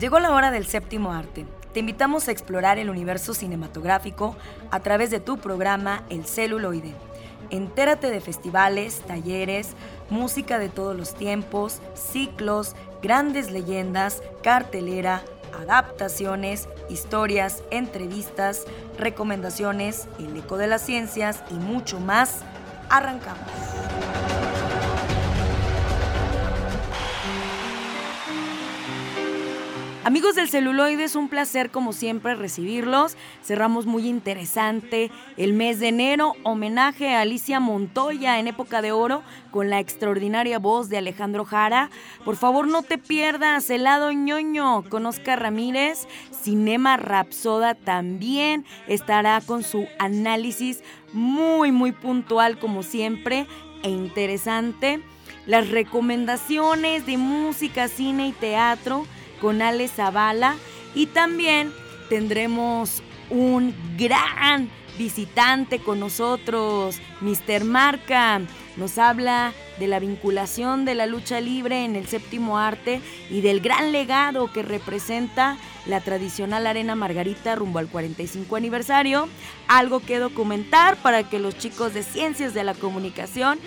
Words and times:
Llegó 0.00 0.18
la 0.18 0.32
hora 0.32 0.50
del 0.50 0.64
séptimo 0.66 1.12
arte. 1.12 1.44
Te 1.74 1.80
invitamos 1.80 2.26
a 2.26 2.32
explorar 2.32 2.78
el 2.78 2.88
universo 2.88 3.34
cinematográfico 3.34 4.34
a 4.70 4.80
través 4.80 5.10
de 5.10 5.20
tu 5.20 5.36
programa 5.36 6.04
El 6.08 6.24
celuloide. 6.24 6.94
Entérate 7.50 8.08
de 8.08 8.22
festivales, 8.22 9.02
talleres, 9.02 9.74
música 10.08 10.58
de 10.58 10.70
todos 10.70 10.96
los 10.96 11.14
tiempos, 11.14 11.82
ciclos, 11.92 12.74
grandes 13.02 13.50
leyendas, 13.50 14.22
cartelera, 14.42 15.22
adaptaciones, 15.60 16.66
historias, 16.88 17.62
entrevistas, 17.70 18.64
recomendaciones, 18.96 20.08
el 20.18 20.34
eco 20.34 20.56
de 20.56 20.66
las 20.66 20.80
ciencias 20.80 21.44
y 21.50 21.54
mucho 21.54 22.00
más. 22.00 22.40
Arrancamos. 22.88 23.50
Amigos 30.02 30.34
del 30.34 30.48
celuloide, 30.48 31.04
es 31.04 31.14
un 31.14 31.28
placer 31.28 31.70
como 31.70 31.92
siempre 31.92 32.34
recibirlos. 32.34 33.18
Cerramos 33.44 33.84
muy 33.84 34.08
interesante 34.08 35.10
el 35.36 35.52
mes 35.52 35.78
de 35.78 35.88
enero, 35.88 36.36
homenaje 36.42 37.14
a 37.14 37.20
Alicia 37.20 37.60
Montoya 37.60 38.38
en 38.38 38.46
época 38.46 38.80
de 38.80 38.92
oro 38.92 39.22
con 39.50 39.68
la 39.68 39.78
extraordinaria 39.78 40.58
voz 40.58 40.88
de 40.88 40.96
Alejandro 40.96 41.44
Jara. 41.44 41.90
Por 42.24 42.36
favor, 42.36 42.66
no 42.66 42.82
te 42.82 42.96
pierdas 42.96 43.68
el 43.68 43.84
lado 43.84 44.10
ñoño 44.10 44.88
con 44.88 45.04
Oscar 45.04 45.42
Ramírez. 45.42 46.08
Cinema 46.30 46.96
Rapsoda 46.96 47.74
también 47.74 48.64
estará 48.88 49.42
con 49.42 49.62
su 49.62 49.86
análisis 49.98 50.82
muy, 51.12 51.72
muy 51.72 51.92
puntual 51.92 52.58
como 52.58 52.82
siempre 52.82 53.46
e 53.82 53.90
interesante. 53.90 55.02
Las 55.44 55.68
recomendaciones 55.68 57.04
de 57.04 57.18
música, 57.18 57.86
cine 57.88 58.28
y 58.28 58.32
teatro 58.32 59.04
con 59.40 59.62
Ale 59.62 59.88
Zavala 59.88 60.56
y 60.94 61.06
también 61.06 61.72
tendremos 62.08 63.02
un 63.30 63.74
gran 63.96 64.68
visitante 64.98 65.78
con 65.78 66.00
nosotros, 66.00 67.00
Mr. 67.20 67.64
Marca. 67.64 68.40
Nos 68.76 68.98
habla 68.98 69.52
de 69.78 69.88
la 69.88 69.98
vinculación 69.98 70.84
de 70.84 70.94
la 70.94 71.06
lucha 71.06 71.40
libre 71.40 71.84
en 71.84 71.96
el 71.96 72.06
séptimo 72.06 72.58
arte 72.58 73.00
y 73.30 73.40
del 73.40 73.60
gran 73.60 73.92
legado 73.92 74.52
que 74.52 74.62
representa 74.62 75.56
la 75.86 76.00
tradicional 76.00 76.66
Arena 76.66 76.94
Margarita 76.94 77.54
rumbo 77.54 77.78
al 77.78 77.88
45 77.88 78.56
aniversario. 78.56 79.28
Algo 79.68 80.00
que 80.00 80.18
documentar 80.18 80.96
para 80.96 81.28
que 81.28 81.38
los 81.38 81.56
chicos 81.56 81.94
de 81.94 82.02
Ciencias 82.02 82.52
de 82.52 82.64
la 82.64 82.74
Comunicación 82.74 83.58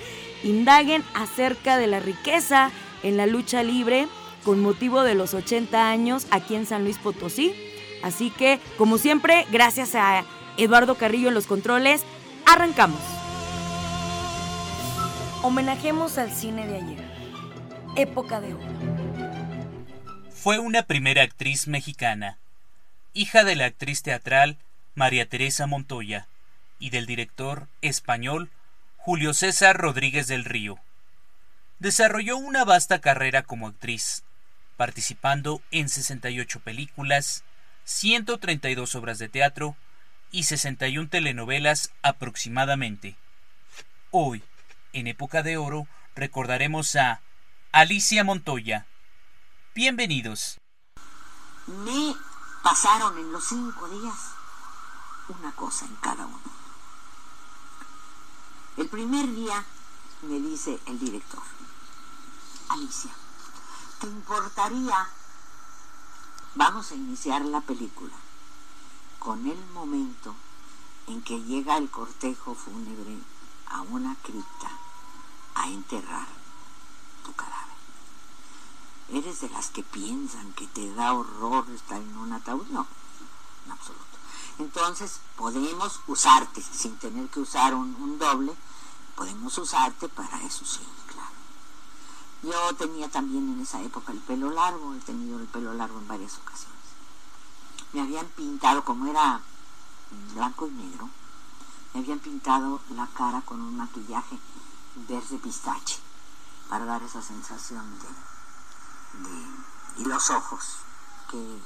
indaguen 0.43 1.03
acerca 1.15 1.77
de 1.77 1.87
la 1.87 1.99
riqueza 1.99 2.69
en 3.01 3.17
la 3.17 3.25
lucha 3.25 3.63
libre 3.63 4.07
con 4.43 4.61
motivo 4.61 5.03
de 5.03 5.15
los 5.15 5.33
80 5.33 5.89
años 5.89 6.27
aquí 6.31 6.55
en 6.55 6.65
San 6.65 6.83
Luis 6.83 6.97
Potosí. 6.97 7.53
Así 8.03 8.29
que, 8.31 8.59
como 8.77 8.97
siempre, 8.97 9.45
gracias 9.51 9.95
a 9.95 10.25
Eduardo 10.57 10.95
Carrillo 10.95 11.29
en 11.29 11.33
los 11.33 11.47
controles, 11.47 12.03
arrancamos. 12.45 12.99
Homenajemos 15.41 16.17
al 16.17 16.31
cine 16.31 16.67
de 16.67 16.75
ayer. 16.75 17.05
Época 17.95 18.41
de 18.41 18.53
oro. 18.53 18.63
Fue 20.31 20.59
una 20.59 20.83
primera 20.83 21.23
actriz 21.23 21.67
mexicana, 21.67 22.37
hija 23.13 23.43
de 23.43 23.55
la 23.55 23.65
actriz 23.65 24.03
teatral 24.03 24.57
María 24.95 25.27
Teresa 25.27 25.67
Montoya 25.67 26.27
y 26.79 26.89
del 26.89 27.05
director 27.05 27.67
español 27.81 28.49
Julio 28.97 29.33
César 29.33 29.77
Rodríguez 29.77 30.27
del 30.27 30.45
Río. 30.45 30.79
Desarrolló 31.79 32.37
una 32.37 32.63
vasta 32.63 32.99
carrera 32.99 33.43
como 33.43 33.67
actriz, 33.67 34.23
participando 34.83 35.61
en 35.71 35.87
68 35.87 36.59
películas, 36.59 37.45
132 37.85 38.95
obras 38.95 39.17
de 39.17 39.29
teatro 39.29 39.77
y 40.29 40.43
61 40.43 41.07
telenovelas 41.07 41.93
aproximadamente. 42.01 43.15
Hoy, 44.11 44.43
en 44.91 45.07
época 45.07 45.41
de 45.41 45.55
oro, 45.55 45.87
recordaremos 46.17 46.97
a 46.97 47.21
Alicia 47.71 48.25
Montoya. 48.25 48.85
Bienvenidos. 49.73 50.59
Me 51.67 52.13
pasaron 52.61 53.17
en 53.17 53.31
los 53.31 53.47
cinco 53.47 53.87
días 53.87 54.17
una 55.29 55.53
cosa 55.53 55.85
en 55.85 55.95
cada 55.95 56.25
uno. 56.25 56.41
El 58.75 58.89
primer 58.89 59.33
día 59.33 59.63
me 60.23 60.41
dice 60.41 60.77
el 60.87 60.99
director, 60.99 61.41
Alicia, 62.67 63.11
¿te 63.11 63.22
importaría? 64.07 65.09
Vamos 66.55 66.91
a 66.91 66.95
iniciar 66.95 67.43
la 67.45 67.61
película 67.61 68.13
con 69.19 69.47
el 69.47 69.65
momento 69.73 70.35
en 71.07 71.21
que 71.21 71.41
llega 71.41 71.77
el 71.77 71.89
cortejo 71.89 72.55
fúnebre 72.55 73.17
a 73.67 73.81
una 73.81 74.15
cripta 74.21 74.69
a 75.55 75.67
enterrar 75.67 76.27
tu 77.25 77.33
cadáver. 77.33 77.73
¿Eres 79.09 79.41
de 79.41 79.49
las 79.49 79.69
que 79.69 79.83
piensan 79.83 80.53
que 80.53 80.67
te 80.67 80.93
da 80.93 81.13
horror 81.13 81.69
estar 81.71 82.01
en 82.01 82.17
un 82.17 82.33
ataúd? 82.33 82.67
No, 82.67 82.85
en 83.65 83.71
absoluto. 83.71 84.03
Entonces 84.59 85.19
podemos 85.35 86.01
usarte 86.07 86.61
sin 86.61 86.97
tener 86.97 87.27
que 87.29 87.39
usar 87.39 87.73
un, 87.73 87.95
un 87.95 88.19
doble, 88.19 88.53
podemos 89.15 89.57
usarte 89.57 90.09
para 90.09 90.41
eso, 90.43 90.65
sí. 90.65 90.81
Yo 92.43 92.75
tenía 92.75 93.09
también 93.09 93.49
en 93.53 93.61
esa 93.61 93.81
época 93.81 94.11
el 94.11 94.19
pelo 94.19 94.51
largo, 94.51 94.93
he 94.93 94.99
tenido 94.99 95.39
el 95.39 95.47
pelo 95.47 95.73
largo 95.73 95.97
en 95.97 96.07
varias 96.09 96.37
ocasiones. 96.37 96.77
Me 97.93 98.01
habían 98.01 98.25
pintado, 98.27 98.83
como 98.83 99.07
era 99.07 99.41
blanco 100.33 100.67
y 100.67 100.71
negro, 100.71 101.09
me 101.93 102.01
habían 102.01 102.19
pintado 102.19 102.81
la 102.95 103.07
cara 103.07 103.41
con 103.41 103.61
un 103.61 103.77
maquillaje 103.77 104.37
verde 105.07 105.37
pistache 105.37 105.99
para 106.67 106.85
dar 106.85 107.01
esa 107.03 107.21
sensación 107.21 107.85
de, 107.99 109.29
de 109.29 110.01
y 110.01 110.05
los 110.05 110.29
ojos, 110.29 110.79
que 111.29 111.59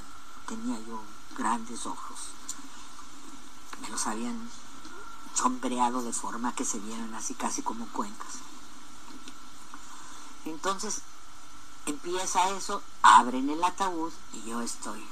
tenía 0.46 0.78
yo 0.80 1.02
grandes 1.36 1.86
ojos. 1.86 2.18
Me 3.80 3.88
los 3.88 4.06
habían 4.06 4.48
sombreado 5.34 6.02
de 6.02 6.12
forma 6.12 6.54
que 6.54 6.64
se 6.64 6.78
vieran 6.78 7.14
así 7.14 7.34
casi 7.34 7.62
como 7.62 7.86
cuencas. 7.88 8.47
Entonces 10.48 11.02
empieza 11.86 12.50
eso, 12.50 12.82
abren 13.02 13.48
el 13.50 13.62
ataúd 13.62 14.12
y 14.32 14.48
yo 14.48 14.60
estoy 14.60 15.04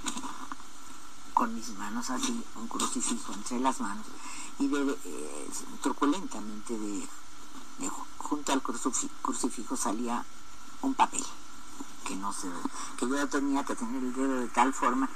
con 1.34 1.54
mis 1.54 1.68
manos 1.70 2.10
así, 2.10 2.42
un 2.56 2.68
crucifijo 2.68 3.32
entre 3.32 3.60
las 3.60 3.80
manos 3.80 4.06
y 4.58 4.68
de, 4.68 4.98
eh, 5.04 5.50
truculentamente 5.82 6.78
de, 6.78 7.06
junto 8.18 8.52
al 8.52 8.62
crucifijo, 8.62 9.76
salía 9.76 10.24
un 10.82 10.94
papel 10.94 11.24
que 12.04 12.16
no 12.16 12.32
se 12.32 12.48
que 12.96 13.08
yo 13.08 13.28
tenía 13.28 13.64
que 13.64 13.74
tener 13.74 14.02
el 14.02 14.14
dedo 14.14 14.40
de 14.40 14.48
tal 14.48 14.72
forma 14.72 15.08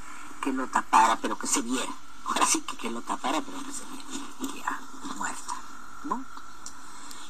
que 0.43 0.53
lo 0.53 0.67
tapara 0.67 1.17
pero 1.23 1.39
que 1.39 1.47
se 1.47 1.63
viera 1.63 1.93
ahora 2.27 2.45
sí 2.47 2.61
que, 2.63 2.77
que 2.77 2.91
lo 2.91 3.01
tapara 3.03 3.41
pero 3.41 3.59
que 3.65 3.73
se 3.73 3.85
viera 3.85 4.27
y 4.41 4.61
ya 4.61 4.81
muerta 5.17 5.55
¿no? 6.05 6.25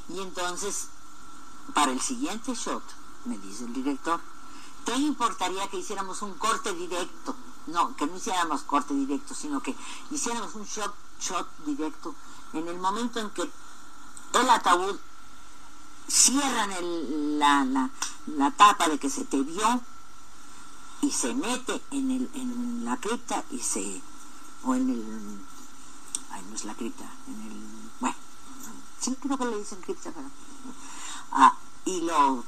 y 0.09 0.21
entonces 0.21 0.89
para 1.72 1.92
el 1.92 2.00
siguiente 2.00 2.54
shot, 2.54 2.82
me 3.25 3.38
dice 3.38 3.64
el 3.64 3.72
director, 3.72 4.20
¿te 4.84 4.94
importaría 4.97 5.69
que 5.69 5.78
hiciéramos 5.78 6.22
un 6.22 6.34
corte 6.34 6.72
directo? 6.75 7.34
No, 7.66 7.94
que 7.97 8.06
no 8.06 8.16
hiciéramos 8.16 8.62
corte 8.62 8.94
directo, 8.94 9.34
sino 9.34 9.62
que 9.62 9.76
hiciéramos 10.10 10.54
un 10.54 10.64
shot, 10.64 10.94
shot 11.20 11.47
directo 11.66 12.14
en 12.53 12.69
el 12.69 12.78
momento 12.78 13.20
en 13.20 13.30
que 13.30 13.42
el 13.42 14.50
ataúd 14.50 14.97
cierran 16.09 16.70
la, 17.38 17.91
la, 18.26 18.50
tapa 18.50 18.88
de 18.88 18.98
que 18.98 19.10
se 19.10 19.25
te 19.25 19.41
vio 19.42 19.80
y 21.03 21.10
se 21.10 21.34
mete 21.34 21.80
en, 21.91 22.10
el, 22.10 22.30
en 22.34 22.84
la 22.84 22.97
cripta 22.97 23.45
y 23.50 23.59
se 23.59 24.03
o 24.65 24.74
en 24.74 24.91
el 24.91 25.41
ay 26.33 26.42
no 26.48 26.54
es 26.54 26.65
la 26.65 26.74
cripta 26.74 27.04
en 27.28 27.41
el 27.42 27.91
bueno 28.00 28.16
sí 29.00 29.16
creo 29.22 29.39
que 29.39 29.45
le 29.47 29.59
dicen 29.59 29.80
cripta 29.80 30.10
pero 30.10 30.28
Ah, 31.32 31.56
y 31.84 32.03
lo 32.03 32.44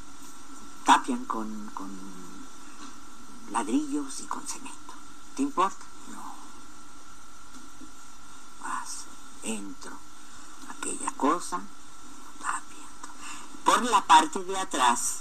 tapian 0.84 1.24
con, 1.24 1.70
con 1.74 1.90
ladrillos 3.50 4.20
y 4.20 4.24
con 4.24 4.46
cemento. 4.46 4.94
¿Te 5.36 5.42
importa? 5.42 5.84
No. 6.10 6.34
Paso, 8.62 9.06
entro. 9.42 9.92
Aquella 10.70 11.10
cosa, 11.12 11.60
tapiando. 12.40 13.08
Por 13.64 13.82
la 13.82 14.04
parte 14.06 14.42
de 14.42 14.58
atrás 14.58 15.20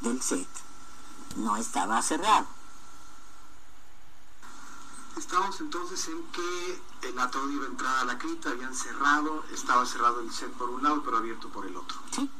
del 0.00 0.20
set 0.22 0.48
no 1.36 1.56
estaba 1.56 2.02
cerrado. 2.02 2.46
Estamos 5.16 5.58
entonces 5.60 6.08
en 6.08 6.22
que 6.24 6.82
el 7.08 7.18
ataúd 7.18 7.50
iba 7.50 7.64
a 7.64 7.68
entrar 7.68 7.96
a 7.98 8.04
la 8.04 8.18
cripta, 8.18 8.50
habían 8.50 8.74
cerrado, 8.74 9.44
estaba 9.50 9.86
cerrado 9.86 10.20
el 10.20 10.30
set 10.30 10.52
por 10.52 10.68
un 10.68 10.82
lado, 10.82 11.02
pero 11.02 11.16
abierto 11.16 11.48
por 11.48 11.66
el 11.66 11.74
otro. 11.76 11.98
Sí. 12.10 12.30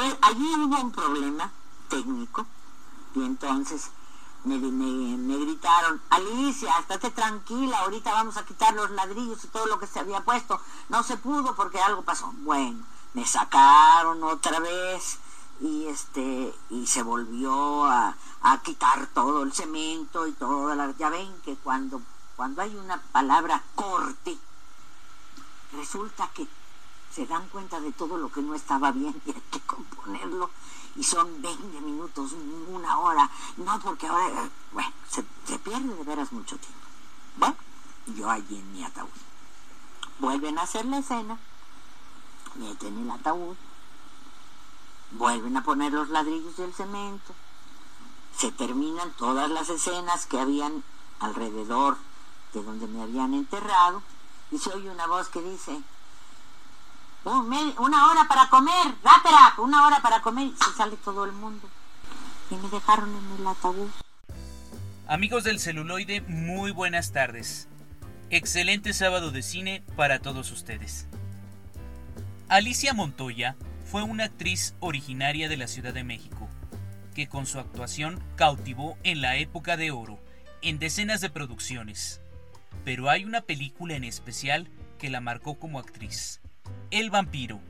Eh, 0.00 0.18
allí 0.22 0.54
hubo 0.54 0.80
un 0.80 0.92
problema 0.92 1.50
técnico 1.88 2.46
y 3.14 3.22
entonces 3.22 3.90
me, 4.44 4.56
me, 4.58 5.36
gritaron, 5.36 6.00
Alicia, 6.08 6.72
estate 6.78 7.10
tranquila, 7.10 7.80
ahorita 7.80 8.10
vamos 8.10 8.38
a 8.38 8.46
quitar 8.46 8.72
los 8.74 8.90
ladrillos 8.92 9.44
y 9.44 9.48
todo 9.48 9.66
lo 9.66 9.78
que 9.78 9.86
se 9.86 10.00
había 10.00 10.22
puesto. 10.22 10.58
No 10.88 11.02
se 11.02 11.18
pudo 11.18 11.54
porque 11.54 11.80
algo 11.80 12.00
pasó. 12.00 12.32
Bueno, 12.38 12.82
me 13.12 13.26
sacaron 13.26 14.24
otra 14.24 14.58
vez 14.60 15.18
y 15.60 15.86
este 15.88 16.54
y 16.70 16.86
se 16.86 17.02
volvió 17.02 17.84
a, 17.84 18.16
a 18.40 18.62
quitar 18.62 19.06
todo 19.08 19.42
el 19.42 19.52
cemento 19.52 20.26
y 20.26 20.32
toda 20.32 20.74
la 20.74 20.90
ya 20.96 21.10
ven 21.10 21.30
que 21.44 21.56
cuando 21.56 22.00
cuando 22.36 22.62
hay 22.62 22.74
una 22.74 23.02
palabra 23.12 23.62
corte 23.74 24.38
resulta 25.72 26.30
que 26.32 26.48
se 27.14 27.26
dan 27.26 27.48
cuenta 27.48 27.80
de 27.80 27.92
todo 27.92 28.16
lo 28.16 28.30
que 28.30 28.42
no 28.42 28.54
estaba 28.54 28.92
bien 28.92 29.20
y 29.26 29.30
hay 29.30 29.42
que 29.50 29.60
componerlo 29.60 30.50
y 30.96 31.04
son 31.04 31.40
20 31.40 31.80
minutos, 31.80 32.32
una 32.68 32.98
hora, 32.98 33.30
no 33.56 33.78
porque 33.80 34.06
ahora, 34.06 34.48
bueno, 34.72 34.92
se, 35.08 35.22
pierde 35.58 35.94
de 35.94 36.04
veras 36.04 36.32
mucho 36.32 36.56
tiempo. 36.58 36.86
Bueno, 37.36 37.56
yo 38.16 38.28
allí 38.28 38.56
en 38.56 38.72
mi 38.72 38.84
ataúd. 38.84 39.08
Vuelven 40.18 40.58
a 40.58 40.62
hacer 40.62 40.84
la 40.86 40.98
escena, 40.98 41.38
meten 42.56 42.98
el 42.98 43.10
ataúd, 43.10 43.56
vuelven 45.12 45.56
a 45.56 45.64
poner 45.64 45.92
los 45.92 46.08
ladrillos 46.08 46.58
y 46.58 46.62
el 46.62 46.74
cemento, 46.74 47.34
se 48.36 48.52
terminan 48.52 49.10
todas 49.12 49.50
las 49.50 49.68
escenas 49.68 50.26
que 50.26 50.40
habían 50.40 50.82
alrededor 51.20 51.96
de 52.52 52.62
donde 52.62 52.86
me 52.86 53.02
habían 53.02 53.34
enterrado 53.34 54.02
y 54.50 54.58
se 54.58 54.70
oye 54.70 54.90
una 54.90 55.06
voz 55.06 55.28
que 55.28 55.40
dice, 55.40 55.80
una 57.24 58.10
hora 58.10 58.26
para 58.28 58.48
comer, 58.48 58.94
rápida, 59.02 59.54
una 59.58 59.86
hora 59.86 60.00
para 60.00 60.20
comer 60.22 60.46
y 60.46 60.56
se 60.56 60.72
sale 60.76 60.96
todo 60.96 61.24
el 61.24 61.32
mundo. 61.32 61.68
Y 62.50 62.54
me 62.54 62.68
dejaron 62.68 63.10
en 63.10 63.40
el 63.40 63.46
ataúd. 63.46 63.90
Amigos 65.06 65.44
del 65.44 65.60
celuloide, 65.60 66.20
muy 66.22 66.70
buenas 66.70 67.12
tardes. 67.12 67.68
Excelente 68.30 68.92
sábado 68.92 69.30
de 69.32 69.42
cine 69.42 69.82
para 69.96 70.20
todos 70.20 70.52
ustedes. 70.52 71.08
Alicia 72.48 72.94
Montoya 72.94 73.56
fue 73.90 74.02
una 74.02 74.24
actriz 74.24 74.74
originaria 74.80 75.48
de 75.48 75.56
la 75.56 75.66
Ciudad 75.66 75.92
de 75.92 76.04
México, 76.04 76.48
que 77.14 77.28
con 77.28 77.46
su 77.46 77.58
actuación 77.58 78.22
cautivó 78.36 78.96
en 79.02 79.20
la 79.20 79.36
época 79.36 79.76
de 79.76 79.90
oro 79.90 80.20
en 80.62 80.78
decenas 80.78 81.20
de 81.20 81.30
producciones. 81.30 82.20
Pero 82.84 83.10
hay 83.10 83.24
una 83.24 83.40
película 83.42 83.94
en 83.94 84.04
especial 84.04 84.68
que 84.98 85.10
la 85.10 85.20
marcó 85.20 85.58
como 85.58 85.78
actriz, 85.78 86.40
el 86.90 87.10
vampiro. 87.10 87.60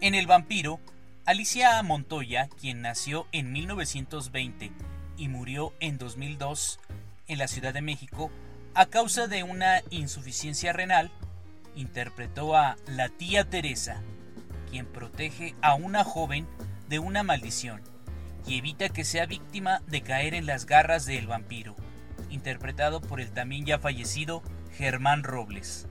En 0.00 0.14
El 0.14 0.26
vampiro, 0.26 0.80
Alicia 1.26 1.82
Montoya, 1.82 2.48
quien 2.60 2.82
nació 2.82 3.26
en 3.32 3.52
1920 3.52 4.72
y 5.16 5.28
murió 5.28 5.72
en 5.80 5.98
2002 5.98 6.80
en 7.28 7.38
la 7.38 7.48
Ciudad 7.48 7.72
de 7.72 7.82
México 7.82 8.30
a 8.74 8.86
causa 8.86 9.26
de 9.26 9.42
una 9.42 9.82
insuficiencia 9.90 10.72
renal, 10.72 11.10
interpretó 11.76 12.56
a 12.56 12.76
la 12.86 13.08
tía 13.08 13.48
Teresa, 13.48 14.02
quien 14.70 14.86
protege 14.86 15.54
a 15.62 15.74
una 15.74 16.04
joven 16.04 16.46
de 16.88 16.98
una 16.98 17.22
maldición 17.22 17.82
y 18.46 18.58
evita 18.58 18.88
que 18.88 19.04
sea 19.04 19.26
víctima 19.26 19.82
de 19.86 20.02
caer 20.02 20.34
en 20.34 20.46
las 20.46 20.66
garras 20.66 21.06
del 21.06 21.26
vampiro, 21.26 21.76
interpretado 22.30 23.00
por 23.00 23.20
el 23.20 23.30
también 23.30 23.64
ya 23.64 23.78
fallecido 23.78 24.42
Germán 24.76 25.22
Robles. 25.22 25.86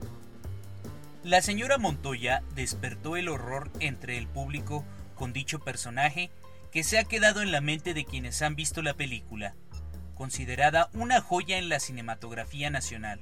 La 1.24 1.40
señora 1.40 1.78
Montoya 1.78 2.42
despertó 2.56 3.16
el 3.16 3.28
horror 3.28 3.70
entre 3.78 4.18
el 4.18 4.26
público 4.26 4.84
con 5.14 5.32
dicho 5.32 5.60
personaje 5.60 6.32
que 6.72 6.82
se 6.82 6.98
ha 6.98 7.04
quedado 7.04 7.42
en 7.42 7.52
la 7.52 7.60
mente 7.60 7.94
de 7.94 8.04
quienes 8.04 8.42
han 8.42 8.56
visto 8.56 8.82
la 8.82 8.94
película, 8.94 9.54
considerada 10.14 10.90
una 10.94 11.20
joya 11.20 11.58
en 11.58 11.68
la 11.68 11.78
cinematografía 11.78 12.70
nacional, 12.70 13.20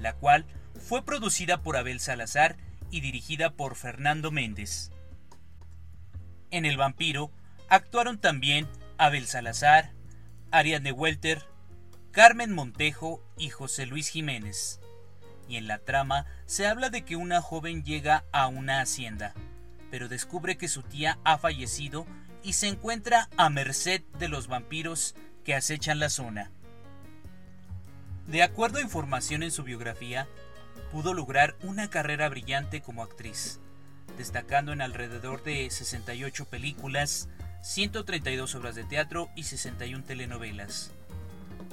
la 0.00 0.14
cual 0.14 0.46
fue 0.80 1.04
producida 1.04 1.60
por 1.60 1.76
Abel 1.76 2.00
Salazar 2.00 2.56
y 2.90 3.02
dirigida 3.02 3.50
por 3.50 3.76
Fernando 3.76 4.30
Méndez. 4.30 4.90
En 6.50 6.64
El 6.64 6.78
vampiro 6.78 7.30
actuaron 7.68 8.18
también 8.18 8.66
Abel 8.96 9.26
Salazar, 9.26 9.92
Ariadne 10.50 10.92
Welter, 10.92 11.44
Carmen 12.10 12.54
Montejo 12.54 13.22
y 13.36 13.50
José 13.50 13.84
Luis 13.84 14.08
Jiménez 14.08 14.80
y 15.48 15.56
en 15.56 15.66
la 15.66 15.78
trama 15.78 16.26
se 16.46 16.66
habla 16.66 16.90
de 16.90 17.04
que 17.04 17.16
una 17.16 17.40
joven 17.40 17.82
llega 17.82 18.24
a 18.32 18.46
una 18.46 18.80
hacienda, 18.80 19.34
pero 19.90 20.08
descubre 20.08 20.56
que 20.56 20.68
su 20.68 20.82
tía 20.82 21.18
ha 21.24 21.38
fallecido 21.38 22.06
y 22.42 22.52
se 22.52 22.68
encuentra 22.68 23.28
a 23.36 23.48
merced 23.50 24.02
de 24.18 24.28
los 24.28 24.46
vampiros 24.46 25.14
que 25.44 25.54
acechan 25.54 25.98
la 25.98 26.10
zona. 26.10 26.50
De 28.26 28.42
acuerdo 28.42 28.78
a 28.78 28.82
información 28.82 29.42
en 29.42 29.50
su 29.50 29.64
biografía, 29.64 30.28
pudo 30.92 31.14
lograr 31.14 31.56
una 31.62 31.88
carrera 31.88 32.28
brillante 32.28 32.82
como 32.82 33.02
actriz, 33.02 33.58
destacando 34.16 34.72
en 34.72 34.82
alrededor 34.82 35.42
de 35.42 35.70
68 35.70 36.44
películas, 36.44 37.28
132 37.62 38.54
obras 38.54 38.74
de 38.74 38.84
teatro 38.84 39.30
y 39.34 39.44
61 39.44 40.04
telenovelas. 40.04 40.92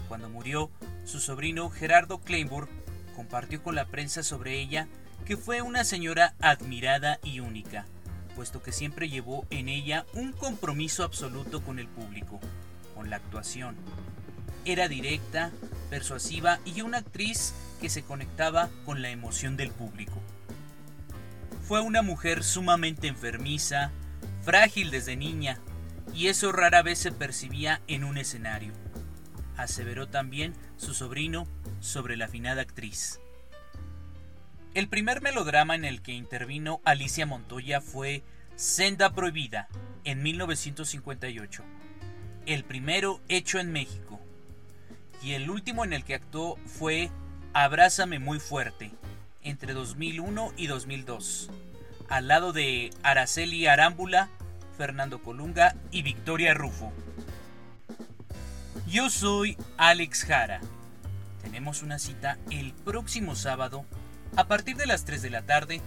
Cuando 0.08 0.30
murió, 0.30 0.72
su 1.04 1.20
sobrino 1.20 1.70
Gerardo 1.70 2.22
Kleinburg 2.22 2.70
compartió 3.16 3.64
con 3.64 3.76
la 3.76 3.86
prensa 3.86 4.24
sobre 4.24 4.60
ella 4.60 4.88
que 5.26 5.38
fue 5.38 5.62
una 5.62 5.84
señora 5.84 6.36
admirada 6.40 7.20
y 7.24 7.40
única, 7.40 7.86
puesto 8.36 8.62
que 8.62 8.72
siempre 8.72 9.10
llevó 9.10 9.48
en 9.50 9.70
ella 9.70 10.06
un 10.14 10.34
compromiso 10.34 11.04
absoluto 11.04 11.62
con 11.62 11.80
el 11.80 11.88
público, 11.88 12.40
con 12.94 13.10
la 13.10 13.16
actuación. 13.16 13.76
Era 14.66 14.88
directa, 14.88 15.52
persuasiva 15.90 16.60
y 16.66 16.82
una 16.82 17.00
actriz 17.00 17.54
que 17.82 17.90
se 17.90 18.04
conectaba 18.04 18.70
con 18.86 19.02
la 19.02 19.10
emoción 19.10 19.58
del 19.58 19.72
público. 19.72 20.22
Fue 21.68 21.82
una 21.82 22.02
mujer 22.02 22.44
sumamente 22.44 23.08
enfermiza, 23.08 23.92
frágil 24.44 24.92
desde 24.92 25.16
niña, 25.16 25.60
y 26.14 26.28
eso 26.28 26.52
rara 26.52 26.84
vez 26.84 27.00
se 27.00 27.12
percibía 27.12 27.82
en 27.88 28.04
un 28.04 28.18
escenario. 28.18 28.74
Aseveró 29.58 30.08
también 30.08 30.54
su 30.78 30.94
sobrino 30.94 31.48
sobre 31.80 32.18
la 32.18 32.26
afinada 32.26 32.62
actriz. 32.62 33.20
El 34.74 34.90
primer 34.90 35.22
melodrama 35.22 35.76
en 35.76 35.86
el 35.86 36.02
que 36.02 36.12
intervino 36.12 36.82
Alicia 36.84 37.26
Montoya 37.26 37.80
fue 37.80 38.24
Senda 38.56 39.14
Prohibida, 39.14 39.70
en 40.04 40.22
1958, 40.22 41.64
el 42.46 42.64
primero 42.64 43.20
hecho 43.28 43.60
en 43.60 43.72
México, 43.72 44.20
y 45.24 45.34
el 45.34 45.50
último 45.50 45.84
en 45.84 45.94
el 45.94 46.04
que 46.04 46.16
actuó 46.16 46.58
fue 46.66 47.10
Abrázame 47.54 48.20
muy 48.20 48.40
fuerte, 48.40 48.92
entre 49.42 49.74
2001 49.74 50.54
y 50.58 50.68
2002, 50.68 51.50
al 52.10 52.28
lado 52.28 52.54
de 52.54 52.92
Araceli 53.02 53.66
Arámbula, 53.68 54.30
Fernando 54.78 55.24
Colunga 55.24 55.76
y 55.92 56.02
Victoria 56.02 56.54
Rufo. 56.54 56.92
Yo 58.88 59.10
soy 59.10 59.58
Alex 59.78 60.24
Jara 60.26 60.62
tenemos 61.46 61.84
una 61.84 62.00
cita 62.00 62.40
el 62.50 62.74
próximo 62.74 63.36
sábado 63.36 63.86
a 64.36 64.48
partir 64.48 64.78
de 64.78 64.88
las 64.88 65.06
3 65.06 65.22
de 65.22 65.30
la 65.30 65.44
tarde 65.44 65.80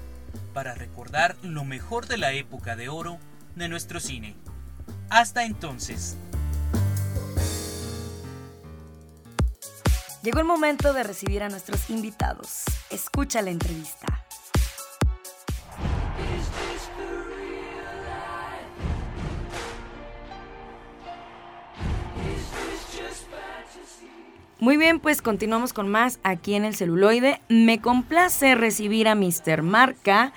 para 0.54 0.72
recordar 0.72 1.36
lo 1.42 1.64
mejor 1.64 2.06
de 2.06 2.16
la 2.16 2.32
época 2.32 2.76
de 2.76 2.88
oro 2.88 3.18
de 3.56 3.68
nuestro 3.68 3.98
cine. 3.98 4.36
Hasta 5.10 5.44
entonces. 5.44 6.16
Llegó 10.22 10.38
el 10.38 10.46
momento 10.46 10.92
de 10.92 11.02
recibir 11.02 11.42
a 11.42 11.48
nuestros 11.48 11.90
invitados. 11.90 12.62
Escucha 12.88 13.42
la 13.42 13.50
entrevista. 13.50 14.24
Muy 24.60 24.76
bien, 24.76 24.98
pues 24.98 25.22
continuamos 25.22 25.72
con 25.72 25.88
más 25.88 26.18
aquí 26.24 26.54
en 26.54 26.64
el 26.64 26.74
celuloide. 26.74 27.40
Me 27.48 27.80
complace 27.80 28.56
recibir 28.56 29.06
a 29.06 29.14
Mr. 29.14 29.62
Marca. 29.62 30.32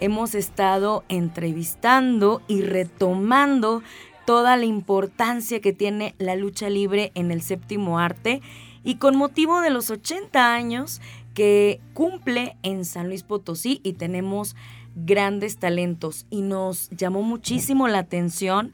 Hemos 0.00 0.34
estado 0.34 1.04
entrevistando 1.08 2.40
y 2.48 2.62
retomando 2.62 3.82
toda 4.24 4.56
la 4.56 4.64
importancia 4.64 5.60
que 5.60 5.72
tiene 5.72 6.14
la 6.18 6.36
lucha 6.36 6.70
libre 6.70 7.12
en 7.14 7.30
el 7.30 7.42
séptimo 7.42 7.98
arte 7.98 8.40
y 8.82 8.96
con 8.96 9.16
motivo 9.16 9.60
de 9.60 9.70
los 9.70 9.90
80 9.90 10.54
años 10.54 11.00
que 11.34 11.80
cumple 11.92 12.56
en 12.62 12.84
San 12.84 13.08
Luis 13.08 13.22
Potosí 13.24 13.80
y 13.82 13.92
tenemos 13.92 14.56
grandes 14.94 15.58
talentos 15.58 16.26
y 16.30 16.40
nos 16.40 16.88
llamó 16.90 17.20
muchísimo 17.22 17.88
la 17.88 17.98
atención 17.98 18.72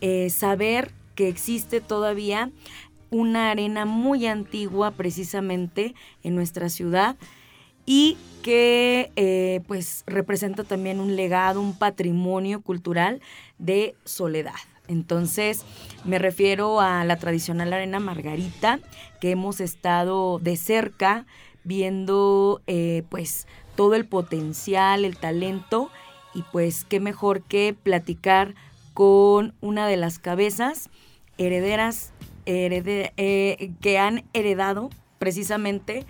eh, 0.00 0.30
saber 0.30 0.92
que 1.14 1.28
existe 1.28 1.80
todavía 1.80 2.50
una 3.12 3.50
arena 3.50 3.84
muy 3.84 4.26
antigua 4.26 4.90
precisamente 4.90 5.94
en 6.24 6.34
nuestra 6.34 6.68
ciudad 6.68 7.16
y 7.86 8.16
que 8.42 9.12
eh, 9.14 9.60
pues 9.68 10.02
representa 10.06 10.64
también 10.64 10.98
un 10.98 11.14
legado, 11.14 11.60
un 11.60 11.78
patrimonio 11.78 12.62
cultural 12.62 13.20
de 13.58 13.94
soledad. 14.04 14.54
Entonces, 14.88 15.64
me 16.04 16.18
refiero 16.18 16.80
a 16.80 17.04
la 17.04 17.16
tradicional 17.16 17.72
arena 17.72 18.00
Margarita, 18.00 18.80
que 19.20 19.30
hemos 19.30 19.60
estado 19.60 20.38
de 20.40 20.56
cerca 20.56 21.26
viendo 21.64 22.60
eh, 22.66 23.04
pues 23.08 23.46
todo 23.76 23.94
el 23.94 24.06
potencial, 24.06 25.04
el 25.04 25.16
talento, 25.16 25.90
y 26.34 26.42
pues 26.50 26.84
qué 26.84 26.98
mejor 26.98 27.42
que 27.42 27.76
platicar 27.80 28.54
con 28.94 29.54
una 29.60 29.86
de 29.86 29.96
las 29.96 30.18
cabezas 30.18 30.88
herederas 31.38 32.12
eh, 32.46 33.72
que 33.80 33.98
han 33.98 34.24
heredado 34.32 34.90
precisamente 35.18 36.06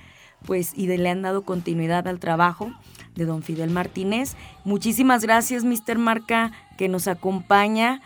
pues 0.47 0.73
y 0.77 0.87
le 0.87 1.09
han 1.09 1.23
dado 1.23 1.43
continuidad 1.43 2.09
al 2.09 2.19
trabajo 2.19 2.73
de 3.15 3.25
don 3.25 3.43
Fidel 3.43 3.71
Martínez. 3.71 4.37
Muchísimas 4.65 5.23
gracias, 5.23 5.65
Mr. 5.65 5.99
Marca, 5.99 6.53
que 6.77 6.89
nos 6.89 7.09
acompaña. 7.09 8.01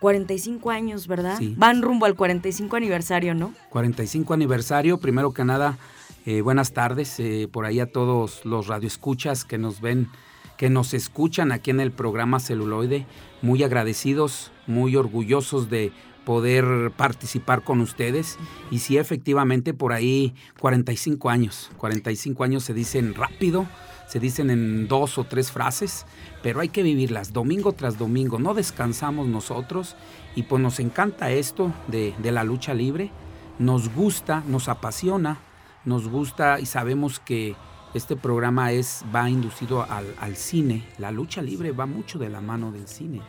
45 0.00 0.70
años, 0.70 1.06
¿verdad? 1.06 1.38
Van 1.56 1.80
rumbo 1.80 2.06
al 2.06 2.16
45 2.16 2.74
aniversario, 2.74 3.34
¿no? 3.34 3.54
45 3.68 4.34
aniversario, 4.34 4.98
primero 4.98 5.32
que 5.32 5.44
nada, 5.44 5.78
eh, 6.26 6.40
buenas 6.40 6.72
tardes 6.72 7.20
eh, 7.20 7.48
por 7.50 7.66
ahí 7.66 7.78
a 7.78 7.86
todos 7.86 8.44
los 8.44 8.66
radioescuchas 8.66 9.44
que 9.44 9.58
nos 9.58 9.80
ven, 9.80 10.08
que 10.56 10.70
nos 10.70 10.92
escuchan 10.92 11.52
aquí 11.52 11.70
en 11.70 11.78
el 11.78 11.92
programa 11.92 12.40
Celuloide. 12.40 13.06
Muy 13.42 13.62
agradecidos, 13.62 14.50
muy 14.66 14.96
orgullosos 14.96 15.70
de 15.70 15.92
poder 16.24 16.90
participar 16.96 17.64
con 17.64 17.80
ustedes. 17.80 18.38
Y 18.70 18.78
sí, 18.78 18.98
efectivamente, 18.98 19.74
por 19.74 19.92
ahí 19.92 20.34
45 20.60 21.30
años. 21.30 21.70
45 21.78 22.44
años 22.44 22.64
se 22.64 22.74
dicen 22.74 23.14
rápido, 23.14 23.66
se 24.08 24.20
dicen 24.20 24.50
en 24.50 24.88
dos 24.88 25.18
o 25.18 25.24
tres 25.24 25.50
frases, 25.50 26.06
pero 26.42 26.60
hay 26.60 26.68
que 26.68 26.82
vivirlas 26.82 27.32
domingo 27.32 27.72
tras 27.72 27.98
domingo. 27.98 28.38
No 28.38 28.54
descansamos 28.54 29.26
nosotros 29.26 29.96
y 30.34 30.44
pues 30.44 30.62
nos 30.62 30.80
encanta 30.80 31.30
esto 31.30 31.72
de, 31.88 32.14
la 32.22 32.44
lucha 32.44 32.74
libre. 32.74 33.10
Nos 33.58 33.94
gusta, 33.94 34.42
nos 34.46 34.68
apasiona, 34.68 35.38
nos 35.84 36.08
gusta 36.08 36.58
y 36.60 36.66
sabemos 36.66 37.20
que 37.20 37.54
este 37.94 38.16
programa 38.16 38.72
es, 38.72 39.04
va 39.14 39.28
inducido 39.28 39.82
al, 39.82 40.14
al 40.18 40.36
cine. 40.36 40.84
La 40.98 41.10
lucha 41.10 41.42
libre 41.42 41.72
va 41.72 41.86
mucho 41.86 42.18
de 42.18 42.30
la 42.30 42.40
mano 42.40 42.72
del 42.72 42.88
cine. 42.88 43.20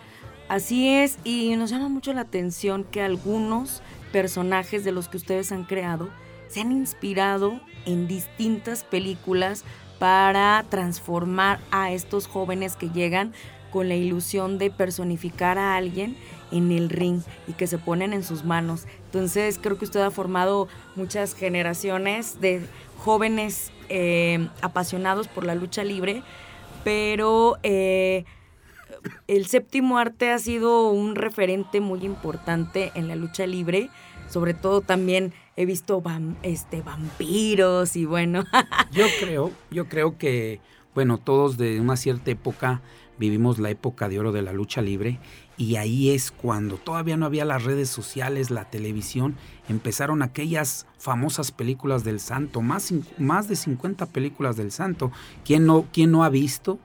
Así 0.47 0.89
es, 0.89 1.17
y 1.23 1.55
nos 1.55 1.69
llama 1.71 1.89
mucho 1.89 2.13
la 2.13 2.21
atención 2.21 2.83
que 2.83 3.01
algunos 3.01 3.81
personajes 4.11 4.83
de 4.83 4.91
los 4.91 5.07
que 5.07 5.17
ustedes 5.17 5.51
han 5.51 5.63
creado 5.63 6.09
se 6.47 6.61
han 6.61 6.71
inspirado 6.71 7.59
en 7.85 8.07
distintas 8.07 8.83
películas 8.83 9.63
para 9.99 10.63
transformar 10.69 11.59
a 11.71 11.91
estos 11.91 12.27
jóvenes 12.27 12.75
que 12.75 12.89
llegan 12.89 13.33
con 13.71 13.89
la 13.89 13.95
ilusión 13.95 14.59
de 14.59 14.69
personificar 14.69 15.57
a 15.57 15.75
alguien 15.75 16.15
en 16.51 16.71
el 16.71 16.89
ring 16.89 17.21
y 17.47 17.53
que 17.53 17.65
se 17.65 17.79
ponen 17.79 18.13
en 18.13 18.23
sus 18.23 18.43
manos. 18.43 18.85
Entonces 19.05 19.59
creo 19.59 19.79
que 19.79 19.85
usted 19.85 20.01
ha 20.01 20.11
formado 20.11 20.67
muchas 20.95 21.33
generaciones 21.33 22.39
de 22.39 22.61
jóvenes 22.99 23.71
eh, 23.89 24.47
apasionados 24.61 25.27
por 25.27 25.43
la 25.43 25.55
lucha 25.55 25.83
libre, 25.83 26.21
pero 26.83 27.57
eh, 27.63 28.25
el 29.27 29.45
séptimo 29.45 29.97
arte 29.97 30.31
ha 30.31 30.39
sido 30.39 30.89
un 30.89 31.15
referente 31.15 31.81
muy 31.81 32.05
importante 32.05 32.91
en 32.95 33.07
la 33.07 33.15
lucha 33.15 33.47
libre. 33.47 33.89
Sobre 34.29 34.53
todo 34.53 34.81
también 34.81 35.33
he 35.55 35.65
visto 35.65 36.01
este, 36.41 36.81
vampiros 36.81 37.95
y 37.95 38.05
bueno. 38.05 38.43
yo 38.91 39.05
creo, 39.19 39.51
yo 39.69 39.87
creo 39.87 40.17
que, 40.17 40.59
bueno, 40.95 41.17
todos 41.17 41.57
de 41.57 41.79
una 41.79 41.97
cierta 41.97 42.31
época 42.31 42.81
vivimos 43.17 43.59
la 43.59 43.69
época 43.69 44.09
de 44.09 44.19
oro 44.19 44.31
de 44.31 44.41
la 44.41 44.53
lucha 44.53 44.81
libre 44.81 45.19
y 45.57 45.75
ahí 45.75 46.09
es 46.09 46.31
cuando 46.31 46.77
todavía 46.77 47.15
no 47.15 47.25
había 47.25 47.45
las 47.45 47.63
redes 47.63 47.89
sociales, 47.89 48.49
la 48.49 48.69
televisión, 48.69 49.35
empezaron 49.69 50.23
aquellas 50.23 50.87
famosas 50.97 51.51
películas 51.51 52.03
del 52.03 52.19
santo, 52.19 52.61
más, 52.61 52.91
más 53.19 53.47
de 53.47 53.55
50 53.55 54.07
películas 54.07 54.55
del 54.55 54.71
santo. 54.71 55.11
¿Quién 55.45 55.65
no, 55.65 55.85
quién 55.93 56.11
no 56.11 56.23
ha 56.23 56.29
visto? 56.29 56.79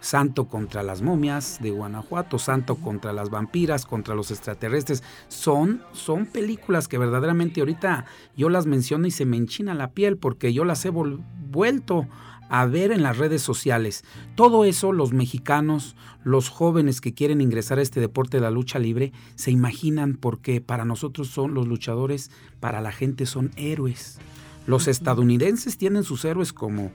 Santo 0.00 0.46
contra 0.46 0.82
las 0.82 1.02
momias 1.02 1.58
de 1.60 1.70
Guanajuato, 1.70 2.38
Santo 2.38 2.76
contra 2.76 3.12
las 3.12 3.30
vampiras, 3.30 3.86
contra 3.86 4.14
los 4.14 4.30
extraterrestres. 4.30 5.02
Son, 5.28 5.82
son 5.92 6.26
películas 6.26 6.88
que 6.88 6.98
verdaderamente 6.98 7.60
ahorita 7.60 8.04
yo 8.36 8.48
las 8.48 8.66
menciono 8.66 9.06
y 9.06 9.10
se 9.10 9.24
me 9.24 9.36
enchina 9.36 9.74
la 9.74 9.92
piel 9.92 10.16
porque 10.16 10.52
yo 10.52 10.64
las 10.64 10.84
he 10.84 10.90
vuelto 10.90 12.06
a 12.48 12.66
ver 12.66 12.92
en 12.92 13.02
las 13.02 13.18
redes 13.18 13.42
sociales. 13.42 14.04
Todo 14.34 14.64
eso 14.64 14.92
los 14.92 15.12
mexicanos, 15.12 15.96
los 16.22 16.48
jóvenes 16.48 17.00
que 17.00 17.14
quieren 17.14 17.40
ingresar 17.40 17.78
a 17.78 17.82
este 17.82 18.00
deporte 18.00 18.36
de 18.36 18.42
la 18.42 18.50
lucha 18.50 18.78
libre, 18.78 19.12
se 19.34 19.50
imaginan 19.50 20.14
porque 20.14 20.60
para 20.60 20.84
nosotros 20.84 21.28
son 21.28 21.54
los 21.54 21.66
luchadores, 21.66 22.30
para 22.60 22.80
la 22.80 22.92
gente 22.92 23.26
son 23.26 23.50
héroes. 23.56 24.18
Los 24.66 24.88
estadounidenses 24.88 25.78
tienen 25.78 26.04
sus 26.04 26.24
héroes 26.24 26.52
como 26.52 26.90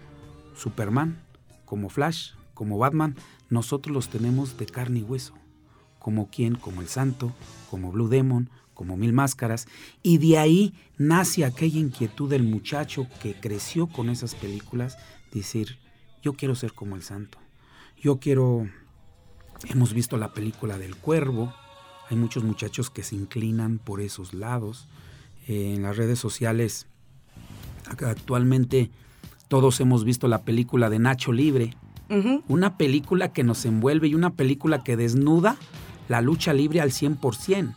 Superman, 0.55 1.21
como 1.65 1.89
Flash, 1.89 2.31
como 2.61 2.77
Batman, 2.77 3.15
nosotros 3.49 3.91
los 3.91 4.09
tenemos 4.09 4.55
de 4.59 4.67
carne 4.67 4.99
y 4.99 5.01
hueso. 5.01 5.33
Como 5.97 6.29
quien, 6.29 6.53
como 6.53 6.81
el 6.81 6.87
Santo, 6.87 7.33
como 7.71 7.91
Blue 7.91 8.07
Demon, 8.07 8.51
como 8.75 8.97
Mil 8.97 9.13
Máscaras. 9.13 9.67
Y 10.03 10.19
de 10.19 10.37
ahí 10.37 10.75
nace 10.95 11.43
aquella 11.43 11.79
inquietud 11.79 12.29
del 12.29 12.43
muchacho 12.43 13.07
que 13.19 13.33
creció 13.33 13.87
con 13.87 14.11
esas 14.11 14.35
películas, 14.35 14.99
decir, 15.33 15.79
yo 16.21 16.33
quiero 16.33 16.53
ser 16.53 16.73
como 16.73 16.95
el 16.95 17.01
Santo. 17.01 17.39
Yo 17.99 18.19
quiero... 18.19 18.69
Hemos 19.67 19.95
visto 19.95 20.17
la 20.17 20.31
película 20.31 20.77
del 20.77 20.95
Cuervo. 20.95 21.51
Hay 22.11 22.17
muchos 22.17 22.43
muchachos 22.43 22.91
que 22.91 23.01
se 23.01 23.15
inclinan 23.15 23.79
por 23.79 24.01
esos 24.01 24.35
lados. 24.35 24.87
Eh, 25.47 25.73
en 25.73 25.81
las 25.81 25.97
redes 25.97 26.19
sociales, 26.19 26.85
actualmente 27.87 28.91
todos 29.47 29.79
hemos 29.79 30.05
visto 30.05 30.27
la 30.27 30.43
película 30.43 30.91
de 30.91 30.99
Nacho 30.99 31.31
Libre 31.31 31.75
una 32.47 32.77
película 32.77 33.31
que 33.31 33.43
nos 33.43 33.65
envuelve 33.65 34.07
y 34.07 34.15
una 34.15 34.31
película 34.31 34.83
que 34.83 34.97
desnuda 34.97 35.55
la 36.09 36.21
lucha 36.21 36.53
libre 36.53 36.81
al 36.81 36.91
100%. 36.91 37.73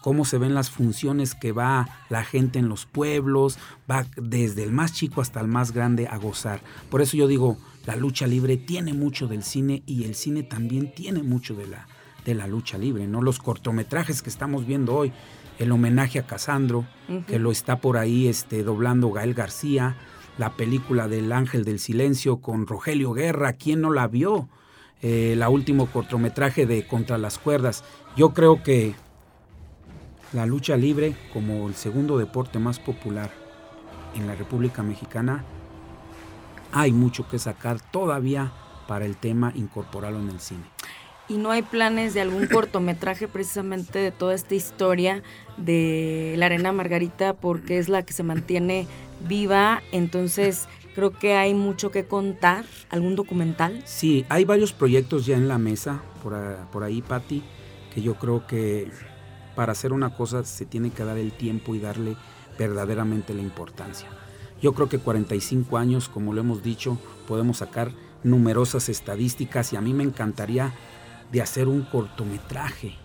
Cómo 0.00 0.24
se 0.24 0.36
ven 0.36 0.54
las 0.54 0.70
funciones 0.70 1.34
que 1.34 1.52
va 1.52 1.88
la 2.10 2.24
gente 2.24 2.58
en 2.58 2.68
los 2.68 2.84
pueblos, 2.84 3.58
va 3.90 4.06
desde 4.16 4.62
el 4.62 4.70
más 4.70 4.92
chico 4.92 5.22
hasta 5.22 5.40
el 5.40 5.48
más 5.48 5.72
grande 5.72 6.06
a 6.08 6.18
gozar. 6.18 6.60
Por 6.90 7.00
eso 7.00 7.16
yo 7.16 7.26
digo, 7.26 7.56
la 7.86 7.96
lucha 7.96 8.26
libre 8.26 8.56
tiene 8.56 8.92
mucho 8.92 9.28
del 9.28 9.42
cine 9.42 9.82
y 9.86 10.04
el 10.04 10.14
cine 10.14 10.42
también 10.42 10.92
tiene 10.94 11.22
mucho 11.22 11.54
de 11.54 11.66
la, 11.66 11.86
de 12.24 12.34
la 12.34 12.46
lucha 12.46 12.78
libre, 12.78 13.06
¿no? 13.06 13.22
Los 13.22 13.38
cortometrajes 13.38 14.22
que 14.22 14.30
estamos 14.30 14.66
viendo 14.66 14.94
hoy, 14.94 15.12
el 15.58 15.72
homenaje 15.72 16.18
a 16.18 16.26
Casandro, 16.26 16.86
que 17.26 17.38
lo 17.38 17.50
está 17.50 17.80
por 17.80 17.96
ahí 17.96 18.28
este, 18.28 18.62
doblando 18.62 19.10
Gael 19.10 19.34
García, 19.34 19.96
la 20.38 20.56
película 20.56 21.08
del 21.08 21.32
Ángel 21.32 21.64
del 21.64 21.78
Silencio 21.78 22.38
con 22.38 22.66
Rogelio 22.66 23.12
Guerra, 23.12 23.54
¿quién 23.54 23.80
no 23.80 23.92
la 23.92 24.08
vio? 24.08 24.48
Eh, 25.02 25.34
la 25.36 25.48
último 25.48 25.86
cortometraje 25.86 26.66
de 26.66 26.86
Contra 26.86 27.18
las 27.18 27.38
Cuerdas. 27.38 27.84
Yo 28.16 28.32
creo 28.32 28.62
que 28.62 28.94
la 30.32 30.46
lucha 30.46 30.76
libre, 30.76 31.14
como 31.32 31.68
el 31.68 31.74
segundo 31.74 32.18
deporte 32.18 32.58
más 32.58 32.78
popular 32.78 33.30
en 34.14 34.26
la 34.26 34.34
República 34.34 34.82
Mexicana, 34.82 35.44
hay 36.72 36.92
mucho 36.92 37.28
que 37.28 37.38
sacar 37.38 37.80
todavía 37.80 38.52
para 38.88 39.04
el 39.04 39.16
tema 39.16 39.52
incorporarlo 39.54 40.18
en 40.18 40.30
el 40.30 40.40
cine. 40.40 40.64
¿Y 41.28 41.38
no 41.38 41.50
hay 41.50 41.62
planes 41.62 42.12
de 42.12 42.20
algún 42.20 42.46
cortometraje 42.46 43.28
precisamente 43.28 43.98
de 43.98 44.10
toda 44.10 44.34
esta 44.34 44.54
historia 44.54 45.22
de 45.56 46.34
la 46.36 46.46
Arena 46.46 46.70
Margarita 46.72 47.32
porque 47.32 47.78
es 47.78 47.88
la 47.88 48.02
que 48.02 48.12
se 48.12 48.22
mantiene 48.22 48.86
viva? 49.26 49.82
Entonces 49.90 50.68
creo 50.94 51.12
que 51.12 51.34
hay 51.34 51.54
mucho 51.54 51.90
que 51.90 52.04
contar. 52.04 52.66
¿Algún 52.90 53.16
documental? 53.16 53.82
Sí, 53.86 54.26
hay 54.28 54.44
varios 54.44 54.72
proyectos 54.72 55.24
ya 55.24 55.36
en 55.36 55.48
la 55.48 55.56
mesa 55.56 56.02
por, 56.22 56.36
por 56.70 56.84
ahí, 56.84 57.00
Patti, 57.00 57.42
que 57.94 58.02
yo 58.02 58.16
creo 58.16 58.46
que 58.46 58.90
para 59.56 59.72
hacer 59.72 59.92
una 59.92 60.14
cosa 60.14 60.44
se 60.44 60.66
tiene 60.66 60.90
que 60.90 61.04
dar 61.04 61.16
el 61.16 61.32
tiempo 61.32 61.74
y 61.74 61.80
darle 61.80 62.16
verdaderamente 62.58 63.32
la 63.32 63.40
importancia. 63.40 64.08
Yo 64.60 64.72
creo 64.74 64.88
que 64.88 64.98
45 64.98 65.78
años, 65.78 66.08
como 66.08 66.32
lo 66.32 66.40
hemos 66.40 66.62
dicho, 66.62 66.98
podemos 67.26 67.58
sacar 67.58 67.92
numerosas 68.22 68.88
estadísticas 68.88 69.72
y 69.72 69.76
a 69.76 69.80
mí 69.80 69.92
me 69.92 70.04
encantaría 70.04 70.72
de 71.32 71.42
hacer 71.42 71.68
un 71.68 71.82
cortometraje, 71.82 72.96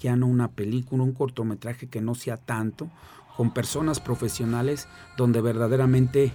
ya 0.00 0.16
no 0.16 0.26
una 0.26 0.48
película, 0.48 1.02
un 1.02 1.12
cortometraje 1.12 1.88
que 1.88 2.00
no 2.00 2.14
sea 2.14 2.36
tanto, 2.36 2.90
con 3.36 3.52
personas 3.52 4.00
profesionales 4.00 4.88
donde 5.16 5.40
verdaderamente 5.40 6.32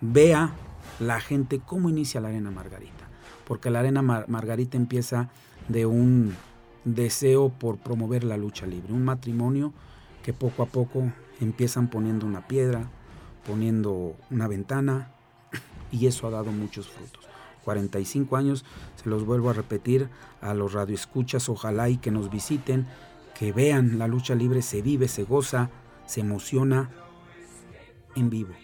vea 0.00 0.52
la 0.98 1.20
gente 1.20 1.60
cómo 1.60 1.88
inicia 1.88 2.20
la 2.20 2.28
Arena 2.28 2.50
Margarita. 2.50 3.08
Porque 3.46 3.70
la 3.70 3.80
Arena 3.80 4.02
Margarita 4.02 4.76
empieza 4.76 5.30
de 5.68 5.86
un 5.86 6.34
deseo 6.84 7.48
por 7.48 7.78
promover 7.78 8.24
la 8.24 8.36
lucha 8.36 8.66
libre, 8.66 8.92
un 8.92 9.04
matrimonio 9.04 9.72
que 10.22 10.32
poco 10.32 10.62
a 10.62 10.66
poco 10.66 11.12
empiezan 11.40 11.88
poniendo 11.88 12.26
una 12.26 12.46
piedra, 12.46 12.88
poniendo 13.46 14.16
una 14.30 14.48
ventana 14.48 15.12
y 15.92 16.06
eso 16.06 16.26
ha 16.26 16.30
dado 16.30 16.50
muchos 16.50 16.88
frutos. 16.88 17.24
45 17.66 18.36
años, 18.36 18.64
se 18.94 19.10
los 19.10 19.26
vuelvo 19.26 19.50
a 19.50 19.52
repetir 19.52 20.08
a 20.40 20.54
los 20.54 20.72
radioescuchas, 20.72 21.48
ojalá 21.48 21.88
y 21.88 21.96
que 21.96 22.12
nos 22.12 22.30
visiten, 22.30 22.86
que 23.36 23.52
vean 23.52 23.98
la 23.98 24.06
lucha 24.06 24.36
libre, 24.36 24.62
se 24.62 24.82
vive, 24.82 25.08
se 25.08 25.24
goza, 25.24 25.68
se 26.06 26.20
emociona 26.20 26.90
en 28.14 28.30
vivo. 28.30 28.54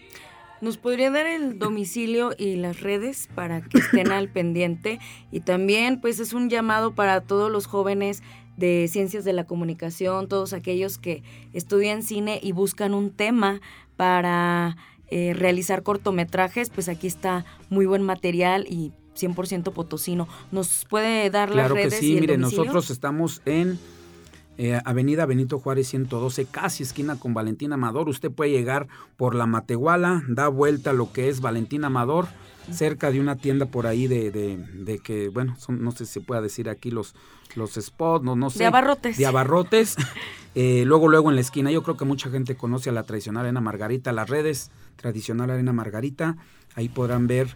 ¿Nos 0.61 0.77
podría 0.77 1.11
dar 1.11 1.25
el 1.25 1.59
domicilio 1.59 2.31
y 2.37 2.55
las 2.55 2.79
redes 2.79 3.27
para 3.35 3.59
que 3.59 3.79
estén 3.79 4.13
al 4.13 4.29
pendiente? 4.31 4.99
Y 5.29 5.41
también, 5.41 5.99
pues, 5.99 6.21
es 6.21 6.31
un 6.31 6.49
llamado 6.49 6.95
para 6.95 7.19
todos 7.19 7.51
los 7.51 7.67
jóvenes 7.67 8.23
de 8.55 8.87
ciencias 8.87 9.25
de 9.25 9.33
la 9.33 9.45
comunicación, 9.45 10.29
todos 10.29 10.53
aquellos 10.53 10.97
que 10.97 11.23
estudian 11.51 12.03
cine 12.03 12.39
y 12.41 12.53
buscan 12.53 12.93
un 12.93 13.11
tema 13.11 13.59
para 13.97 14.77
eh, 15.15 15.35
realizar 15.35 15.83
cortometrajes, 15.83 16.71
pues 16.71 16.89
aquí 16.89 17.05
está 17.05 17.45
muy 17.69 17.85
buen 17.85 18.01
material 18.01 18.65
y 18.67 18.93
100% 19.15 19.71
potosino. 19.71 20.27
¿Nos 20.51 20.87
puede 20.89 21.29
dar 21.29 21.49
las 21.53 21.69
redes? 21.69 21.89
Claro 21.89 22.01
que 22.01 22.03
sí, 22.03 22.17
mire, 22.19 22.35
nosotros 22.39 22.89
estamos 22.89 23.43
en 23.45 23.77
eh, 24.57 24.79
Avenida 24.85 25.27
Benito 25.27 25.59
Juárez 25.59 25.89
112, 25.89 26.45
casi 26.45 26.81
esquina 26.81 27.15
con 27.19 27.35
Valentín 27.35 27.73
Amador. 27.73 28.09
Usted 28.09 28.31
puede 28.31 28.49
llegar 28.49 28.87
por 29.15 29.35
la 29.35 29.45
Matehuala, 29.45 30.23
da 30.27 30.47
vuelta 30.47 30.93
lo 30.93 31.13
que 31.13 31.29
es 31.29 31.41
Valentín 31.41 31.85
Amador, 31.85 32.25
cerca 32.71 33.11
de 33.11 33.19
una 33.19 33.35
tienda 33.35 33.65
por 33.65 33.87
ahí 33.87 34.07
de, 34.07 34.31
de, 34.31 34.99
que, 34.99 35.29
bueno, 35.29 35.55
no 35.67 35.91
sé 35.91 36.05
si 36.05 36.13
se 36.13 36.21
pueda 36.21 36.41
decir 36.41 36.69
aquí 36.69 36.91
los, 36.91 37.15
los 37.55 37.73
spots, 37.73 38.23
no, 38.23 38.35
no 38.35 38.49
sé. 38.49 38.59
De 38.59 38.65
abarrotes. 38.65 39.17
De 39.17 39.25
abarrotes. 39.25 39.95
Eh, 40.55 40.83
luego, 40.85 41.07
luego 41.07 41.31
en 41.31 41.35
la 41.35 41.41
esquina, 41.41 41.71
yo 41.71 41.81
creo 41.81 41.97
que 41.97 42.05
mucha 42.05 42.29
gente 42.29 42.55
conoce 42.55 42.91
a 42.91 42.93
la 42.93 43.01
tradicional 43.01 43.45
Arena 43.45 43.59
Margarita, 43.59 44.11
las 44.11 44.29
redes 44.29 44.69
tradicional 44.97 45.49
Arena 45.49 45.73
Margarita. 45.73 46.37
Ahí 46.75 46.89
podrán 46.89 47.25
ver 47.25 47.55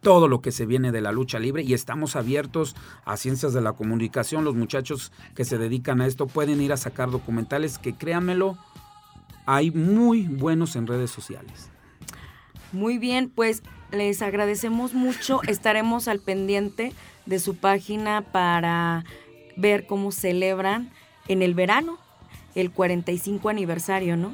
todo 0.00 0.28
lo 0.28 0.40
que 0.40 0.52
se 0.52 0.64
viene 0.64 0.92
de 0.92 1.00
la 1.00 1.12
lucha 1.12 1.38
libre 1.38 1.62
y 1.62 1.74
estamos 1.74 2.16
abiertos 2.16 2.76
a 3.04 3.16
ciencias 3.16 3.52
de 3.52 3.60
la 3.60 3.72
comunicación. 3.72 4.44
Los 4.44 4.54
muchachos 4.54 5.12
que 5.34 5.44
se 5.44 5.58
dedican 5.58 6.00
a 6.00 6.06
esto 6.06 6.26
pueden 6.26 6.62
ir 6.62 6.72
a 6.72 6.76
sacar 6.76 7.10
documentales 7.10 7.78
que 7.78 7.94
créanmelo, 7.94 8.56
hay 9.46 9.70
muy 9.70 10.22
buenos 10.22 10.76
en 10.76 10.86
redes 10.86 11.10
sociales. 11.10 11.70
Muy 12.72 12.98
bien, 12.98 13.30
pues 13.34 13.62
les 13.94 14.22
agradecemos 14.22 14.94
mucho. 14.94 15.40
Estaremos 15.46 16.08
al 16.08 16.20
pendiente 16.20 16.92
de 17.26 17.38
su 17.38 17.56
página 17.56 18.22
para 18.22 19.04
ver 19.56 19.86
cómo 19.86 20.12
celebran 20.12 20.90
en 21.28 21.42
el 21.42 21.54
verano 21.54 21.98
el 22.54 22.70
45 22.70 23.48
aniversario, 23.48 24.16
¿no? 24.16 24.32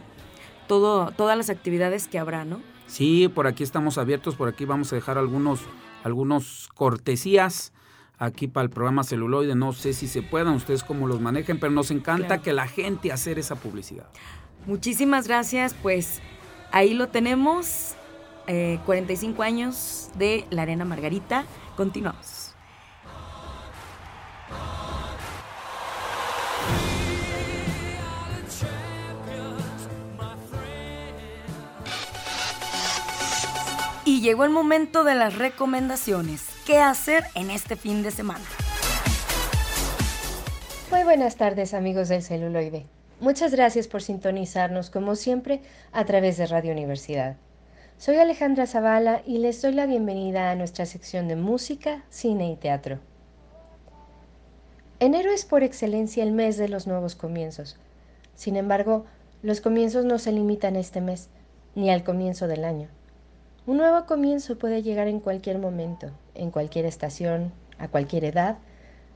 Todo, 0.66 1.10
todas 1.12 1.36
las 1.36 1.50
actividades 1.50 2.08
que 2.08 2.18
habrá, 2.18 2.44
¿no? 2.44 2.60
Sí, 2.86 3.28
por 3.28 3.46
aquí 3.46 3.62
estamos 3.62 3.98
abiertos, 3.98 4.34
por 4.34 4.48
aquí 4.48 4.64
vamos 4.64 4.92
a 4.92 4.96
dejar 4.96 5.16
algunos, 5.16 5.60
algunos 6.02 6.68
cortesías 6.74 7.72
aquí 8.18 8.48
para 8.48 8.64
el 8.64 8.70
programa 8.70 9.04
celuloide. 9.04 9.54
No 9.54 9.72
sé 9.72 9.92
si 9.92 10.06
se 10.08 10.22
puedan, 10.22 10.54
ustedes 10.54 10.84
cómo 10.84 11.06
los 11.06 11.20
manejen, 11.20 11.58
pero 11.58 11.72
nos 11.72 11.90
encanta 11.90 12.42
que 12.42 12.52
la 12.52 12.66
gente 12.66 13.12
hacer 13.12 13.38
esa 13.38 13.56
publicidad. 13.56 14.06
Muchísimas 14.66 15.26
gracias, 15.26 15.74
pues 15.82 16.20
ahí 16.70 16.94
lo 16.94 17.08
tenemos, 17.08 17.94
45 18.85 19.42
eh, 19.42 19.47
años 19.47 20.11
de 20.16 20.45
la 20.50 20.62
Arena 20.62 20.85
Margarita. 20.85 21.45
Continuamos. 21.76 22.54
Y 34.04 34.23
llegó 34.23 34.45
el 34.45 34.50
momento 34.50 35.04
de 35.04 35.14
las 35.14 35.38
recomendaciones. 35.38 36.49
¿Qué 36.66 36.78
hacer 36.78 37.25
en 37.35 37.50
este 37.50 37.76
fin 37.76 38.02
de 38.02 38.11
semana? 38.11 38.45
Muy 40.90 41.04
buenas 41.04 41.37
tardes 41.37 41.75
amigos 41.75 42.09
del 42.09 42.23
celuloide. 42.23 42.87
Muchas 43.21 43.52
gracias 43.52 43.87
por 43.87 44.02
sintonizarnos 44.02 44.90
como 44.90 45.14
siempre 45.14 45.62
a 45.92 46.04
través 46.04 46.38
de 46.38 46.47
Radio 46.47 46.73
Universidad. 46.73 47.36
Soy 48.00 48.17
Alejandra 48.17 48.67
Zavala 48.67 49.21
y 49.26 49.36
les 49.36 49.60
doy 49.60 49.75
la 49.75 49.84
bienvenida 49.84 50.50
a 50.50 50.54
nuestra 50.54 50.86
sección 50.86 51.28
de 51.28 51.36
música, 51.36 52.02
cine 52.08 52.50
y 52.50 52.56
teatro. 52.56 52.99
Enero 55.00 55.30
es 55.30 55.45
por 55.45 55.63
excelencia 55.63 56.23
el 56.23 56.32
mes 56.32 56.56
de 56.56 56.71
los 56.71 56.86
nuevos 56.86 57.15
comienzos. 57.15 57.76
Sin 58.34 58.56
embargo, 58.56 59.04
los 59.43 59.60
comienzos 59.60 60.06
no 60.06 60.19
se 60.19 60.32
limitan 60.32 60.76
a 60.76 60.78
este 60.78 61.02
mes, 61.02 61.28
ni 61.75 61.91
al 61.91 62.02
comienzo 62.02 62.49
del 62.49 62.65
año. 62.65 62.89
Un 63.67 63.76
nuevo 63.76 64.06
comienzo 64.06 64.56
puede 64.56 64.82
llegar 64.82 65.06
en 65.06 65.21
cualquier 65.21 65.58
momento, 65.58 66.10
en 66.34 66.50
cualquier 66.50 66.86
estación, 66.86 67.52
a 67.76 67.89
cualquier 67.89 68.25
edad 68.25 68.56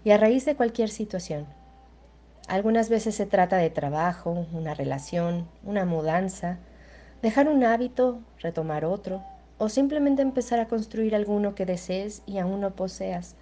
y 0.05 0.11
a 0.11 0.19
raíz 0.19 0.45
de 0.45 0.57
cualquier 0.57 0.91
situación. 0.91 1.47
Algunas 2.49 2.91
veces 2.91 3.15
se 3.15 3.25
trata 3.25 3.57
de 3.57 3.71
trabajo, 3.71 4.47
una 4.53 4.75
relación, 4.75 5.49
una 5.65 5.87
mudanza, 5.87 6.59
dejar 7.25 7.49
un 7.49 7.65
hábito, 7.65 8.19
retomar 8.39 8.85
otro, 8.85 9.23
o 9.57 9.71
simplemente 9.71 10.21
empezar 10.21 10.61
a 10.61 10.69
construir 10.69 11.15
alguno 11.15 11.55
que 11.55 11.65
desees 11.65 12.21
y 12.27 12.37
aún 12.37 12.61
no 12.61 12.73
poseas. 12.73 13.35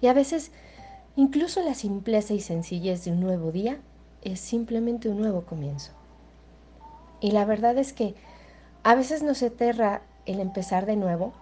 Y 0.00 0.06
a 0.06 0.12
veces, 0.12 0.52
incluso 1.16 1.60
la 1.64 1.74
simpleza 1.74 2.34
y 2.34 2.40
sencillez 2.40 3.04
de 3.04 3.10
un 3.10 3.18
nuevo 3.18 3.50
día 3.50 3.78
es 4.22 4.38
simplemente 4.38 5.08
un 5.08 5.18
nuevo 5.18 5.42
comienzo. 5.42 5.90
Y 7.20 7.32
la 7.32 7.44
verdad 7.44 7.76
es 7.78 7.92
que 7.92 8.14
a 8.84 8.94
veces 8.94 9.24
nos 9.24 9.42
aterra 9.42 10.02
el 10.24 10.38
empezar 10.38 10.86
de 10.86 10.94
nuevo, 10.94 11.32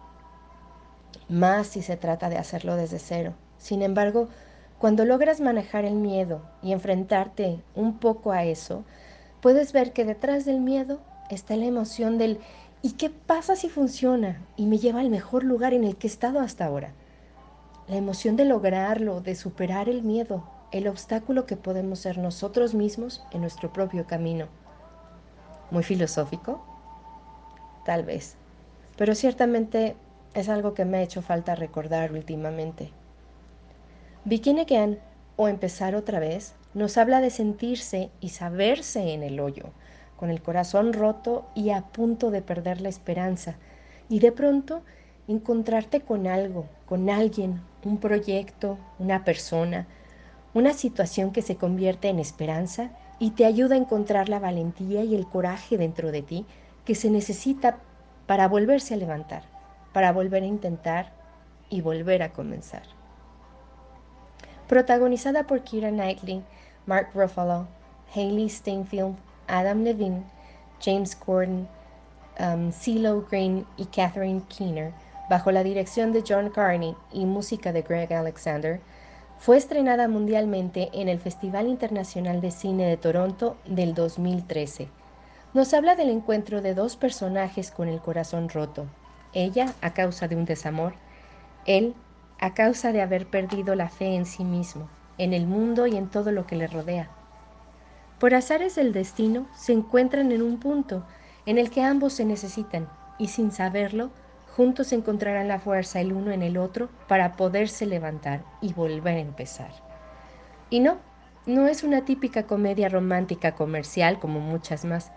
más 1.28 1.66
si 1.66 1.82
se 1.82 1.98
trata 1.98 2.30
de 2.30 2.38
hacerlo 2.38 2.76
desde 2.76 2.98
cero. 2.98 3.34
Sin 3.58 3.82
embargo, 3.82 4.30
cuando 4.78 5.04
logras 5.04 5.38
manejar 5.42 5.84
el 5.84 5.96
miedo 5.96 6.40
y 6.62 6.72
enfrentarte 6.72 7.62
un 7.74 7.98
poco 7.98 8.32
a 8.32 8.44
eso, 8.44 8.84
puedes 9.42 9.74
ver 9.74 9.92
que 9.92 10.06
detrás 10.06 10.46
del 10.46 10.60
miedo 10.60 11.00
está 11.30 11.56
la 11.56 11.66
emoción 11.66 12.18
del 12.18 12.38
¿y 12.82 12.92
qué 12.92 13.10
pasa 13.10 13.56
si 13.56 13.68
funciona 13.68 14.44
y 14.56 14.66
me 14.66 14.78
lleva 14.78 15.00
al 15.00 15.10
mejor 15.10 15.44
lugar 15.44 15.74
en 15.74 15.84
el 15.84 15.96
que 15.96 16.06
he 16.06 16.10
estado 16.10 16.40
hasta 16.40 16.66
ahora? 16.66 16.92
La 17.88 17.96
emoción 17.96 18.36
de 18.36 18.44
lograrlo, 18.44 19.20
de 19.20 19.34
superar 19.34 19.88
el 19.88 20.02
miedo, 20.02 20.44
el 20.72 20.88
obstáculo 20.88 21.46
que 21.46 21.56
podemos 21.56 22.00
ser 22.00 22.18
nosotros 22.18 22.74
mismos 22.74 23.24
en 23.32 23.40
nuestro 23.40 23.72
propio 23.72 24.06
camino. 24.06 24.46
¿Muy 25.70 25.82
filosófico? 25.82 26.62
Tal 27.84 28.04
vez 28.04 28.36
pero 28.98 29.14
ciertamente 29.14 29.94
es 30.34 30.48
algo 30.48 30.74
que 30.74 30.84
me 30.84 30.98
ha 30.98 31.02
hecho 31.02 31.22
falta 31.22 31.54
recordar 31.54 32.12
últimamente. 32.12 32.90
Begin 34.24 34.58
Again, 34.58 34.98
o 35.36 35.46
empezar 35.46 35.94
otra 35.94 36.18
vez, 36.18 36.54
nos 36.74 36.98
habla 36.98 37.20
de 37.20 37.30
sentirse 37.30 38.10
y 38.20 38.30
saberse 38.30 39.14
en 39.14 39.22
el 39.22 39.38
hoyo, 39.38 39.66
con 40.18 40.30
el 40.30 40.42
corazón 40.42 40.92
roto 40.92 41.46
y 41.54 41.70
a 41.70 41.82
punto 41.82 42.30
de 42.30 42.42
perder 42.42 42.80
la 42.80 42.90
esperanza, 42.90 43.56
y 44.08 44.18
de 44.18 44.32
pronto 44.32 44.82
encontrarte 45.28 46.00
con 46.00 46.26
algo, 46.26 46.66
con 46.86 47.08
alguien, 47.08 47.62
un 47.84 47.98
proyecto, 47.98 48.78
una 48.98 49.24
persona, 49.24 49.86
una 50.54 50.72
situación 50.72 51.30
que 51.30 51.42
se 51.42 51.56
convierte 51.56 52.08
en 52.08 52.18
esperanza 52.18 52.90
y 53.18 53.30
te 53.30 53.44
ayuda 53.44 53.74
a 53.74 53.78
encontrar 53.78 54.28
la 54.28 54.38
valentía 54.38 55.04
y 55.04 55.14
el 55.14 55.26
coraje 55.26 55.78
dentro 55.78 56.10
de 56.10 56.22
ti 56.22 56.46
que 56.84 56.94
se 56.94 57.10
necesita 57.10 57.78
para 58.26 58.48
volverse 58.48 58.94
a 58.94 58.96
levantar, 58.96 59.44
para 59.92 60.12
volver 60.12 60.42
a 60.42 60.46
intentar 60.46 61.12
y 61.70 61.80
volver 61.80 62.22
a 62.22 62.32
comenzar. 62.32 62.82
Protagonizada 64.66 65.46
por 65.46 65.62
Kira 65.62 65.90
Knightley, 65.90 66.42
Mark 66.86 67.10
Ruffalo, 67.14 67.68
Hayley 68.14 68.48
Steinfeld, 68.48 69.16
Adam 69.48 69.82
Levine, 69.82 70.22
James 70.80 71.16
Corden, 71.16 71.68
um, 72.38 72.70
CeeLo 72.72 73.26
Green 73.30 73.66
y 73.76 73.86
Catherine 73.86 74.42
Keener, 74.48 74.92
bajo 75.28 75.50
la 75.50 75.64
dirección 75.64 76.12
de 76.12 76.24
John 76.26 76.50
Carney 76.50 76.94
y 77.12 77.26
música 77.26 77.72
de 77.72 77.82
Greg 77.82 78.12
Alexander, 78.12 78.80
fue 79.38 79.56
estrenada 79.56 80.08
mundialmente 80.08 80.90
en 80.92 81.08
el 81.08 81.18
Festival 81.18 81.68
Internacional 81.68 82.40
de 82.40 82.50
Cine 82.50 82.86
de 82.86 82.96
Toronto 82.96 83.56
del 83.66 83.94
2013 83.94 84.88
nos 85.54 85.72
habla 85.72 85.96
del 85.96 86.10
encuentro 86.10 86.60
de 86.60 86.74
dos 86.74 86.96
personajes 86.96 87.70
con 87.70 87.88
el 87.88 88.00
corazón 88.00 88.50
roto, 88.50 88.86
ella 89.32 89.74
a 89.80 89.94
causa 89.94 90.28
de 90.28 90.36
un 90.36 90.44
desamor, 90.44 90.92
él 91.64 91.94
a 92.38 92.52
causa 92.52 92.92
de 92.92 93.00
haber 93.00 93.26
perdido 93.26 93.74
la 93.74 93.88
fe 93.88 94.14
en 94.14 94.26
sí 94.26 94.44
mismo, 94.44 94.90
en 95.16 95.32
el 95.32 95.46
mundo 95.46 95.86
y 95.86 95.96
en 95.96 96.10
todo 96.10 96.32
lo 96.32 96.46
que 96.46 96.56
le 96.56 96.66
rodea. 96.66 97.17
Por 98.18 98.34
azares 98.34 98.74
del 98.74 98.92
destino 98.92 99.48
se 99.54 99.72
encuentran 99.72 100.32
en 100.32 100.42
un 100.42 100.58
punto 100.58 101.06
en 101.46 101.58
el 101.58 101.70
que 101.70 101.82
ambos 101.82 102.14
se 102.14 102.24
necesitan 102.24 102.88
y 103.16 103.28
sin 103.28 103.52
saberlo, 103.52 104.10
juntos 104.56 104.92
encontrarán 104.92 105.48
la 105.48 105.60
fuerza 105.60 106.00
el 106.00 106.12
uno 106.12 106.32
en 106.32 106.42
el 106.42 106.56
otro 106.56 106.90
para 107.06 107.36
poderse 107.36 107.86
levantar 107.86 108.44
y 108.60 108.72
volver 108.72 109.16
a 109.16 109.20
empezar. 109.20 109.70
Y 110.70 110.80
no, 110.80 110.98
no 111.46 111.66
es 111.68 111.82
una 111.84 112.04
típica 112.04 112.46
comedia 112.46 112.88
romántica 112.88 113.54
comercial 113.54 114.18
como 114.18 114.40
muchas 114.40 114.84
más, 114.84 115.12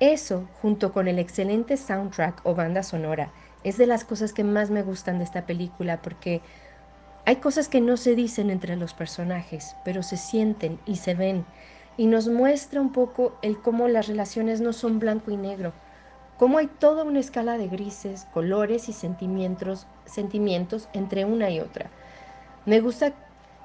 eso, 0.00 0.48
junto 0.62 0.92
con 0.92 1.08
el 1.08 1.18
excelente 1.18 1.76
soundtrack 1.76 2.40
o 2.44 2.54
banda 2.54 2.82
sonora 2.82 3.34
Es 3.62 3.76
de 3.76 3.86
las 3.86 4.04
cosas 4.04 4.32
que 4.32 4.44
más 4.44 4.70
me 4.70 4.82
gustan 4.82 5.18
de 5.18 5.24
esta 5.24 5.44
película 5.44 6.00
porque 6.00 6.42
hay 7.26 7.36
cosas 7.36 7.68
que 7.68 7.82
no 7.82 7.96
se 7.98 8.14
dicen 8.14 8.50
entre 8.50 8.76
los 8.76 8.94
personajes, 8.94 9.76
pero 9.84 10.02
se 10.02 10.16
sienten 10.16 10.80
y 10.86 10.96
se 10.96 11.14
ven. 11.14 11.44
Y 12.00 12.06
nos 12.06 12.28
muestra 12.28 12.80
un 12.80 12.92
poco 12.92 13.34
el 13.42 13.60
cómo 13.60 13.86
las 13.86 14.08
relaciones 14.08 14.62
no 14.62 14.72
son 14.72 15.00
blanco 15.00 15.32
y 15.32 15.36
negro, 15.36 15.74
cómo 16.38 16.56
hay 16.56 16.66
toda 16.66 17.04
una 17.04 17.20
escala 17.20 17.58
de 17.58 17.68
grises, 17.68 18.26
colores 18.32 18.88
y 18.88 18.94
sentimientos, 18.94 19.86
sentimientos 20.06 20.88
entre 20.94 21.26
una 21.26 21.50
y 21.50 21.60
otra. 21.60 21.90
Me 22.64 22.80
gusta 22.80 23.12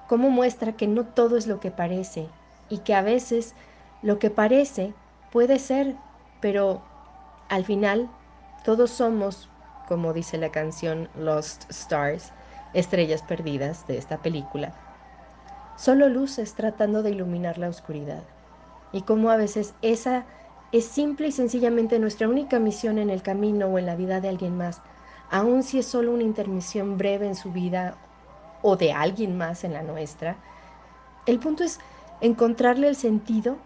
cómo 0.09 0.29
muestra 0.29 0.73
que 0.73 0.85
no 0.85 1.05
todo 1.05 1.37
es 1.37 1.47
lo 1.47 1.61
que 1.61 1.71
parece 1.71 2.27
y 2.67 2.79
que 2.79 2.93
a 2.93 3.01
veces 3.01 3.53
lo 4.01 4.19
que 4.19 4.29
parece 4.29 4.93
puede 5.31 5.57
ser, 5.57 5.95
pero 6.41 6.81
al 7.47 7.63
final 7.63 8.09
todos 8.65 8.91
somos, 8.91 9.47
como 9.87 10.11
dice 10.11 10.37
la 10.37 10.51
canción 10.51 11.07
Lost 11.15 11.71
Stars, 11.71 12.33
estrellas 12.73 13.23
perdidas 13.23 13.87
de 13.87 13.97
esta 13.97 14.17
película, 14.17 14.73
solo 15.75 16.09
luces 16.09 16.53
tratando 16.53 17.03
de 17.03 17.11
iluminar 17.11 17.57
la 17.57 17.69
oscuridad. 17.69 18.23
Y 18.91 19.01
cómo 19.01 19.29
a 19.29 19.37
veces 19.37 19.73
esa 19.81 20.25
es 20.71 20.85
simple 20.85 21.27
y 21.27 21.31
sencillamente 21.31 21.99
nuestra 21.99 22.27
única 22.27 22.59
misión 22.59 22.97
en 22.97 23.09
el 23.09 23.21
camino 23.21 23.67
o 23.67 23.77
en 23.77 23.85
la 23.85 23.95
vida 23.95 24.21
de 24.21 24.29
alguien 24.29 24.57
más, 24.57 24.81
aun 25.29 25.63
si 25.63 25.79
es 25.79 25.85
solo 25.85 26.11
una 26.11 26.23
intermisión 26.23 26.97
breve 26.97 27.27
en 27.27 27.35
su 27.35 27.51
vida 27.51 27.97
o 28.61 28.75
de 28.75 28.93
alguien 28.93 29.37
más 29.37 29.63
en 29.63 29.73
la 29.73 29.83
nuestra. 29.83 30.37
El 31.25 31.39
punto 31.39 31.63
es 31.63 31.79
encontrarle 32.21 32.87
el 32.87 32.95
sentido 32.95 33.57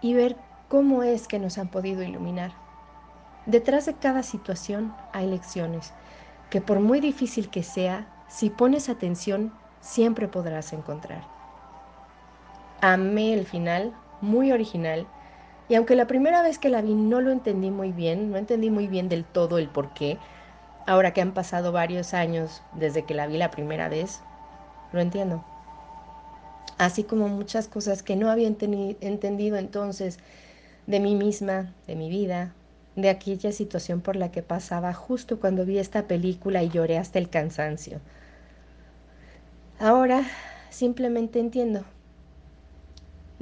y 0.00 0.14
ver 0.14 0.36
cómo 0.68 1.02
es 1.02 1.28
que 1.28 1.38
nos 1.38 1.58
han 1.58 1.68
podido 1.68 2.02
iluminar. 2.02 2.52
Detrás 3.46 3.86
de 3.86 3.94
cada 3.94 4.22
situación 4.22 4.94
hay 5.12 5.26
lecciones 5.26 5.92
que 6.50 6.60
por 6.60 6.80
muy 6.80 7.00
difícil 7.00 7.48
que 7.48 7.62
sea, 7.62 8.06
si 8.28 8.50
pones 8.50 8.88
atención, 8.88 9.52
siempre 9.80 10.28
podrás 10.28 10.72
encontrar. 10.74 11.31
Amé 12.84 13.32
el 13.32 13.46
final, 13.46 13.94
muy 14.20 14.50
original, 14.50 15.06
y 15.68 15.76
aunque 15.76 15.94
la 15.94 16.08
primera 16.08 16.42
vez 16.42 16.58
que 16.58 16.68
la 16.68 16.82
vi 16.82 16.94
no 16.94 17.20
lo 17.20 17.30
entendí 17.30 17.70
muy 17.70 17.92
bien, 17.92 18.32
no 18.32 18.38
entendí 18.38 18.70
muy 18.70 18.88
bien 18.88 19.08
del 19.08 19.24
todo 19.24 19.58
el 19.58 19.68
por 19.68 19.94
qué, 19.94 20.18
ahora 20.88 21.14
que 21.14 21.20
han 21.20 21.32
pasado 21.32 21.70
varios 21.70 22.12
años 22.12 22.60
desde 22.74 23.04
que 23.04 23.14
la 23.14 23.28
vi 23.28 23.38
la 23.38 23.52
primera 23.52 23.88
vez, 23.88 24.18
lo 24.92 25.00
entiendo. 25.00 25.44
Así 26.76 27.04
como 27.04 27.28
muchas 27.28 27.68
cosas 27.68 28.02
que 28.02 28.16
no 28.16 28.28
había 28.28 28.48
entendido 28.48 29.58
entonces 29.58 30.18
de 30.88 30.98
mí 30.98 31.14
misma, 31.14 31.72
de 31.86 31.94
mi 31.94 32.10
vida, 32.10 32.52
de 32.96 33.10
aquella 33.10 33.52
situación 33.52 34.00
por 34.00 34.16
la 34.16 34.32
que 34.32 34.42
pasaba 34.42 34.92
justo 34.92 35.38
cuando 35.38 35.64
vi 35.64 35.78
esta 35.78 36.08
película 36.08 36.64
y 36.64 36.68
lloré 36.70 36.98
hasta 36.98 37.20
el 37.20 37.30
cansancio. 37.30 38.00
Ahora 39.78 40.24
simplemente 40.70 41.38
entiendo 41.38 41.84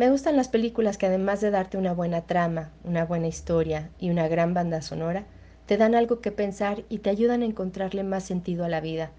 me 0.00 0.08
gustan 0.08 0.34
las 0.34 0.48
películas 0.48 0.96
que 0.96 1.04
además 1.04 1.42
de 1.42 1.50
darte 1.50 1.76
una 1.76 1.92
buena 1.92 2.22
trama, 2.22 2.70
una 2.84 3.04
buena 3.04 3.26
historia 3.26 3.90
y 3.98 4.08
una 4.08 4.28
gran 4.28 4.54
banda 4.54 4.80
sonora, 4.80 5.24
te 5.66 5.76
dan 5.76 5.94
algo 5.94 6.22
que 6.22 6.32
pensar 6.32 6.84
y 6.88 7.00
te 7.00 7.10
ayudan 7.10 7.42
a 7.42 7.44
encontrarle 7.44 8.02
más 8.02 8.24
sentido 8.24 8.64
a 8.64 8.70
la 8.70 8.80
vida. 8.80 9.10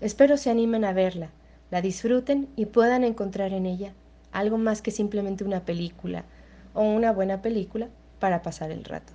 Espero 0.00 0.38
se 0.38 0.50
animen 0.50 0.84
a 0.84 0.92
verla, 0.92 1.28
la 1.70 1.82
disfruten 1.82 2.48
y 2.56 2.66
puedan 2.66 3.04
encontrar 3.04 3.52
en 3.52 3.64
ella 3.64 3.92
algo 4.32 4.58
más 4.58 4.82
que 4.82 4.90
simplemente 4.90 5.44
una 5.44 5.60
película 5.60 6.24
o 6.74 6.82
una 6.82 7.12
buena 7.12 7.40
película 7.40 7.86
para 8.18 8.42
pasar 8.42 8.72
el 8.72 8.82
rato. 8.82 9.12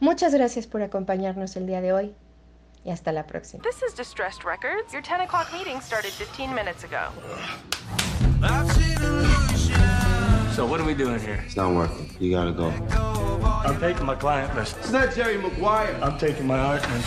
Muchas 0.00 0.34
gracias 0.34 0.66
por 0.66 0.82
acompañarnos 0.82 1.54
el 1.54 1.68
día 1.68 1.80
de 1.80 1.92
hoy 1.92 2.12
y 2.84 2.90
hasta 2.90 3.12
la 3.12 3.24
próxima. 3.24 3.62
This 3.62 3.84
is 3.88 3.94
Distressed 3.94 4.42
Records. 4.42 4.92
Your 4.92 5.00
10 5.00 5.20
o'clock 5.20 5.52
meeting 5.52 5.80
started 5.80 6.10
15 6.10 6.52
minutes 6.52 6.82
ago. 6.82 7.12
So 10.58 10.66
what 10.66 10.80
are 10.80 10.84
we 10.84 10.92
doing 10.92 11.20
here? 11.20 11.40
It's 11.46 11.54
not 11.54 11.72
working. 11.72 12.10
You 12.18 12.32
gotta 12.32 12.50
go. 12.50 12.70
I'm 13.64 13.78
taking 13.78 14.04
my 14.04 14.16
client 14.16 14.52
list. 14.56 14.76
It's 14.78 14.90
not 14.90 15.14
Jerry 15.14 15.38
Maguire. 15.38 15.96
I'm 16.02 16.18
taking 16.18 16.48
my 16.48 16.58
Hartman. 16.58 17.00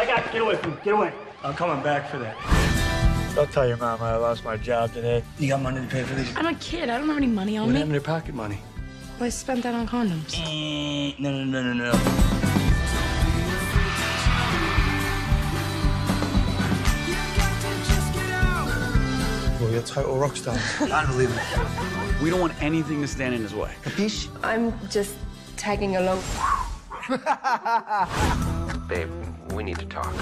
I 0.00 0.06
got 0.06 0.24
to 0.24 0.32
get 0.32 0.40
away 0.40 0.56
from 0.56 0.80
Get 0.82 0.94
away. 0.94 1.12
I'm 1.44 1.52
coming 1.52 1.82
back 1.82 2.08
for 2.08 2.16
that. 2.16 3.34
Don't 3.34 3.52
tell 3.52 3.68
your 3.68 3.76
mom 3.76 4.00
I 4.00 4.16
lost 4.16 4.46
my 4.46 4.56
job 4.56 4.94
today. 4.94 5.22
You 5.38 5.48
got 5.48 5.60
money 5.60 5.82
to 5.82 5.86
pay 5.88 6.02
for 6.02 6.14
this? 6.14 6.34
I'm 6.36 6.46
a 6.46 6.54
kid. 6.54 6.88
I 6.88 6.96
don't 6.96 7.06
have 7.06 7.18
any 7.18 7.26
money 7.26 7.58
on 7.58 7.66
what 7.66 7.72
me. 7.74 7.80
happened 7.80 7.90
to 7.90 7.94
your 7.96 8.02
pocket 8.02 8.34
money? 8.34 8.60
Well, 9.18 9.26
I 9.26 9.28
spent 9.28 9.62
that 9.64 9.74
on 9.74 9.86
condoms. 9.86 10.34
Eh, 10.38 11.12
no, 11.18 11.30
no, 11.30 11.44
no, 11.44 11.74
no, 11.74 11.92
no. 11.92 12.39
You're 19.70 19.78
a 19.78 19.82
total 19.84 20.18
rock 20.18 20.34
star. 20.34 20.58
Unbelievable. 20.80 21.40
We 22.20 22.28
don't 22.28 22.40
want 22.40 22.60
anything 22.60 23.00
to 23.02 23.06
stand 23.06 23.34
in 23.34 23.42
his 23.42 23.54
way. 23.54 23.72
Capiche? 23.84 24.28
I'm 24.42 24.74
just 24.88 25.14
tagging 25.56 25.94
along. 25.94 26.20
Babe, 28.88 29.08
we 29.52 29.62
need 29.62 29.78
to 29.78 29.86
talk. 29.86 30.12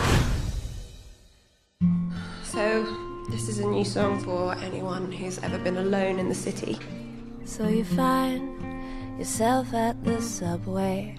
So, 2.45 2.85
this 3.31 3.49
is 3.49 3.61
a 3.61 3.67
new 3.67 3.87
song 3.87 4.21
for 4.21 4.55
anyone 4.57 5.11
who's 5.11 5.39
ever 5.39 5.57
been 5.57 5.79
alone 5.79 6.19
in 6.19 6.29
the 6.29 6.35
city. 6.35 6.79
So 7.47 7.69
you 7.69 7.85
find 7.85 9.19
yourself 9.19 9.73
at 9.73 10.05
the 10.05 10.21
subway. 10.21 11.17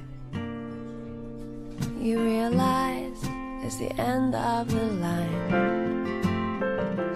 You 2.00 2.22
realize 2.22 3.18
it's 3.64 3.78
the 3.78 3.92
end 4.00 4.36
of 4.36 4.70
the 4.70 4.84
line. 5.02 5.89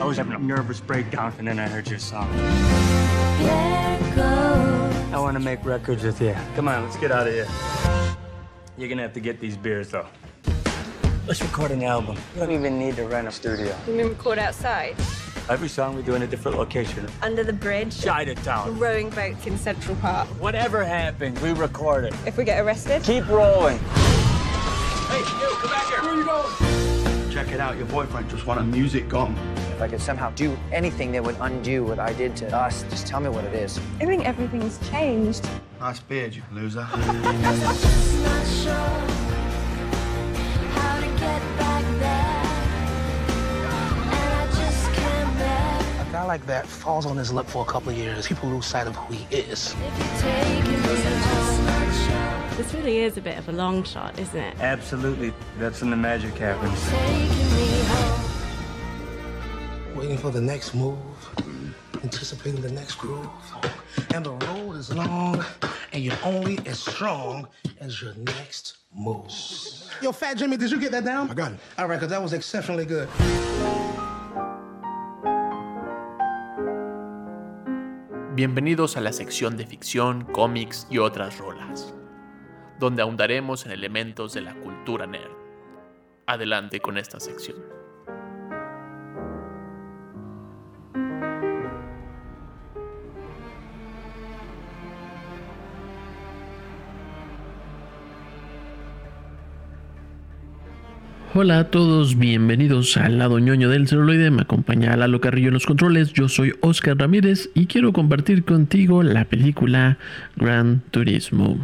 I 0.04 0.06
was 0.06 0.18
having 0.18 0.34
a 0.34 0.38
nervous 0.38 0.82
breakdown, 0.82 1.34
and 1.40 1.48
then 1.48 1.60
I 1.60 1.70
heard 1.70 1.88
your 1.88 1.98
song. 1.98 2.28
I 5.14 5.14
want 5.14 5.38
to 5.38 5.40
make 5.40 5.64
records 5.64 6.04
with 6.04 6.20
you. 6.20 6.36
Come 6.56 6.68
on, 6.68 6.84
let's 6.84 6.98
get 6.98 7.10
out 7.10 7.26
of 7.26 7.34
here. 7.34 7.48
You're 8.78 8.90
gonna 8.90 9.04
have 9.04 9.14
to 9.14 9.22
get 9.22 9.40
these 9.40 9.56
beers, 9.56 9.92
though. 9.92 10.06
Let's 11.26 11.42
record 11.42 11.72
an 11.72 11.84
album. 11.84 12.18
We 12.34 12.42
don't 12.42 12.52
even 12.52 12.78
need 12.78 12.98
to 12.98 13.08
rent 13.08 13.30
a 13.30 13.32
studio. 13.32 13.74
You 13.88 13.94
mean 13.94 14.10
record 14.10 14.40
outside? 14.40 14.98
Every 15.50 15.70
song 15.70 15.96
we 15.96 16.04
do 16.04 16.16
in 16.16 16.24
a 16.24 16.28
different 16.28 16.58
location. 16.58 17.08
Under 17.22 17.46
the 17.46 17.54
bridge? 17.54 17.98
Chinatown. 18.02 18.78
Rowing 18.78 19.10
boats 19.10 19.48
in 19.48 19.58
Central 19.58 19.96
Park. 19.96 20.28
Whatever 20.38 20.84
happens, 20.84 21.40
we 21.40 21.54
record 21.54 22.04
it. 22.04 22.14
If 22.26 22.36
we 22.36 22.44
get 22.44 22.60
arrested? 22.60 23.04
Keep 23.04 23.30
rolling. 23.30 23.80
Hey, 23.80 25.20
you, 25.20 25.56
come 25.62 25.72
back 25.72 25.88
here. 25.88 26.02
Where 26.02 26.12
are 26.12 26.18
you 26.18 26.26
going? 26.26 27.32
Check 27.32 27.54
it 27.54 27.62
out. 27.62 27.78
Your 27.78 27.88
boyfriend 27.88 28.30
just 28.30 28.46
won 28.46 28.58
a 28.58 28.64
music 28.64 29.08
gong. 29.08 29.38
If 29.84 29.90
I 29.90 29.92
could 29.92 30.02
somehow 30.02 30.30
do 30.30 30.58
anything 30.72 31.12
that 31.12 31.22
would 31.22 31.36
undo 31.42 31.84
what 31.84 32.00
I 32.00 32.14
did 32.14 32.38
to 32.38 32.56
us, 32.56 32.84
just 32.84 33.06
tell 33.06 33.20
me 33.20 33.28
what 33.28 33.44
it 33.44 33.54
is. 33.54 33.82
I 34.00 34.06
think 34.06 34.26
everything's 34.26 34.80
changed. 34.90 35.46
Nice 35.82 36.00
beard, 36.00 36.34
you 36.34 36.42
loser. 36.54 36.88
A 36.94 36.96
guy 46.14 46.24
like 46.24 46.46
that 46.46 46.66
falls 46.66 47.06
on 47.06 47.18
his 47.18 47.34
lip 47.34 47.48
for 47.48 47.64
a 47.64 47.66
couple 47.66 47.90
of 47.90 47.98
years. 47.98 48.26
People 48.26 48.48
lose 48.48 48.66
sight 48.66 48.88
of 48.88 48.96
who 48.96 49.16
he 49.16 49.36
is. 49.36 49.76
This 52.56 52.74
really 52.74 53.00
is 53.00 53.18
a 53.18 53.22
bit 53.22 53.38
of 53.38 53.50
a 53.50 53.52
long 53.52 53.84
shot, 53.84 54.18
isn't 54.18 54.40
it? 54.40 54.58
Absolutely. 54.62 55.34
That's 55.60 55.82
when 55.82 55.90
the 55.90 55.98
magic 55.98 56.36
happens. 56.36 58.23
Waiting 60.04 60.18
for 60.18 60.32
the 60.32 60.42
next 60.42 60.76
move, 60.76 60.98
anticipating 62.04 62.62
the 62.62 62.70
next 62.72 62.96
groove. 62.96 63.26
And 64.14 64.26
the 64.26 64.32
road 64.32 64.76
is 64.76 64.94
long, 64.94 65.42
and 65.94 66.04
you're 66.04 66.20
only 66.26 66.60
as 66.66 66.80
strong 66.80 67.48
as 67.80 68.02
your 68.02 68.14
next 68.16 68.80
move. 68.94 69.32
Yo, 70.02 70.12
Fat 70.12 70.36
Jimmy, 70.36 70.58
did 70.58 70.72
you 70.72 70.78
get 70.78 70.92
that 70.92 71.06
down? 71.06 71.32
I 71.32 71.34
got 71.34 71.54
it. 71.54 71.60
All 71.78 71.88
right, 71.88 71.96
because 71.96 72.10
that 72.10 72.22
was 72.22 72.34
exceptionally 72.34 72.86
good. 72.86 73.08
Bienvenidos 78.36 78.98
a 78.98 79.00
la 79.00 79.14
sección 79.14 79.56
de 79.56 79.66
ficción, 79.66 80.26
cómics 80.34 80.86
y 80.90 80.98
otras 80.98 81.38
rolas, 81.38 81.94
donde 82.78 83.02
ahondaremos 83.02 83.66
en 83.66 83.72
elementos 83.72 84.34
de 84.34 84.42
la 84.42 84.54
cultura 84.54 85.08
nerd. 85.08 85.32
Adelante 86.28 86.82
con 86.82 86.98
esta 86.98 87.22
sección. 87.22 87.83
Hola 101.36 101.58
a 101.58 101.72
todos, 101.72 102.20
bienvenidos 102.20 102.96
al 102.96 103.18
lado 103.18 103.40
ñoño 103.40 103.68
del 103.68 103.88
celuloide. 103.88 104.30
Me 104.30 104.44
acompaña 104.44 104.96
Lalo 104.96 105.20
Carrillo 105.20 105.48
en 105.48 105.56
los 105.56 105.66
controles. 105.66 106.14
Yo 106.14 106.30
soy 106.30 106.54
Oscar 106.62 106.96
Ramírez 106.96 107.50
y 107.56 107.66
quiero 107.66 107.92
compartir 107.92 108.44
contigo 108.44 109.02
la 109.02 109.26
película 109.26 109.98
Gran 110.36 110.84
Turismo. 110.92 111.58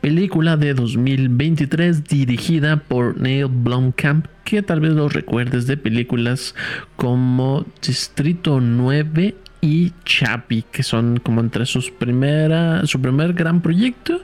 película 0.00 0.56
de 0.56 0.74
2023 0.74 2.04
dirigida 2.04 2.76
por 2.76 3.20
Neil 3.20 3.46
Blomkamp, 3.48 4.26
que 4.44 4.62
tal 4.62 4.78
vez 4.78 4.92
los 4.92 5.12
recuerdes 5.12 5.66
de 5.66 5.76
películas 5.76 6.54
como 6.94 7.66
Distrito 7.84 8.60
9 8.60 9.34
y 9.64 9.92
Chappie, 10.04 10.64
que 10.72 10.82
son 10.82 11.18
como 11.18 11.40
entre 11.40 11.66
sus 11.66 11.88
primera, 11.88 12.84
su 12.84 13.00
primer 13.00 13.32
gran 13.32 13.62
proyecto 13.62 14.20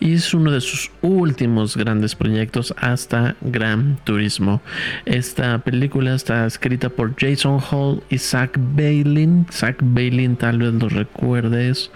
y 0.00 0.14
es 0.14 0.34
uno 0.34 0.50
de 0.50 0.60
sus 0.60 0.90
últimos 1.00 1.76
grandes 1.76 2.16
proyectos 2.16 2.74
hasta 2.76 3.36
Gran 3.40 3.98
Turismo. 4.02 4.60
Esta 5.06 5.58
película 5.58 6.14
está 6.16 6.44
escrita 6.44 6.88
por 6.88 7.14
Jason 7.16 7.60
Hall 7.70 8.02
y 8.10 8.18
Zach 8.18 8.50
Bailin. 8.58 9.46
Zach 9.52 9.76
Bailin 9.80 10.34
tal 10.34 10.58
vez 10.58 10.74
lo 10.74 10.88
recuerdes 10.88 11.92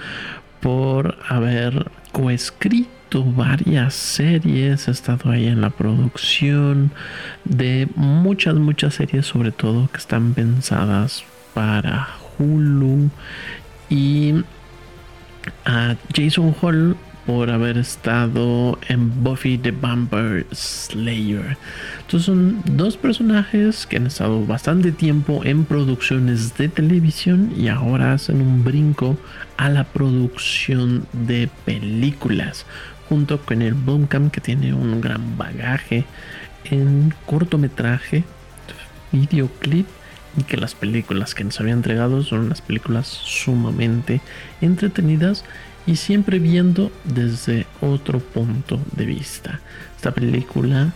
por 0.60 1.18
haber 1.28 1.90
coescrito 2.12 3.24
varias 3.24 3.94
series, 3.94 4.86
ha 4.86 4.92
estado 4.92 5.30
ahí 5.30 5.48
en 5.48 5.60
la 5.60 5.70
producción 5.70 6.92
de 7.44 7.88
muchas, 7.96 8.54
muchas 8.54 8.94
series, 8.94 9.26
sobre 9.26 9.50
todo 9.50 9.90
que 9.90 9.98
están 9.98 10.32
pensadas 10.32 11.24
para 11.54 12.23
Hulu 12.38 13.10
y 13.90 14.34
a 15.64 15.96
Jason 16.14 16.54
Hall 16.60 16.96
por 17.26 17.50
haber 17.50 17.78
estado 17.78 18.78
en 18.88 19.24
Buffy 19.24 19.56
the 19.58 19.70
Vampire 19.70 20.46
Slayer. 20.52 21.56
Entonces 22.00 22.26
son 22.26 22.62
dos 22.64 22.96
personajes 22.96 23.86
que 23.86 23.96
han 23.96 24.06
estado 24.06 24.44
bastante 24.44 24.92
tiempo 24.92 25.40
en 25.44 25.64
producciones 25.64 26.56
de 26.56 26.68
televisión 26.68 27.52
y 27.56 27.68
ahora 27.68 28.12
hacen 28.12 28.40
un 28.40 28.62
brinco 28.62 29.16
a 29.56 29.70
la 29.70 29.84
producción 29.84 31.06
de 31.12 31.48
películas 31.64 32.66
junto 33.08 33.40
con 33.40 33.62
el 33.62 33.74
Boomcam 33.74 34.30
que 34.30 34.40
tiene 34.40 34.74
un 34.74 35.00
gran 35.00 35.38
bagaje 35.38 36.04
en 36.64 37.14
cortometraje, 37.26 38.24
videoclip 39.12 39.86
que 40.42 40.56
las 40.56 40.74
películas 40.74 41.34
que 41.34 41.44
nos 41.44 41.60
había 41.60 41.72
entregado 41.72 42.22
son 42.22 42.40
unas 42.40 42.60
películas 42.60 43.06
sumamente 43.06 44.20
entretenidas 44.60 45.44
y 45.86 45.96
siempre 45.96 46.38
viendo 46.38 46.90
desde 47.04 47.66
otro 47.80 48.18
punto 48.18 48.80
de 48.96 49.04
vista. 49.04 49.60
Esta 49.96 50.12
película 50.12 50.92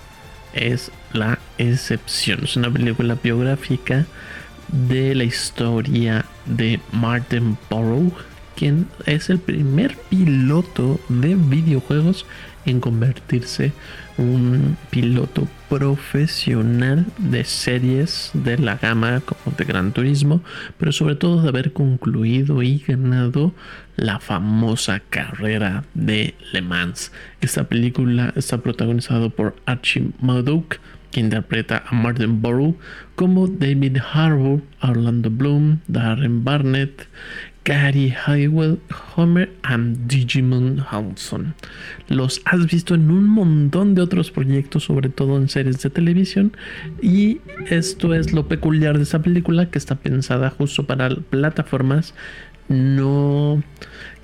es 0.55 0.91
la 1.13 1.39
excepción, 1.59 2.45
es 2.45 2.57
una 2.57 2.71
película 2.71 3.17
biográfica 3.23 4.07
de 4.69 5.15
la 5.15 5.25
historia 5.25 6.25
de 6.47 6.81
Martin 6.93 7.57
Burrow, 7.71 8.13
quien 8.57 8.89
es 9.07 9.31
el 9.31 9.39
primer 9.39 9.97
piloto 10.11 11.01
de 11.09 11.35
videojuegos 11.37 12.27
en 12.67 12.81
convertirse 12.81 13.73
un 14.19 14.77
piloto 14.91 15.49
profesional 15.69 17.07
de 17.19 17.45
series 17.45 18.31
de 18.35 18.59
la 18.59 18.77
gama 18.77 19.21
como 19.21 19.57
de 19.57 19.65
Gran 19.65 19.93
Turismo, 19.93 20.43
pero 20.77 20.93
sobre 20.93 21.15
todo 21.15 21.41
de 21.41 21.49
haber 21.49 21.73
concluido 21.73 22.63
y 22.63 22.79
ganado 22.87 23.55
la 23.97 24.19
famosa 24.19 25.01
carrera 25.09 25.85
de 25.95 26.35
Le 26.53 26.63
Mans. 26.63 27.13
Esta 27.41 27.65
película 27.65 28.33
está 28.37 28.59
protagonizada 28.59 29.29
por 29.29 29.57
Archie 29.67 30.11
Murdoch, 30.21 30.77
que 31.11 31.21
interpreta 31.21 31.85
a 31.87 31.95
Martin 31.95 32.43
Burrow, 32.43 32.77
como 33.15 33.49
David 33.49 33.99
Harbour, 34.13 34.63
Orlando 34.83 35.31
Bloom, 35.31 35.79
Darren 35.87 36.45
Barnett, 36.45 37.09
Gary 37.65 38.15
Highwell, 38.27 38.79
Homer 39.15 39.51
and 39.63 40.09
Digimon 40.09 40.85
Hanson. 40.91 41.55
Los 42.09 42.41
has 42.45 42.67
visto 42.67 42.95
en 42.95 43.11
un 43.11 43.29
montón 43.29 43.95
de 43.95 44.03
otros 44.03 44.31
proyectos, 44.31 44.85
sobre 44.85 45.09
todo 45.09 45.37
en 45.37 45.49
series 45.49 45.83
de 45.83 45.91
televisión, 45.91 46.57
y 47.03 47.41
esto 47.69 48.15
es 48.15 48.33
lo 48.33 48.49
peculiar 48.49 48.97
de 48.97 49.03
esta 49.03 49.21
película 49.23 49.71
que 49.71 49.79
está 49.79 49.97
pensada 49.97 50.51
justo 50.51 50.87
para 50.87 51.09
plataformas 51.11 52.15
no 52.69 53.63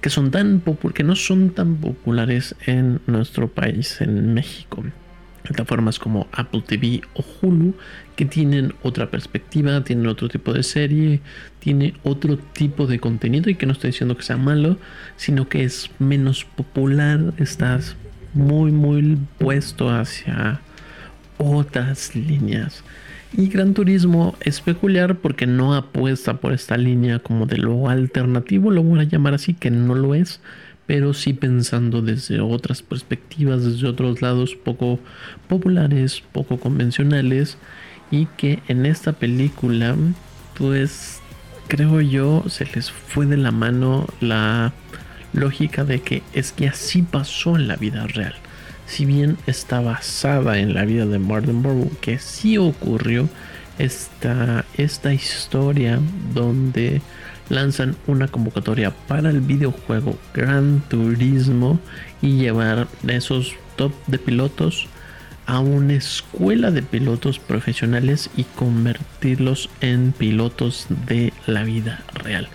que 0.01 0.11
son 0.11 0.31
tan 0.31 0.63
que 0.95 1.03
no 1.03 1.17
son 1.17 1.51
tan 1.51 1.77
populares 1.77 2.55
en 2.67 3.01
nuestro 3.07 3.49
país, 3.49 4.01
en 4.01 4.35
México 4.35 4.85
plataformas 5.45 5.99
como 5.99 6.27
Apple 6.33 6.63
TV 6.67 7.03
o 7.13 7.25
Hulu 7.41 7.75
que 8.17 8.25
tienen 8.25 8.73
otra 8.83 9.11
perspectiva, 9.11 9.85
tienen 9.85 10.07
otro 10.07 10.29
tipo 10.29 10.55
de 10.55 10.63
serie, 10.63 11.21
tiene 11.59 11.95
otro 12.03 12.39
tipo 12.39 12.87
de 12.87 12.99
contenido 12.99 13.51
y 13.51 13.55
que 13.55 13.67
no 13.67 13.73
estoy 13.73 13.91
diciendo 13.91 14.17
que 14.17 14.23
sea 14.23 14.39
malo, 14.39 14.79
sino 15.17 15.49
que 15.49 15.65
es 15.65 15.91
menos 15.99 16.45
popular, 16.45 17.35
estás 17.37 17.95
muy 18.33 18.73
muy 18.73 19.19
puesto 19.39 19.91
hacia 19.91 20.61
otras 21.37 22.17
líneas. 22.17 22.83
Y 23.37 23.49
Gran 23.49 23.75
Turismo 23.75 24.37
es 24.41 24.61
peculiar 24.61 25.17
porque 25.17 25.47
no 25.47 25.75
apuesta 25.75 26.35
por 26.35 26.53
esta 26.55 26.79
línea 26.79 27.19
como 27.19 27.45
de 27.47 27.59
lo 27.59 27.91
alternativo, 27.91 28.71
lo 28.71 28.83
voy 28.83 29.01
a 29.01 29.05
llamar 29.05 29.35
así, 29.35 29.53
que 29.53 29.71
no 29.71 29.95
lo 29.95 30.15
es, 30.15 30.41
pero 30.87 31.15
sí 31.15 31.33
pensando 31.33 32.03
desde 32.03 32.41
otras 32.41 32.83
perspectivas, 32.83 33.65
desde 33.65 33.89
otros 33.89 34.23
lados 34.23 34.55
poco 34.55 34.99
populares, 35.49 36.23
poco 36.33 36.59
convencionales 36.59 37.57
y 38.11 38.27
que 38.37 38.63
en 38.69 38.87
esta 38.87 39.13
película 39.13 39.97
pues 40.57 41.21
creo 41.69 42.01
yo 42.01 42.45
se 42.49 42.67
les 42.67 42.91
fue 42.91 43.27
de 43.27 43.37
la 43.37 43.51
mano 43.51 44.07
la 44.21 44.73
lógica 45.33 45.85
de 45.85 46.01
que 46.01 46.23
es 46.33 46.53
que 46.53 46.69
así 46.69 47.03
pasó 47.03 47.57
en 47.57 47.69
la 47.69 47.77
vida 47.77 48.07
real. 48.07 48.35
Si 48.87 49.07
bien 49.07 49.39
está 49.47 49.81
basada 49.81 50.59
en 50.59 50.75
la 50.75 50.85
vida 50.85 51.07
de 51.07 51.19
Martin 51.19 51.63
Burrow, 51.63 51.91
que 52.01 52.19
sí 52.19 52.59
ocurrió 52.59 53.29
esta, 53.79 54.65
esta 54.77 55.13
historia 55.13 55.99
donde 56.35 57.01
lanzan 57.49 57.97
una 58.07 58.29
convocatoria 58.29 58.91
para 59.09 59.31
el 59.31 59.41
videojuego 59.41 60.19
Gran 60.33 60.83
Turismo 60.89 61.79
y 62.23 62.39
llevar 62.39 62.89
esos 63.07 63.55
top 63.77 63.93
de 64.07 64.19
pilotos 64.19 64.89
a 65.47 65.61
una 65.61 65.95
escuela 65.95 66.71
de 66.71 66.83
pilotos 66.83 67.39
profesionales 67.39 68.31
y 68.37 68.45
convertirlos 68.45 69.69
en 69.81 70.13
pilotos 70.13 70.87
de 71.07 71.33
la 71.47 71.65
vida 71.65 72.03
real. 72.15 72.49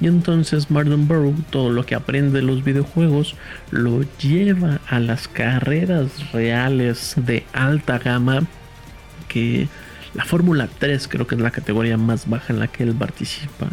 Y 0.00 0.06
entonces 0.06 0.70
Martin 0.70 1.08
Burrow 1.08 1.34
todo 1.50 1.70
lo 1.70 1.84
que 1.84 1.96
aprende 1.96 2.38
de 2.38 2.46
los 2.46 2.62
videojuegos 2.62 3.34
lo 3.72 4.04
lleva 4.18 4.80
a 4.88 5.00
las 5.00 5.26
carreras 5.26 6.32
reales 6.32 7.14
de 7.16 7.44
alta 7.52 7.98
gama 7.98 8.46
que 9.26 9.68
la 10.14 10.24
Fórmula 10.24 10.68
3 10.78 11.08
creo 11.08 11.26
que 11.26 11.34
es 11.34 11.40
la 11.40 11.50
categoría 11.50 11.96
más 11.96 12.30
baja 12.30 12.52
en 12.52 12.60
la 12.60 12.68
que 12.68 12.84
él 12.84 12.94
participa 12.94 13.68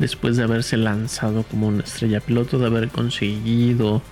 después 0.00 0.36
de 0.36 0.42
haberse 0.42 0.76
lanzado 0.76 1.44
como 1.44 1.68
una 1.68 1.84
estrella 1.84 2.20
piloto, 2.20 2.58
de 2.58 2.66
haber 2.66 2.88
conseguido 2.88 4.02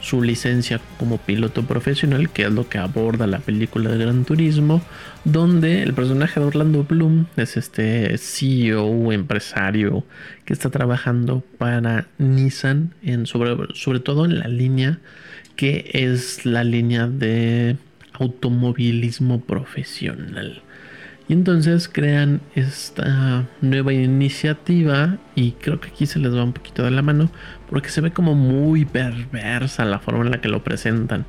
su 0.00 0.22
licencia 0.22 0.80
como 0.98 1.18
piloto 1.18 1.62
profesional, 1.62 2.30
que 2.30 2.42
es 2.42 2.52
lo 2.52 2.68
que 2.68 2.78
aborda 2.78 3.26
la 3.26 3.38
película 3.38 3.90
de 3.90 3.98
Gran 3.98 4.24
Turismo, 4.24 4.82
donde 5.24 5.82
el 5.82 5.94
personaje 5.94 6.38
de 6.38 6.46
Orlando 6.46 6.84
Bloom 6.84 7.26
es 7.36 7.56
este 7.56 8.16
CEO 8.18 9.12
empresario 9.12 10.04
que 10.44 10.52
está 10.52 10.70
trabajando 10.70 11.42
para 11.58 12.08
Nissan, 12.18 12.94
en 13.02 13.26
sobre, 13.26 13.56
sobre 13.74 14.00
todo 14.00 14.26
en 14.26 14.38
la 14.38 14.48
línea 14.48 14.98
que 15.56 15.90
es 15.94 16.44
la 16.44 16.64
línea 16.64 17.06
de 17.06 17.76
automovilismo 18.12 19.40
profesional. 19.40 20.62
Y 21.28 21.32
entonces 21.32 21.88
crean 21.88 22.40
esta 22.54 23.46
nueva 23.60 23.92
iniciativa 23.92 25.16
y 25.34 25.52
creo 25.52 25.80
que 25.80 25.88
aquí 25.88 26.06
se 26.06 26.20
les 26.20 26.32
va 26.34 26.44
un 26.44 26.52
poquito 26.52 26.84
de 26.84 26.92
la 26.92 27.02
mano 27.02 27.30
porque 27.68 27.88
se 27.88 28.00
ve 28.00 28.12
como 28.12 28.34
muy 28.34 28.84
perversa 28.84 29.84
la 29.84 29.98
forma 29.98 30.24
en 30.24 30.30
la 30.30 30.40
que 30.40 30.48
lo 30.48 30.62
presentan. 30.62 31.24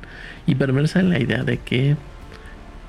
Y 0.46 0.54
perversa 0.54 1.02
la 1.02 1.18
idea 1.18 1.42
de 1.42 1.58
que 1.58 1.96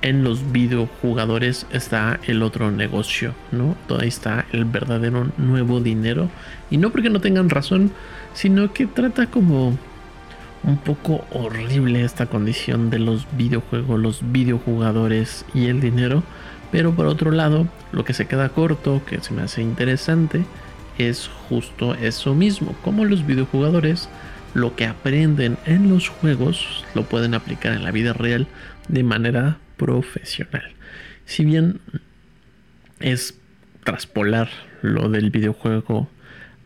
en 0.01 0.23
los 0.23 0.51
videojugadores 0.51 1.65
está 1.73 2.19
el 2.27 2.43
otro 2.43 2.71
negocio, 2.71 3.33
¿no? 3.51 3.75
Ahí 3.99 4.07
está 4.07 4.45
el 4.51 4.65
verdadero 4.65 5.31
nuevo 5.37 5.81
dinero. 5.81 6.29
Y 6.69 6.77
no 6.77 6.91
porque 6.91 7.09
no 7.09 7.21
tengan 7.21 7.49
razón, 7.49 7.91
sino 8.33 8.71
que 8.71 8.85
trata 8.85 9.27
como 9.27 9.77
un 10.63 10.77
poco 10.77 11.25
horrible 11.31 12.03
esta 12.03 12.27
condición 12.27 12.89
de 12.89 12.99
los 12.99 13.25
videojuegos, 13.35 13.99
los 13.99 14.31
videojugadores 14.31 15.45
y 15.53 15.67
el 15.67 15.81
dinero 15.81 16.23
pero 16.71 16.93
por 16.93 17.07
otro 17.07 17.31
lado, 17.31 17.67
lo 17.91 18.03
que 18.03 18.13
se 18.13 18.27
queda 18.27 18.49
corto, 18.49 19.01
que 19.05 19.21
se 19.21 19.33
me 19.33 19.41
hace 19.41 19.61
interesante, 19.61 20.43
es 20.97 21.29
justo 21.49 21.95
eso 21.95 22.35
mismo. 22.35 22.75
Como 22.83 23.05
los 23.05 23.25
videojugadores 23.25 24.09
lo 24.53 24.75
que 24.75 24.85
aprenden 24.85 25.57
en 25.65 25.89
los 25.89 26.09
juegos 26.09 26.83
lo 26.95 27.03
pueden 27.03 27.33
aplicar 27.33 27.73
en 27.73 27.83
la 27.83 27.91
vida 27.91 28.13
real 28.13 28.47
de 28.87 29.03
manera 29.03 29.57
profesional. 29.77 30.71
Si 31.25 31.45
bien 31.45 31.79
es 32.99 33.39
traspolar 33.83 34.49
lo 34.81 35.09
del 35.09 35.29
videojuego 35.29 36.09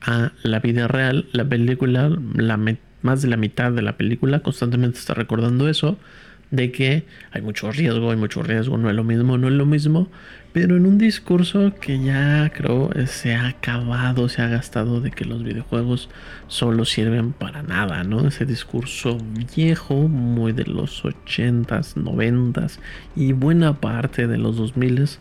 a 0.02 0.32
la 0.44 0.60
vida 0.60 0.88
real, 0.88 1.28
la 1.32 1.46
película 1.46 2.10
la 2.36 2.58
más 3.02 3.22
de 3.22 3.28
la 3.28 3.38
mitad 3.38 3.72
de 3.72 3.82
la 3.82 3.98
película 3.98 4.40
constantemente 4.40 4.98
está 4.98 5.14
recordando 5.14 5.70
eso, 5.70 5.98
de 6.54 6.72
que 6.72 7.04
hay 7.32 7.42
mucho 7.42 7.72
riesgo, 7.72 8.12
hay 8.12 8.16
mucho 8.16 8.44
riesgo, 8.44 8.78
no 8.78 8.88
es 8.88 8.96
lo 8.96 9.04
mismo, 9.04 9.40
no 9.40 9.48
es 9.48 9.56
lo 9.56 9.66
mismo, 9.66 10.08
pero 10.52 10.78
en 10.78 10.86
un 10.86 11.00
discurso 11.00 11.74
que 11.82 12.00
ya 12.00 12.52
creo 12.54 12.92
se 13.08 13.34
ha 13.34 13.48
acabado, 13.48 14.30
se 14.30 14.44
ha 14.44 14.48
gastado 14.50 15.02
de 15.02 15.10
que 15.10 15.26
los 15.26 15.44
videojuegos 15.44 16.10
solo 16.48 16.86
sirven 16.86 17.34
para 17.34 17.64
nada, 17.64 18.04
¿no? 18.04 18.28
Ese 18.28 18.46
discurso 18.46 19.18
viejo, 19.56 20.08
muy 20.08 20.52
de 20.52 20.66
los 20.66 21.04
80s, 21.04 21.96
90s 21.96 22.78
y 23.16 23.34
buena 23.34 23.82
parte 23.82 24.28
de 24.28 24.38
los 24.38 24.56
2000s 24.60 25.18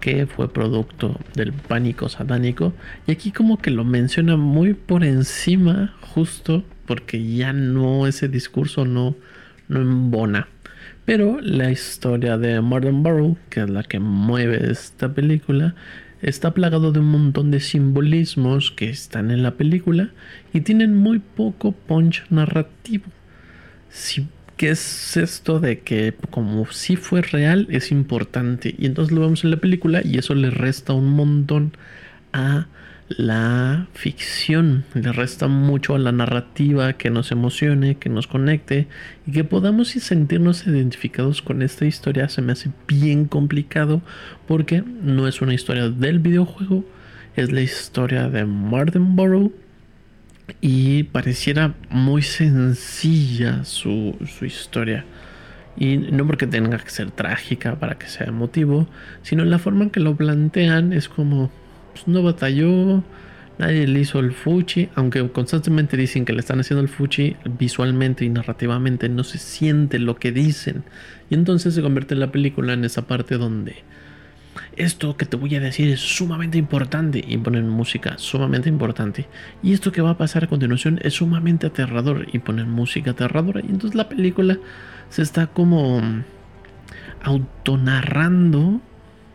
que 0.00 0.26
fue 0.26 0.52
producto 0.52 1.16
del 1.36 1.52
pánico 1.52 2.08
satánico 2.08 2.72
y 3.06 3.12
aquí 3.12 3.30
como 3.30 3.58
que 3.58 3.70
lo 3.70 3.84
menciona 3.84 4.36
muy 4.36 4.74
por 4.74 5.04
encima 5.04 5.94
justo 6.00 6.64
porque 6.86 7.24
ya 7.24 7.52
no 7.52 8.08
ese 8.08 8.26
discurso 8.26 8.84
no 8.84 9.14
no 9.68 9.80
embona 9.80 10.48
pero 11.06 11.40
la 11.40 11.70
historia 11.70 12.36
de 12.36 12.60
Martin 12.60 13.02
Barrow, 13.02 13.38
que 13.48 13.60
es 13.60 13.70
la 13.70 13.82
que 13.82 13.98
mueve 14.00 14.70
esta 14.70 15.14
película, 15.14 15.74
está 16.20 16.52
plagado 16.52 16.92
de 16.92 17.00
un 17.00 17.06
montón 17.06 17.50
de 17.50 17.60
simbolismos 17.60 18.72
que 18.72 18.90
están 18.90 19.30
en 19.30 19.42
la 19.42 19.52
película 19.52 20.10
y 20.52 20.60
tienen 20.60 20.94
muy 20.94 21.20
poco 21.20 21.72
punch 21.72 22.24
narrativo. 22.28 23.06
Si, 23.88 24.26
¿Qué 24.56 24.70
es 24.70 25.16
esto 25.16 25.60
de 25.60 25.80
que 25.80 26.14
como 26.30 26.66
si 26.72 26.96
fue 26.96 27.22
real 27.22 27.66
es 27.70 27.92
importante? 27.92 28.74
Y 28.78 28.86
entonces 28.86 29.14
lo 29.14 29.20
vemos 29.20 29.44
en 29.44 29.50
la 29.50 29.58
película 29.58 30.00
y 30.02 30.18
eso 30.18 30.34
le 30.34 30.50
resta 30.50 30.92
un 30.92 31.10
montón 31.10 31.72
a 32.32 32.66
la 33.08 33.86
ficción, 33.94 34.84
le 34.94 35.12
resta 35.12 35.46
mucho 35.46 35.94
a 35.94 35.98
la 35.98 36.10
narrativa 36.10 36.94
que 36.94 37.10
nos 37.10 37.30
emocione, 37.30 37.96
que 37.96 38.08
nos 38.08 38.26
conecte 38.26 38.88
y 39.26 39.32
que 39.32 39.44
podamos 39.44 39.88
sentirnos 39.88 40.66
identificados 40.66 41.40
con 41.40 41.62
esta 41.62 41.86
historia 41.86 42.28
se 42.28 42.42
me 42.42 42.52
hace 42.52 42.70
bien 42.88 43.26
complicado 43.26 44.02
porque 44.48 44.82
no 45.02 45.28
es 45.28 45.40
una 45.40 45.54
historia 45.54 45.88
del 45.88 46.18
videojuego, 46.18 46.84
es 47.36 47.52
la 47.52 47.60
historia 47.60 48.28
de 48.28 48.44
Martin 48.44 49.14
Burrow 49.14 49.52
y 50.60 51.04
pareciera 51.04 51.74
muy 51.90 52.22
sencilla 52.22 53.64
su, 53.64 54.16
su 54.26 54.44
historia. 54.44 55.04
Y 55.78 55.98
no 55.98 56.26
porque 56.26 56.46
tenga 56.46 56.78
que 56.78 56.88
ser 56.88 57.10
trágica 57.10 57.78
para 57.78 57.98
que 57.98 58.06
sea 58.06 58.26
emotivo, 58.28 58.88
sino 59.22 59.44
la 59.44 59.58
forma 59.58 59.84
en 59.84 59.90
que 59.90 60.00
lo 60.00 60.16
plantean 60.16 60.94
es 60.94 61.08
como 61.08 61.50
pues, 61.96 62.08
no 62.08 62.22
batalló, 62.22 63.02
nadie 63.58 63.86
le 63.86 64.00
hizo 64.00 64.18
el 64.18 64.32
fuchi, 64.32 64.90
aunque 64.94 65.26
constantemente 65.30 65.96
dicen 65.96 66.24
que 66.24 66.32
le 66.32 66.40
están 66.40 66.60
haciendo 66.60 66.82
el 66.82 66.88
fuchi, 66.88 67.36
visualmente 67.58 68.24
y 68.24 68.28
narrativamente 68.28 69.08
no 69.08 69.24
se 69.24 69.38
siente 69.38 69.98
lo 69.98 70.16
que 70.16 70.32
dicen. 70.32 70.84
Y 71.30 71.34
entonces 71.34 71.74
se 71.74 71.82
convierte 71.82 72.14
en 72.14 72.20
la 72.20 72.30
película 72.30 72.74
en 72.74 72.84
esa 72.84 73.06
parte 73.06 73.38
donde 73.38 73.76
esto 74.76 75.16
que 75.16 75.26
te 75.26 75.36
voy 75.36 75.54
a 75.54 75.60
decir 75.60 75.88
es 75.88 76.00
sumamente 76.00 76.58
importante 76.58 77.24
y 77.26 77.38
ponen 77.38 77.68
música 77.68 78.18
sumamente 78.18 78.68
importante. 78.68 79.26
Y 79.62 79.72
esto 79.72 79.92
que 79.92 80.02
va 80.02 80.10
a 80.10 80.18
pasar 80.18 80.44
a 80.44 80.48
continuación 80.48 81.00
es 81.02 81.14
sumamente 81.14 81.66
aterrador 81.66 82.26
y 82.32 82.38
ponen 82.40 82.70
música 82.70 83.12
aterradora. 83.12 83.60
Y 83.60 83.70
entonces 83.70 83.94
la 83.94 84.08
película 84.08 84.58
se 85.08 85.22
está 85.22 85.46
como 85.46 86.02
autonarrando 87.22 88.80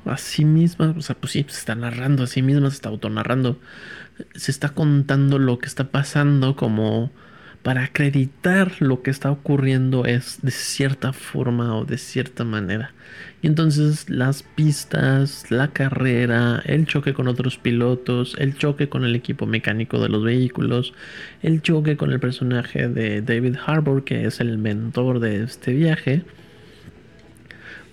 a 0.05 0.17
sí 0.17 0.45
misma, 0.45 0.93
o 0.97 1.01
sea, 1.01 1.15
pues 1.15 1.33
sí, 1.33 1.45
se 1.47 1.59
está 1.59 1.75
narrando 1.75 2.23
a 2.23 2.27
sí 2.27 2.41
misma, 2.41 2.69
se 2.69 2.75
está 2.75 2.89
autonarrando, 2.89 3.59
se 4.35 4.51
está 4.51 4.69
contando 4.69 5.39
lo 5.39 5.59
que 5.59 5.67
está 5.67 5.91
pasando 5.91 6.55
como 6.55 7.11
para 7.63 7.83
acreditar 7.83 8.73
lo 8.79 9.03
que 9.03 9.11
está 9.11 9.29
ocurriendo 9.29 10.05
es 10.05 10.39
de 10.41 10.51
cierta 10.51 11.13
forma 11.13 11.75
o 11.77 11.85
de 11.85 11.97
cierta 11.97 12.43
manera. 12.43 12.93
Y 13.43 13.47
entonces 13.47 14.09
las 14.09 14.43
pistas, 14.43 15.51
la 15.51 15.67
carrera, 15.67 16.61
el 16.65 16.87
choque 16.87 17.13
con 17.13 17.27
otros 17.27 17.57
pilotos, 17.57 18.35
el 18.39 18.57
choque 18.57 18.89
con 18.89 19.03
el 19.03 19.15
equipo 19.15 19.45
mecánico 19.45 19.99
de 19.99 20.09
los 20.09 20.23
vehículos, 20.23 20.93
el 21.43 21.61
choque 21.61 21.97
con 21.97 22.11
el 22.11 22.19
personaje 22.19 22.87
de 22.87 23.21
David 23.21 23.57
Harbour, 23.63 24.03
que 24.03 24.25
es 24.25 24.39
el 24.39 24.57
mentor 24.57 25.19
de 25.19 25.43
este 25.43 25.73
viaje, 25.73 26.23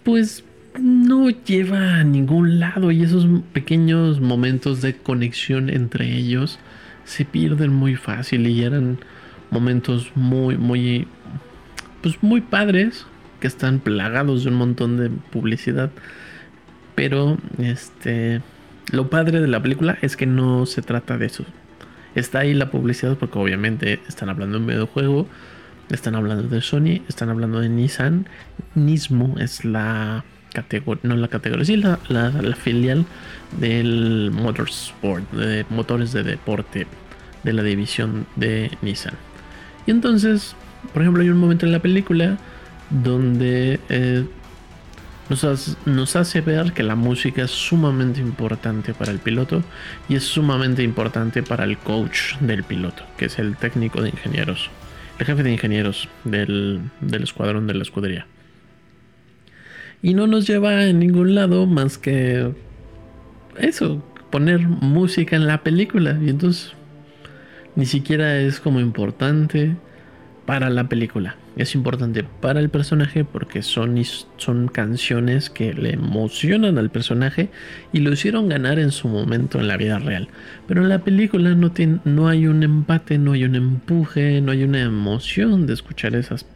pues 0.03 0.45
no 0.79 1.31
lleva 1.31 1.97
a 1.97 2.05
ningún 2.05 2.61
lado 2.61 2.91
y 2.91 3.03
esos 3.03 3.27
pequeños 3.53 4.21
momentos 4.21 4.83
de 4.83 4.97
conexión 4.97 5.71
entre 5.71 6.17
ellos 6.17 6.59
se 7.05 7.25
pierden 7.25 7.73
muy 7.73 7.97
fácil 7.97 8.47
y 8.47 8.63
eran 8.63 8.99
momentos 9.51 10.13
muy 10.15 10.57
muy 10.57 11.09
pues 12.03 12.23
muy 12.23 12.41
padres 12.41 13.07
que 13.41 13.47
están 13.47 13.81
plagados 13.81 14.45
de 14.45 14.51
un 14.51 14.57
montón 14.57 14.97
de 14.97 15.11
publicidad. 15.11 15.91
Pero 16.95 17.39
este 17.59 18.43
lo 18.91 19.11
padre 19.11 19.41
de 19.41 19.49
la 19.49 19.63
película 19.63 19.99
es 20.03 20.17
que 20.17 20.27
no 20.27 20.67
se 20.67 20.83
trata 20.83 21.19
de 21.19 21.27
eso. 21.27 21.45
Está 22.15 22.41
ahí 22.41 22.55
la 22.55 22.71
publicidad 22.71 23.17
porque 23.17 23.39
obviamente 23.39 24.01
están 24.09 24.29
hablando 24.29 24.59
de 24.59 24.65
un 24.65 24.69
videojuego 24.69 25.29
están 25.91 26.15
hablando 26.17 26.43
de 26.49 26.61
Sony 26.61 27.03
están 27.09 27.31
hablando 27.31 27.61
de 27.61 27.69
Nissan. 27.69 28.27
Nismo 28.75 29.37
es 29.39 29.65
la 29.65 30.25
categoría, 30.53 31.03
no 31.05 31.17
la 31.17 31.29
categoría, 31.29 31.65
sí 31.65 31.77
la, 31.77 31.99
la, 32.09 32.57
filial 32.57 33.05
del 33.59 34.31
Motorsport, 34.33 35.31
de 35.33 35.65
motores 35.71 36.13
de 36.13 36.23
deporte 36.23 36.87
de 37.45 37.53
la 37.53 37.63
división 37.63 38.27
de 38.37 38.71
Nissan. 38.83 39.15
Y 39.87 39.91
entonces, 39.91 40.55
por 40.93 41.03
ejemplo, 41.03 41.23
hay 41.23 41.31
un 41.31 41.39
momento 41.39 41.67
en 41.67 41.73
la 41.73 41.81
película 41.81 42.37
donde 42.91 43.81
eh, 43.89 44.25
nos, 45.29 45.77
nos, 45.87 46.17
hace 46.17 46.41
ver 46.41 46.73
que 46.73 46.83
la 46.83 46.95
música 46.95 47.43
es 47.43 47.51
sumamente 47.51 48.21
importante 48.21 48.95
para 48.95 49.13
el 49.13 49.19
piloto 49.19 49.63
y 50.09 50.17
es 50.17 50.25
sumamente 50.25 50.83
importante 50.83 51.43
para 51.43 51.65
el 51.65 51.77
coach 51.79 52.37
del 52.41 52.65
piloto, 52.65 53.05
que 53.17 53.27
es 53.27 53.39
el 53.39 53.57
técnico 53.57 54.01
de 54.03 54.11
ingenieros, 54.11 54.71
el 55.19 55.27
jefe 55.27 55.43
de 55.43 55.53
ingenieros 55.53 56.09
del, 56.25 56.81
del 57.01 57.23
escuadrón 57.23 57.67
de 57.67 57.75
la 57.75 57.83
escudería 57.83 58.27
y 60.03 60.15
no 60.15 60.27
nos 60.27 60.47
lleva 60.47 60.81
a 60.81 60.93
ningún 60.93 61.35
lado 61.35 61.67
más 61.67 61.99
que 61.99 62.53
eso, 63.59 64.03
poner 64.31 64.61
música 64.61 65.37
en 65.37 65.47
la 65.47 65.63
película 65.63 66.19
y 66.23 66.29
entonces 66.29 66.73
ni 67.77 67.87
siquiera 67.87 68.39
es 68.39 68.61
como 68.61 68.81
importante 68.81 69.77
para 70.47 70.71
la 70.71 70.89
película. 70.89 71.37
Es 71.57 71.75
importante 71.75 72.25
para 72.25 72.61
el 72.61 72.71
personaje 72.71 73.25
porque 73.25 73.63
son, 73.63 74.01
son 74.37 74.69
canciones 74.69 75.51
que 75.51 75.75
le 75.75 75.93
emocionan 75.93 76.79
al 76.79 76.91
personaje 76.91 77.51
y 77.93 77.99
lo 77.99 78.13
hicieron 78.13 78.49
ganar 78.49 78.79
en 78.79 78.91
su 78.91 79.09
momento 79.09 79.61
en 79.61 79.69
la 79.69 79.77
vida 79.77 79.99
real. 79.99 80.29
Pero 80.67 80.83
en 80.83 80.89
la 80.89 81.01
película 81.01 81.55
no, 81.55 81.73
tiene, 81.73 81.99
no 82.05 82.29
hay 82.29 82.47
un 82.47 82.63
empate, 82.63 83.19
no 83.19 83.33
hay 83.33 83.45
un 83.45 83.57
empuje, 83.57 84.41
no 84.41 84.53
hay 84.53 84.63
una 84.63 84.81
emoción 84.81 85.67
de 85.67 85.75
escuchar 85.75 86.15
esas 86.15 86.47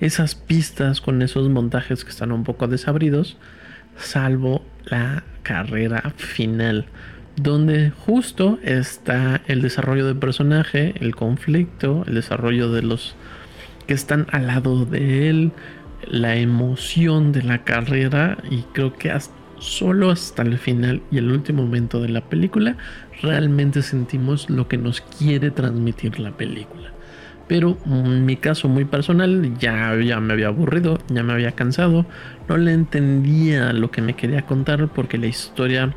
esas 0.00 0.34
pistas 0.34 1.00
con 1.00 1.22
esos 1.22 1.48
montajes 1.48 2.04
que 2.04 2.10
están 2.10 2.32
un 2.32 2.44
poco 2.44 2.66
desabridos, 2.68 3.36
salvo 3.96 4.64
la 4.84 5.24
carrera 5.42 6.12
final, 6.16 6.86
donde 7.36 7.90
justo 7.90 8.58
está 8.62 9.40
el 9.46 9.62
desarrollo 9.62 10.06
del 10.06 10.16
personaje, 10.16 10.94
el 11.00 11.14
conflicto, 11.14 12.04
el 12.06 12.14
desarrollo 12.14 12.70
de 12.70 12.82
los 12.82 13.14
que 13.86 13.94
están 13.94 14.26
al 14.30 14.46
lado 14.46 14.84
de 14.84 15.28
él, 15.28 15.52
la 16.06 16.36
emoción 16.36 17.32
de 17.32 17.42
la 17.42 17.64
carrera 17.64 18.38
y 18.50 18.62
creo 18.72 18.92
que 18.94 19.12
solo 19.58 20.10
hasta 20.10 20.42
el 20.42 20.58
final 20.58 21.02
y 21.10 21.18
el 21.18 21.30
último 21.30 21.64
momento 21.64 22.00
de 22.00 22.08
la 22.08 22.20
película 22.20 22.76
realmente 23.22 23.82
sentimos 23.82 24.48
lo 24.50 24.68
que 24.68 24.78
nos 24.78 25.00
quiere 25.00 25.50
transmitir 25.50 26.20
la 26.20 26.36
película. 26.36 26.92
Pero 27.48 27.78
en 27.86 28.26
mi 28.26 28.36
caso 28.36 28.68
muy 28.68 28.84
personal 28.84 29.56
ya, 29.58 29.96
ya 29.96 30.20
me 30.20 30.34
había 30.34 30.48
aburrido, 30.48 30.98
ya 31.08 31.22
me 31.22 31.32
había 31.32 31.52
cansado, 31.52 32.04
no 32.48 32.56
le 32.58 32.72
entendía 32.72 33.72
lo 33.72 33.90
que 33.90 34.02
me 34.02 34.14
quería 34.14 34.42
contar 34.42 34.88
porque 34.88 35.18
la 35.18 35.26
historia 35.26 35.94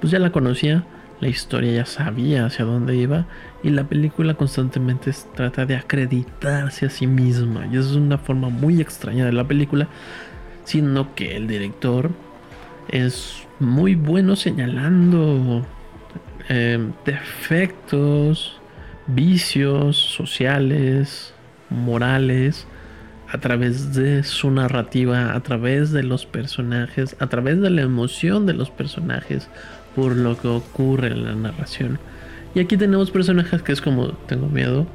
pues 0.00 0.12
ya 0.12 0.18
la 0.18 0.30
conocía, 0.30 0.84
la 1.20 1.28
historia 1.28 1.72
ya 1.72 1.86
sabía 1.86 2.46
hacia 2.46 2.64
dónde 2.64 2.96
iba 2.96 3.26
y 3.62 3.70
la 3.70 3.84
película 3.84 4.34
constantemente 4.34 5.12
trata 5.34 5.66
de 5.66 5.76
acreditarse 5.76 6.86
a 6.86 6.90
sí 6.90 7.06
misma 7.06 7.66
y 7.72 7.76
es 7.76 7.92
una 7.92 8.18
forma 8.18 8.48
muy 8.48 8.80
extraña 8.80 9.24
de 9.24 9.32
la 9.32 9.44
película, 9.44 9.88
sino 10.64 11.14
que 11.14 11.36
el 11.36 11.46
director 11.46 12.10
es 12.88 13.46
muy 13.60 13.94
bueno 13.94 14.34
señalando 14.34 15.64
eh, 16.48 16.90
defectos, 17.04 18.60
vicios 19.06 19.96
sociales, 19.96 21.34
morales, 21.70 22.66
a 23.32 23.38
través 23.38 23.94
de 23.94 24.24
su 24.24 24.50
narrativa, 24.50 25.34
a 25.34 25.40
través 25.40 25.90
de 25.90 26.02
los 26.02 26.26
personajes, 26.26 27.16
a 27.18 27.28
través 27.28 27.60
de 27.60 27.70
la 27.70 27.82
emoción 27.82 28.44
de 28.44 28.52
los 28.52 28.70
personajes 28.70 29.48
por 29.96 30.14
lo 30.14 30.38
que 30.38 30.48
ocurre 30.48 31.08
en 31.08 31.24
la 31.24 31.34
narración. 31.34 31.98
Y 32.54 32.60
aquí 32.60 32.76
tenemos 32.76 33.10
personajes 33.10 33.62
que 33.62 33.72
es 33.72 33.80
como, 33.80 34.08
tengo 34.08 34.48
miedo, 34.48 34.86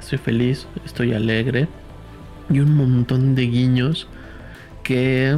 estoy 0.00 0.18
feliz, 0.18 0.66
estoy 0.86 1.12
alegre 1.12 1.68
y 2.48 2.60
un 2.60 2.74
montón 2.74 3.34
de 3.34 3.42
guiños 3.42 4.06
que 4.82 5.36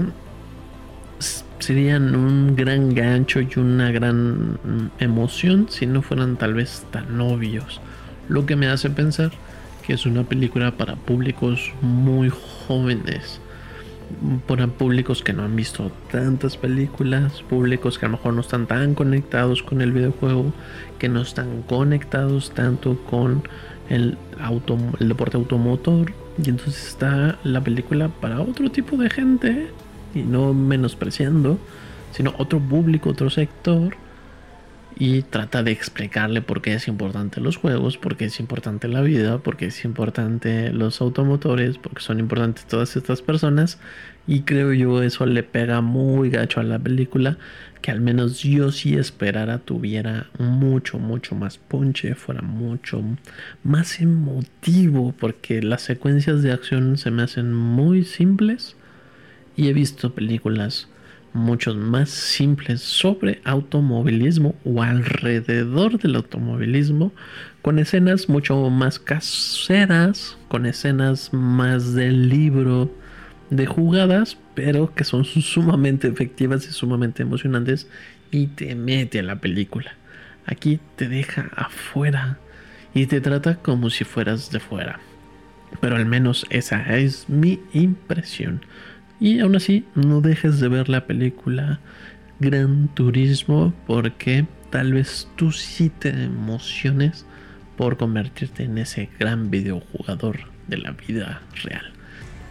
serían 1.59 2.15
un 2.15 2.55
gran 2.55 2.95
gancho 2.95 3.41
y 3.41 3.49
una 3.57 3.91
gran 3.91 4.59
emoción 4.99 5.67
si 5.69 5.87
no 5.87 6.03
fueran 6.03 6.37
tal 6.37 6.55
vez 6.55 6.87
tan 6.93 7.21
obvios. 7.21 7.81
Lo 8.29 8.47
que 8.47 8.57
me 8.57 8.69
hace 8.69 8.91
pensar 8.91 9.31
que 9.87 9.93
es 9.93 10.05
una 10.05 10.25
película 10.25 10.73
para 10.73 10.97
públicos 10.97 11.73
muy 11.81 12.31
jóvenes. 12.67 13.41
Para 14.47 14.67
públicos 14.67 15.23
que 15.23 15.33
no 15.33 15.45
han 15.45 15.55
visto 15.55 15.93
tantas 16.11 16.57
películas, 16.57 17.43
públicos 17.43 17.99
que 17.99 18.07
a 18.07 18.09
lo 18.09 18.17
mejor 18.17 18.35
no 18.35 18.41
están 18.41 18.67
tan 18.67 18.95
conectados 18.95 19.63
con 19.63 19.81
el 19.81 19.93
videojuego, 19.93 20.53
que 20.99 21.09
no 21.09 21.23
están 21.23 21.63
conectados 21.63 22.53
tanto 22.53 22.97
con 23.11 23.43
el, 23.89 24.19
auto, 24.41 24.77
el 24.99 25.09
deporte 25.09 25.37
automotor. 25.37 26.13
Y 26.45 26.51
entonces 26.51 26.89
está 26.89 27.39
la 27.45 27.63
película 27.63 28.09
para 28.09 28.41
otro 28.41 28.71
tipo 28.71 28.97
de 28.97 29.11
gente, 29.11 29.71
y 30.15 30.23
no 30.23 30.53
menospreciando, 30.53 31.59
sino 32.13 32.35
otro 32.39 32.59
público, 32.59 33.11
otro 33.11 33.31
sector 33.31 33.97
y 34.99 35.23
trata 35.23 35.63
de 35.63 35.73
explicarle 35.73 36.41
por 36.41 36.63
qué 36.63 36.73
es 36.73 36.89
importante 36.89 37.43
los 37.43 37.59
juegos, 37.59 37.99
por 37.99 38.17
qué 38.17 38.27
es 38.27 38.41
importante 38.41 38.89
la 38.89 39.03
vida, 39.03 39.39
por 39.39 39.59
qué 39.59 39.67
es 39.67 39.85
importante 39.85 40.73
los 40.73 41.03
automotores, 41.03 41.77
porque 41.77 42.01
son 42.01 42.19
importantes 42.19 42.65
todas 42.65 42.97
estas 42.97 43.21
personas. 43.21 43.79
Y 44.27 44.41
creo 44.41 44.73
yo 44.73 45.03
eso 45.03 45.27
le 45.27 45.43
pega 45.43 45.83
muy 45.83 46.31
gacho 46.31 46.61
a 46.61 46.65
la 46.65 46.79
película 46.79 47.37
que 47.83 47.91
al 47.91 48.01
menos 48.01 48.43
yo 48.43 48.73
sí 48.73 48.95
esperara 48.95 49.59
tuviera 49.59 50.29
mucho 50.39 50.99
mucho 50.99 51.37
más 51.37 51.59
ponche, 51.59 52.15
fuera 52.15 52.43
mucho 52.43 53.03
más 53.63 54.01
emotivo 54.01 55.15
porque 55.17 55.63
las 55.63 55.83
secuencias 55.83 56.43
de 56.43 56.53
acción 56.53 56.97
se 56.97 57.11
me 57.11 57.23
hacen 57.23 57.53
muy 57.53 58.05
simples. 58.05 58.77
Y 59.57 59.69
he 59.69 59.73
visto 59.73 60.15
películas 60.15 60.89
muchos 61.37 61.77
más 61.77 62.11
simples 62.11 62.81
sobre 62.81 63.41
automovilismo 63.45 64.55
o 64.65 64.83
alrededor 64.83 65.99
del 65.99 66.17
automovilismo, 66.17 67.13
con 67.63 67.79
escenas 67.79 68.29
mucho 68.29 68.71
más 68.71 68.99
caseras, 68.99 70.37
con 70.49 70.67
escenas 70.67 71.33
más 71.33 71.95
del 71.95 72.29
libro 72.29 72.91
de 73.51 73.67
jugadas, 73.67 74.37
pero 74.55 74.95
que 74.95 75.05
son 75.05 75.25
sumamente 75.25 76.09
efectivas 76.09 76.67
y 76.67 76.73
sumamente 76.73 77.23
emocionantes 77.23 77.89
y 78.31 78.49
te 78.49 78.75
mete 78.75 79.21
a 79.21 79.23
la 79.23 79.41
película. 79.41 79.93
Aquí 80.47 80.81
te 80.97 81.09
deja 81.09 81.51
afuera 81.55 82.39
y 82.95 83.07
te 83.07 83.21
trata 83.21 83.57
como 83.57 83.91
si 83.91 84.05
fueras 84.05 84.51
de 84.51 84.61
fuera. 84.61 85.01
Pero 85.81 85.97
al 85.97 86.07
menos 86.07 86.47
esa 86.51 86.97
es 86.97 87.29
mi 87.29 87.61
impresión. 87.73 88.65
Y 89.21 89.41
aún 89.41 89.57
así, 89.57 89.85
no 89.95 90.21
dejes 90.21 90.61
de 90.61 90.69
ver 90.69 90.89
la 90.89 91.07
película 91.07 91.81
Gran 92.39 92.89
Turismo 92.89 93.73
porque 93.87 94.47
tal 94.71 94.93
vez 94.93 95.29
tú 95.37 95.53
sí 95.53 95.91
te 95.91 96.11
emociones 96.11 97.25
por 97.77 97.97
convertirte 97.97 98.65
en 98.65 98.79
ese 98.79 99.09
gran 99.19 99.51
videojugador 99.51 100.41
de 100.69 100.79
la 100.79 100.93
vida 100.93 101.43
real. 101.63 101.93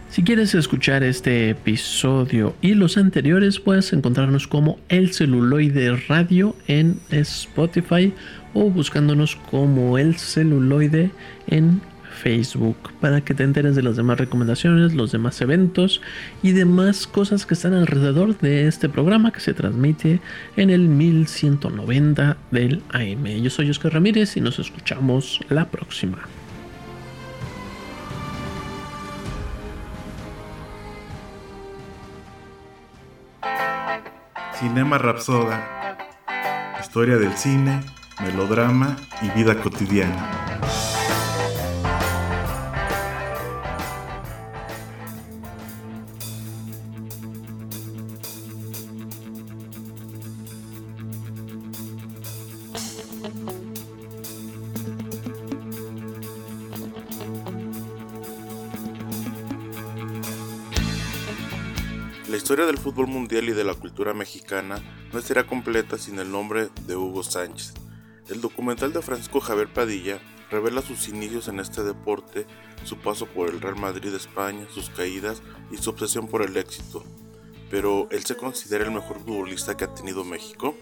Si 0.08 0.22
quieres 0.22 0.54
escuchar 0.54 1.02
este 1.02 1.50
episodio 1.50 2.54
y 2.62 2.74
los 2.74 2.96
anteriores, 2.96 3.60
puedes 3.60 3.92
encontrarnos 3.92 4.46
como 4.46 4.78
El 4.88 5.12
Celuloide 5.12 5.96
Radio 6.08 6.56
en 6.68 6.98
Spotify 7.10 8.14
o 8.54 8.70
buscándonos 8.70 9.36
como 9.36 9.98
El 9.98 10.16
Celuloide 10.16 11.10
en 11.48 11.80
Facebook 12.16 12.76
para 13.00 13.20
que 13.20 13.34
te 13.34 13.44
enteres 13.44 13.76
de 13.76 13.82
las 13.82 13.96
demás 13.96 14.18
recomendaciones, 14.18 14.94
los 14.94 15.12
demás 15.12 15.40
eventos 15.40 16.00
y 16.42 16.52
demás 16.52 17.06
cosas 17.06 17.46
que 17.46 17.54
están 17.54 17.74
alrededor 17.74 18.38
de 18.38 18.66
este 18.66 18.88
programa 18.88 19.30
que 19.30 19.40
se 19.40 19.54
transmite 19.54 20.20
en 20.56 20.70
el 20.70 20.88
1190 20.88 22.36
del 22.50 22.82
AM. 22.92 23.26
Yo 23.42 23.50
soy 23.50 23.70
Oscar 23.70 23.92
Ramírez 23.92 24.36
y 24.36 24.40
nos 24.40 24.58
escuchamos 24.58 25.40
la 25.48 25.68
próxima. 25.68 26.18
Cinema 34.58 34.96
Rapsoda. 34.96 35.98
Historia 36.80 37.18
del 37.18 37.34
cine, 37.34 37.82
melodrama 38.22 38.96
y 39.20 39.28
vida 39.38 39.60
cotidiana. 39.60 40.46
Historia 62.56 62.72
del 62.72 62.82
fútbol 62.82 63.06
mundial 63.08 63.50
y 63.50 63.52
de 63.52 63.64
la 63.64 63.74
cultura 63.74 64.14
mexicana 64.14 64.82
no 65.12 65.20
será 65.20 65.46
completa 65.46 65.98
sin 65.98 66.18
el 66.18 66.32
nombre 66.32 66.70
de 66.86 66.96
Hugo 66.96 67.22
Sánchez. 67.22 67.74
El 68.30 68.40
documental 68.40 68.94
de 68.94 69.02
Francisco 69.02 69.40
Javier 69.40 69.70
Padilla 69.70 70.22
revela 70.50 70.80
sus 70.80 71.06
inicios 71.08 71.48
en 71.48 71.60
este 71.60 71.82
deporte, 71.82 72.46
su 72.84 72.96
paso 72.96 73.26
por 73.26 73.50
el 73.50 73.60
Real 73.60 73.76
Madrid 73.76 74.10
de 74.10 74.16
España, 74.16 74.66
sus 74.72 74.88
caídas 74.88 75.42
y 75.70 75.76
su 75.76 75.90
obsesión 75.90 76.28
por 76.28 76.40
el 76.40 76.56
éxito. 76.56 77.04
Pero, 77.70 78.08
¿él 78.10 78.24
se 78.24 78.38
considera 78.38 78.84
el 78.84 78.90
mejor 78.90 79.18
futbolista 79.18 79.76
que 79.76 79.84
ha 79.84 79.94
tenido 79.94 80.24
México? 80.24 80.74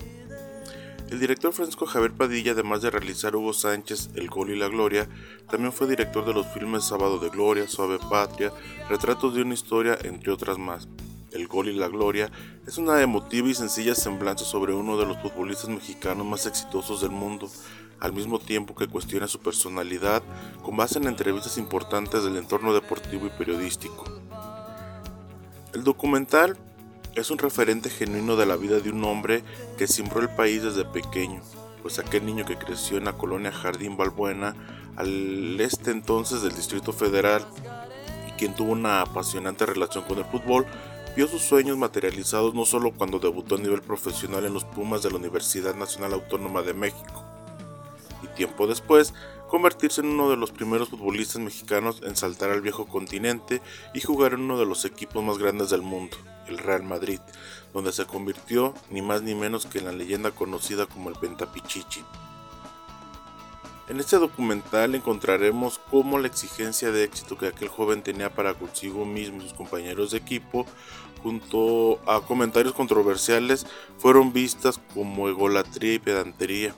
El 1.10 1.18
director 1.18 1.52
Francisco 1.52 1.86
Javier 1.86 2.12
Padilla, 2.12 2.52
además 2.52 2.82
de 2.82 2.90
realizar 2.90 3.34
Hugo 3.34 3.52
Sánchez, 3.52 4.10
El 4.14 4.28
Gol 4.28 4.50
y 4.50 4.56
la 4.56 4.68
Gloria, 4.68 5.08
también 5.50 5.72
fue 5.72 5.88
director 5.88 6.24
de 6.24 6.34
los 6.34 6.46
filmes 6.46 6.84
Sábado 6.84 7.18
de 7.18 7.30
Gloria, 7.30 7.66
Suave 7.66 7.98
Patria, 8.08 8.52
Retratos 8.88 9.34
de 9.34 9.42
una 9.42 9.54
Historia, 9.54 9.98
entre 10.04 10.30
otras 10.30 10.56
más. 10.56 10.86
El 11.34 11.48
gol 11.48 11.68
y 11.68 11.74
la 11.74 11.88
gloria 11.88 12.30
es 12.64 12.78
una 12.78 13.02
emotiva 13.02 13.48
y 13.48 13.54
sencilla 13.54 13.96
semblanza 13.96 14.44
sobre 14.44 14.72
uno 14.72 14.96
de 14.96 15.04
los 15.04 15.18
futbolistas 15.18 15.68
mexicanos 15.68 16.24
más 16.24 16.46
exitosos 16.46 17.00
del 17.00 17.10
mundo, 17.10 17.50
al 17.98 18.12
mismo 18.12 18.38
tiempo 18.38 18.76
que 18.76 18.86
cuestiona 18.86 19.26
su 19.26 19.40
personalidad 19.40 20.22
con 20.62 20.76
base 20.76 20.98
en 20.98 21.08
entrevistas 21.08 21.58
importantes 21.58 22.22
del 22.22 22.36
entorno 22.36 22.72
deportivo 22.72 23.26
y 23.26 23.30
periodístico. 23.30 24.04
El 25.72 25.82
documental 25.82 26.56
es 27.16 27.32
un 27.32 27.38
referente 27.38 27.90
genuino 27.90 28.36
de 28.36 28.46
la 28.46 28.54
vida 28.54 28.78
de 28.78 28.90
un 28.90 29.02
hombre 29.02 29.42
que 29.76 29.88
simbró 29.88 30.20
el 30.20 30.28
país 30.28 30.62
desde 30.62 30.84
pequeño, 30.84 31.42
pues 31.82 31.98
aquel 31.98 32.24
niño 32.26 32.44
que 32.44 32.56
creció 32.56 32.96
en 32.96 33.06
la 33.06 33.14
colonia 33.14 33.50
Jardín 33.50 33.96
Balbuena, 33.96 34.54
al 34.94 35.60
este 35.60 35.90
entonces 35.90 36.42
del 36.42 36.54
Distrito 36.54 36.92
Federal, 36.92 37.44
y 38.28 38.32
quien 38.32 38.54
tuvo 38.54 38.70
una 38.70 39.00
apasionante 39.00 39.66
relación 39.66 40.04
con 40.04 40.18
el 40.18 40.24
fútbol, 40.26 40.64
vio 41.16 41.28
sus 41.28 41.42
sueños 41.42 41.76
materializados 41.76 42.54
no 42.54 42.64
solo 42.64 42.92
cuando 42.92 43.18
debutó 43.18 43.54
a 43.54 43.58
nivel 43.58 43.82
profesional 43.82 44.44
en 44.44 44.54
los 44.54 44.64
Pumas 44.64 45.02
de 45.02 45.10
la 45.10 45.16
Universidad 45.16 45.74
Nacional 45.74 46.14
Autónoma 46.14 46.62
de 46.62 46.74
México, 46.74 47.24
y 48.22 48.26
tiempo 48.28 48.66
después 48.66 49.14
convertirse 49.48 50.00
en 50.00 50.08
uno 50.08 50.28
de 50.28 50.36
los 50.36 50.50
primeros 50.50 50.88
futbolistas 50.88 51.40
mexicanos 51.40 52.00
en 52.04 52.16
saltar 52.16 52.50
al 52.50 52.62
viejo 52.62 52.86
continente 52.86 53.62
y 53.92 54.00
jugar 54.00 54.32
en 54.32 54.40
uno 54.40 54.58
de 54.58 54.66
los 54.66 54.84
equipos 54.84 55.22
más 55.22 55.38
grandes 55.38 55.70
del 55.70 55.82
mundo, 55.82 56.16
el 56.48 56.58
Real 56.58 56.82
Madrid, 56.82 57.20
donde 57.72 57.92
se 57.92 58.06
convirtió 58.06 58.74
ni 58.90 59.00
más 59.00 59.22
ni 59.22 59.36
menos 59.36 59.66
que 59.66 59.78
en 59.78 59.84
la 59.84 59.92
leyenda 59.92 60.32
conocida 60.32 60.86
como 60.86 61.10
el 61.10 61.16
Pentapichichi. 61.16 62.02
En 63.86 64.00
este 64.00 64.16
documental 64.16 64.94
encontraremos 64.94 65.78
cómo 65.90 66.18
la 66.18 66.26
exigencia 66.26 66.90
de 66.90 67.04
éxito 67.04 67.36
que 67.36 67.48
aquel 67.48 67.68
joven 67.68 68.02
tenía 68.02 68.34
para 68.34 68.54
consigo 68.54 69.04
mismo 69.04 69.42
y 69.42 69.42
sus 69.42 69.52
compañeros 69.52 70.12
de 70.12 70.18
equipo, 70.18 70.64
junto 71.24 71.98
a 72.06 72.20
comentarios 72.20 72.74
controversiales, 72.74 73.66
fueron 73.96 74.34
vistas 74.34 74.78
como 74.92 75.30
egolatría 75.30 75.94
y 75.94 75.98
pedantería. 75.98 76.74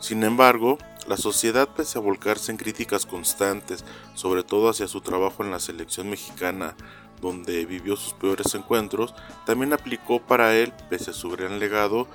Sin 0.00 0.24
embargo, 0.24 0.78
la 1.06 1.18
sociedad, 1.18 1.68
pese 1.68 1.98
a 1.98 2.00
volcarse 2.00 2.50
en 2.50 2.56
críticas 2.56 3.04
constantes, 3.04 3.84
sobre 4.14 4.42
todo 4.42 4.70
hacia 4.70 4.88
su 4.88 5.02
trabajo 5.02 5.44
en 5.44 5.50
la 5.50 5.60
selección 5.60 6.08
mexicana, 6.08 6.74
donde 7.20 7.66
vivió 7.66 7.94
sus 7.96 8.14
peores 8.14 8.54
encuentros, 8.54 9.14
también 9.44 9.74
aplicó 9.74 10.20
para 10.20 10.56
él, 10.56 10.72
pese 10.88 11.10
a 11.10 11.14
su 11.14 11.28
gran 11.28 11.58
legado, 11.58 12.08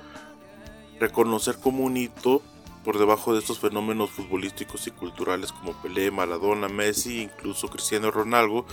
reconocer 0.98 1.60
como 1.60 1.84
un 1.84 1.96
hito 1.96 2.42
por 2.84 2.98
debajo 2.98 3.32
de 3.32 3.40
estos 3.40 3.58
fenómenos 3.58 4.10
futbolísticos 4.10 4.86
y 4.86 4.90
culturales 4.90 5.52
como 5.52 5.74
Pelé, 5.74 6.10
Maradona, 6.10 6.68
Messi, 6.68 7.22
incluso 7.22 7.68
Cristiano 7.68 8.10
Ronaldo, 8.10 8.64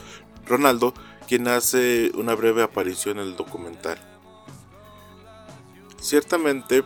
Ronaldo, 0.47 0.93
quien 1.27 1.47
hace 1.47 2.11
una 2.15 2.35
breve 2.35 2.63
aparición 2.63 3.19
en 3.19 3.27
el 3.27 3.35
documental. 3.35 3.97
Ciertamente, 5.99 6.83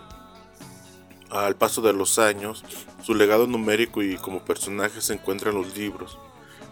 Al 1.29 1.55
paso 1.55 1.81
de 1.81 1.93
los 1.93 2.19
años, 2.19 2.65
su 3.03 3.15
legado 3.15 3.47
numérico 3.47 4.03
y 4.03 4.17
como 4.17 4.43
personaje 4.43 4.99
se 4.99 5.13
encuentra 5.13 5.51
en 5.51 5.57
los 5.57 5.77
libros. 5.77 6.17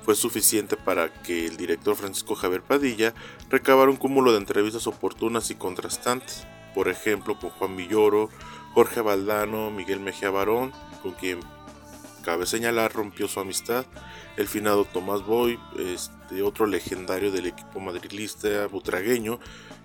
Fue 0.04 0.16
suficiente 0.16 0.76
para 0.76 1.14
que 1.24 1.46
el 1.46 1.56
director 1.56 1.96
Francisco 1.96 2.36
Javier 2.36 2.62
Padilla 2.62 3.14
recabara 3.50 3.90
un 3.90 3.96
cúmulo 3.96 4.34
de 4.34 4.40
entrevistas 4.40 4.86
oportunas 4.86 5.50
y 5.50 5.56
contrastantes, 5.56 6.46
por 6.76 6.90
ejemplo 6.90 7.40
con 7.40 7.52
Juan 7.52 7.78
Villoro, 7.78 8.30
Jorge 8.74 9.00
Valdano, 9.00 9.72
Miguel 9.72 10.02
Mejía 10.02 10.30
Barón, 10.30 10.74
con 11.02 11.14
quien 11.14 11.40
cabe 12.30 12.46
señalar 12.46 12.94
rompió 12.94 13.28
su 13.28 13.40
amistad, 13.40 13.88
el 14.38 14.48
finado 14.48 14.86
Tomás 14.86 15.26
Boy, 15.26 15.60
este, 15.80 16.44
otro 16.44 16.68
legendario 16.68 17.32
del 17.32 17.48
equipo 17.48 17.80
madrilista 17.80 18.68
butragueño, 18.68 19.40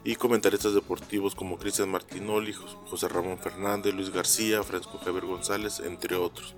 y 0.05 0.16
comentaristas 0.16 0.74
deportivos 0.74 1.34
como 1.34 1.57
Cristian 1.57 1.88
Martinoli, 1.88 2.53
José 2.53 3.09
Ramón 3.09 3.38
Fernández, 3.38 3.95
Luis 3.95 4.11
García, 4.11 4.62
Francisco 4.62 5.01
Javier 5.03 5.24
González, 5.24 5.80
entre 5.80 6.16
otros. 6.16 6.55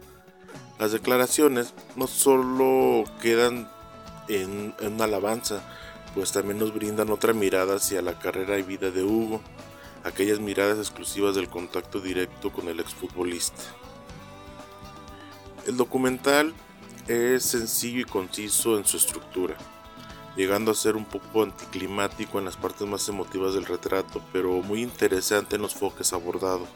Las 0.80 0.90
declaraciones 0.90 1.72
no 1.94 2.08
solo 2.08 3.04
quedan 3.22 3.70
en, 4.26 4.74
en 4.80 4.94
una 4.94 5.04
alabanza, 5.04 5.62
pues 6.16 6.32
también 6.32 6.58
nos 6.58 6.74
brindan 6.74 7.10
otra 7.10 7.32
mirada 7.32 7.76
hacia 7.76 8.02
la 8.02 8.18
carrera 8.18 8.58
y 8.58 8.62
vida 8.62 8.90
de 8.90 9.04
Hugo, 9.04 9.40
aquellas 10.02 10.40
miradas 10.40 10.78
exclusivas 10.78 11.36
del 11.36 11.48
contacto 11.48 12.00
directo 12.00 12.52
con 12.52 12.66
el 12.66 12.80
exfutbolista. 12.80 13.62
El 15.66 15.76
documental 15.76 16.54
es 17.08 17.44
sencillo 17.44 18.00
y 18.00 18.04
conciso 18.04 18.78
en 18.78 18.84
su 18.84 18.96
estructura 18.96 19.56
llegando 20.36 20.70
a 20.70 20.74
ser 20.74 20.96
un 20.96 21.06
poco 21.06 21.42
anticlimático 21.42 22.38
en 22.38 22.44
las 22.44 22.56
partes 22.56 22.86
más 22.86 23.08
emotivas 23.08 23.54
del 23.54 23.64
retrato, 23.64 24.22
pero 24.32 24.62
muy 24.62 24.82
interesante 24.82 25.56
en 25.56 25.62
los 25.62 25.74
foques 25.74 26.12
abordados. 26.12 26.68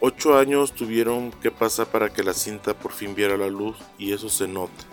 Ocho 0.00 0.38
años 0.38 0.72
tuvieron 0.72 1.32
que 1.32 1.50
pasar 1.50 1.88
para 1.88 2.12
que 2.12 2.22
la 2.22 2.32
cinta 2.32 2.74
por 2.74 2.92
fin 2.92 3.14
viera 3.14 3.36
la 3.36 3.48
luz 3.48 3.76
y 3.98 4.12
eso 4.12 4.28
se 4.28 4.46
nota, 4.46 4.84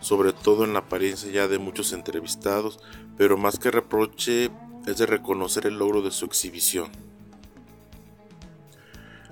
sobre 0.00 0.32
todo 0.32 0.64
en 0.64 0.72
la 0.72 0.80
apariencia 0.80 1.30
ya 1.30 1.46
de 1.46 1.58
muchos 1.58 1.92
entrevistados, 1.92 2.80
pero 3.16 3.36
más 3.36 3.58
que 3.58 3.70
reproche 3.70 4.50
es 4.86 4.98
de 4.98 5.06
reconocer 5.06 5.66
el 5.66 5.78
logro 5.78 6.02
de 6.02 6.10
su 6.10 6.24
exhibición. 6.24 6.90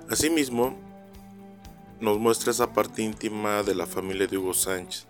Asimismo, 0.09 0.77
nos 2.03 2.19
muestra 2.19 2.51
esa 2.51 2.73
parte 2.73 3.01
íntima 3.01 3.63
de 3.63 3.75
la 3.75 3.87
familia 3.87 4.27
de 4.27 4.37
Hugo 4.37 4.53
Sánchez, 4.53 5.07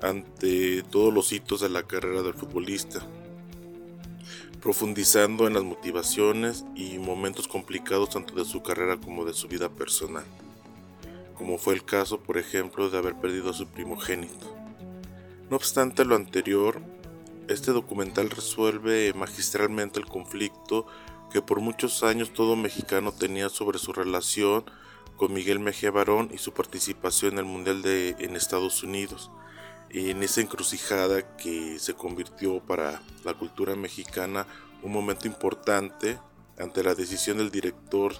ante 0.00 0.82
todos 0.84 1.12
los 1.12 1.30
hitos 1.34 1.60
de 1.60 1.68
la 1.68 1.82
carrera 1.82 2.22
del 2.22 2.32
futbolista, 2.32 3.00
profundizando 4.62 5.46
en 5.46 5.52
las 5.52 5.64
motivaciones 5.64 6.64
y 6.74 6.96
momentos 6.96 7.46
complicados 7.46 8.08
tanto 8.08 8.34
de 8.36 8.46
su 8.46 8.62
carrera 8.62 8.96
como 8.96 9.26
de 9.26 9.34
su 9.34 9.48
vida 9.48 9.68
personal, 9.68 10.24
como 11.36 11.58
fue 11.58 11.74
el 11.74 11.84
caso, 11.84 12.20
por 12.20 12.38
ejemplo, 12.38 12.88
de 12.88 12.96
haber 12.96 13.16
perdido 13.16 13.50
a 13.50 13.54
su 13.54 13.66
primogénito. 13.66 14.56
No 15.50 15.56
obstante 15.56 16.06
lo 16.06 16.16
anterior, 16.16 16.80
este 17.48 17.72
documental 17.72 18.30
resuelve 18.30 19.12
magistralmente 19.12 20.00
el 20.00 20.06
conflicto 20.06 20.86
que 21.30 21.42
por 21.42 21.60
muchos 21.60 22.02
años 22.02 22.32
todo 22.32 22.56
mexicano 22.56 23.12
tenía 23.12 23.50
sobre 23.50 23.78
su 23.78 23.92
relación 23.92 24.64
con 25.20 25.34
Miguel 25.34 25.58
Mejía 25.58 25.90
Barón 25.90 26.30
y 26.32 26.38
su 26.38 26.54
participación 26.54 27.34
en 27.34 27.40
el 27.40 27.44
Mundial 27.44 27.82
de, 27.82 28.16
en 28.20 28.36
Estados 28.36 28.82
Unidos, 28.82 29.30
en 29.90 30.22
esa 30.22 30.40
encrucijada 30.40 31.36
que 31.36 31.78
se 31.78 31.92
convirtió 31.92 32.60
para 32.60 33.02
la 33.22 33.34
cultura 33.34 33.76
mexicana 33.76 34.46
un 34.82 34.92
momento 34.92 35.26
importante 35.26 36.18
ante 36.58 36.82
la 36.82 36.94
decisión 36.94 37.36
del 37.36 37.50
director 37.50 38.14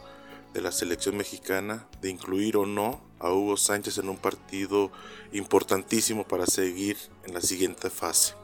de 0.52 0.60
la 0.60 0.72
selección 0.72 1.16
mexicana 1.16 1.88
de 2.02 2.10
incluir 2.10 2.58
o 2.58 2.66
no 2.66 3.00
a 3.18 3.32
Hugo 3.32 3.56
Sánchez 3.56 3.96
en 3.96 4.10
un 4.10 4.18
partido 4.18 4.92
importantísimo 5.32 6.28
para 6.28 6.44
seguir 6.44 6.98
en 7.24 7.32
la 7.32 7.40
siguiente 7.40 7.88
fase. 7.88 8.34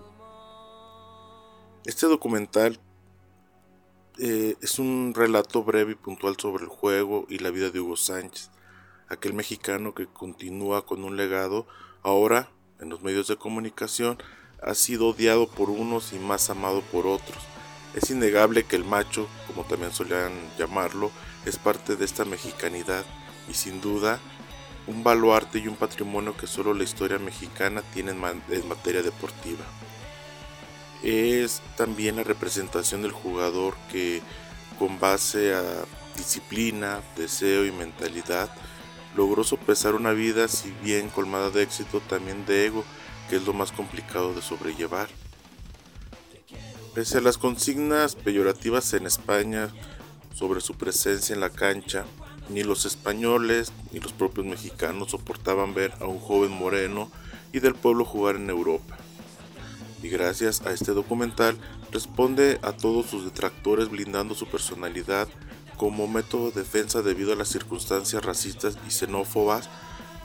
Este 1.84 2.07
documental 2.07 2.80
eh, 4.18 4.56
es 4.60 4.78
un 4.78 5.12
relato 5.14 5.62
breve 5.62 5.92
y 5.92 5.96
puntual 5.96 6.36
sobre 6.40 6.64
el 6.64 6.70
juego 6.70 7.26
y 7.28 7.38
la 7.38 7.50
vida 7.50 7.70
de 7.70 7.80
Hugo 7.80 7.96
Sánchez, 7.96 8.50
aquel 9.08 9.34
mexicano 9.34 9.94
que 9.94 10.06
continúa 10.06 10.86
con 10.86 11.04
un 11.04 11.16
legado 11.16 11.66
ahora 12.02 12.48
en 12.80 12.88
los 12.88 13.02
medios 13.02 13.28
de 13.28 13.36
comunicación 13.36 14.18
ha 14.62 14.74
sido 14.74 15.08
odiado 15.08 15.48
por 15.48 15.70
unos 15.70 16.12
y 16.12 16.18
más 16.18 16.50
amado 16.50 16.80
por 16.80 17.06
otros. 17.06 17.38
Es 17.94 18.10
innegable 18.10 18.64
que 18.64 18.76
el 18.76 18.84
macho, 18.84 19.28
como 19.46 19.64
también 19.64 19.92
solían 19.92 20.32
llamarlo, 20.58 21.10
es 21.44 21.58
parte 21.58 21.96
de 21.96 22.04
esta 22.04 22.24
mexicanidad 22.24 23.04
y 23.48 23.54
sin 23.54 23.80
duda 23.80 24.20
un 24.86 25.02
baluarte 25.02 25.58
y 25.58 25.68
un 25.68 25.76
patrimonio 25.76 26.36
que 26.36 26.46
solo 26.46 26.74
la 26.74 26.84
historia 26.84 27.18
mexicana 27.18 27.82
tiene 27.92 28.12
en, 28.12 28.68
materia 28.68 29.02
deportiva. 29.02 29.64
Es 31.07 31.62
también 31.76 32.16
la 32.16 32.24
representación 32.24 33.00
del 33.00 33.12
jugador 33.12 33.76
que 33.92 34.22
con 34.76 34.98
base 34.98 35.54
a 35.54 35.62
disciplina, 36.16 37.00
deseo 37.16 37.64
y 37.64 37.70
mentalidad 37.70 38.50
logró 39.14 39.44
sopesar 39.44 39.94
una 39.94 40.11
vida, 40.11 40.48
si 40.48 40.72
bien 40.82 41.09
colmada 41.09 41.50
de 41.50 41.62
éxito, 41.62 42.00
también 42.00 42.44
de 42.44 42.66
ego, 42.66 42.84
que 43.30 43.36
es 43.36 43.46
lo 43.46 43.52
más 43.52 43.70
complicado 43.70 44.34
de 44.34 44.42
sobrellevar. 44.42 45.09
Pese 46.92 47.18
a 47.18 47.20
las 47.20 47.38
consignas 47.38 48.16
peyorativas 48.16 48.92
en 48.92 49.07
España 49.07 49.68
sobre 50.34 50.61
su 50.61 50.74
presencia 50.74 51.34
en 51.34 51.40
la 51.40 51.50
cancha, 51.50 52.04
ni 52.48 52.64
los 52.64 52.84
españoles 52.84 53.70
ni 53.92 54.00
los 54.00 54.12
propios 54.12 54.44
mexicanos 54.44 55.12
soportaban 55.12 55.72
ver 55.72 55.92
a 56.00 56.07
un 56.07 56.18
joven 56.18 56.50
moreno 56.50 57.12
y 57.52 57.61
del 57.61 57.76
pueblo 57.76 58.04
jugar 58.04 58.34
en 58.34 58.50
Europa. 58.50 58.98
Y 60.03 60.09
gracias 60.09 60.61
a 60.62 60.72
este 60.72 60.92
documental 60.92 61.57
responde 61.90 62.59
a 62.62 62.72
todos 62.72 63.07
sus 63.07 63.24
detractores 63.24 63.88
blindando 63.88 64.34
su 64.34 64.47
personalidad 64.47 65.28
como 65.76 66.09
método 66.09 66.51
de 66.51 66.62
defensa 66.62 67.03
debido 67.03 67.32
a 67.32 67.36
las 67.36 67.49
circunstancias 67.49 68.24
racistas 68.24 68.78
y 68.86 68.90
xenófobas 68.90 69.68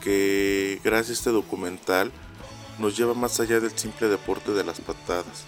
que 0.01 0.79
gracias 0.83 1.09
a 1.09 1.19
este 1.19 1.29
documental 1.31 2.11
nos 2.79 2.97
lleva 2.97 3.13
más 3.13 3.39
allá 3.39 3.59
del 3.59 3.77
simple 3.77 4.07
deporte 4.07 4.51
de 4.51 4.63
las 4.63 4.81
patadas. 4.81 5.45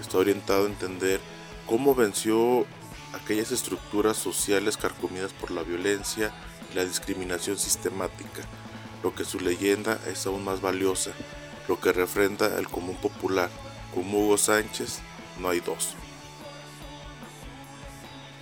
Está 0.00 0.18
orientado 0.18 0.64
a 0.64 0.68
entender 0.68 1.20
cómo 1.66 1.94
venció 1.94 2.64
aquellas 3.12 3.52
estructuras 3.52 4.16
sociales 4.16 4.76
carcomidas 4.76 5.32
por 5.32 5.50
la 5.50 5.62
violencia 5.62 6.32
y 6.72 6.76
la 6.76 6.84
discriminación 6.84 7.58
sistemática, 7.58 8.42
lo 9.02 9.14
que 9.14 9.24
su 9.24 9.40
leyenda 9.40 9.98
es 10.06 10.26
aún 10.26 10.44
más 10.44 10.60
valiosa, 10.60 11.12
lo 11.68 11.80
que 11.80 11.92
refrenda 11.92 12.58
el 12.58 12.68
común 12.68 12.96
popular. 12.96 13.50
Como 13.94 14.20
Hugo 14.20 14.38
Sánchez, 14.38 15.00
no 15.38 15.48
hay 15.48 15.60
dos. 15.60 15.94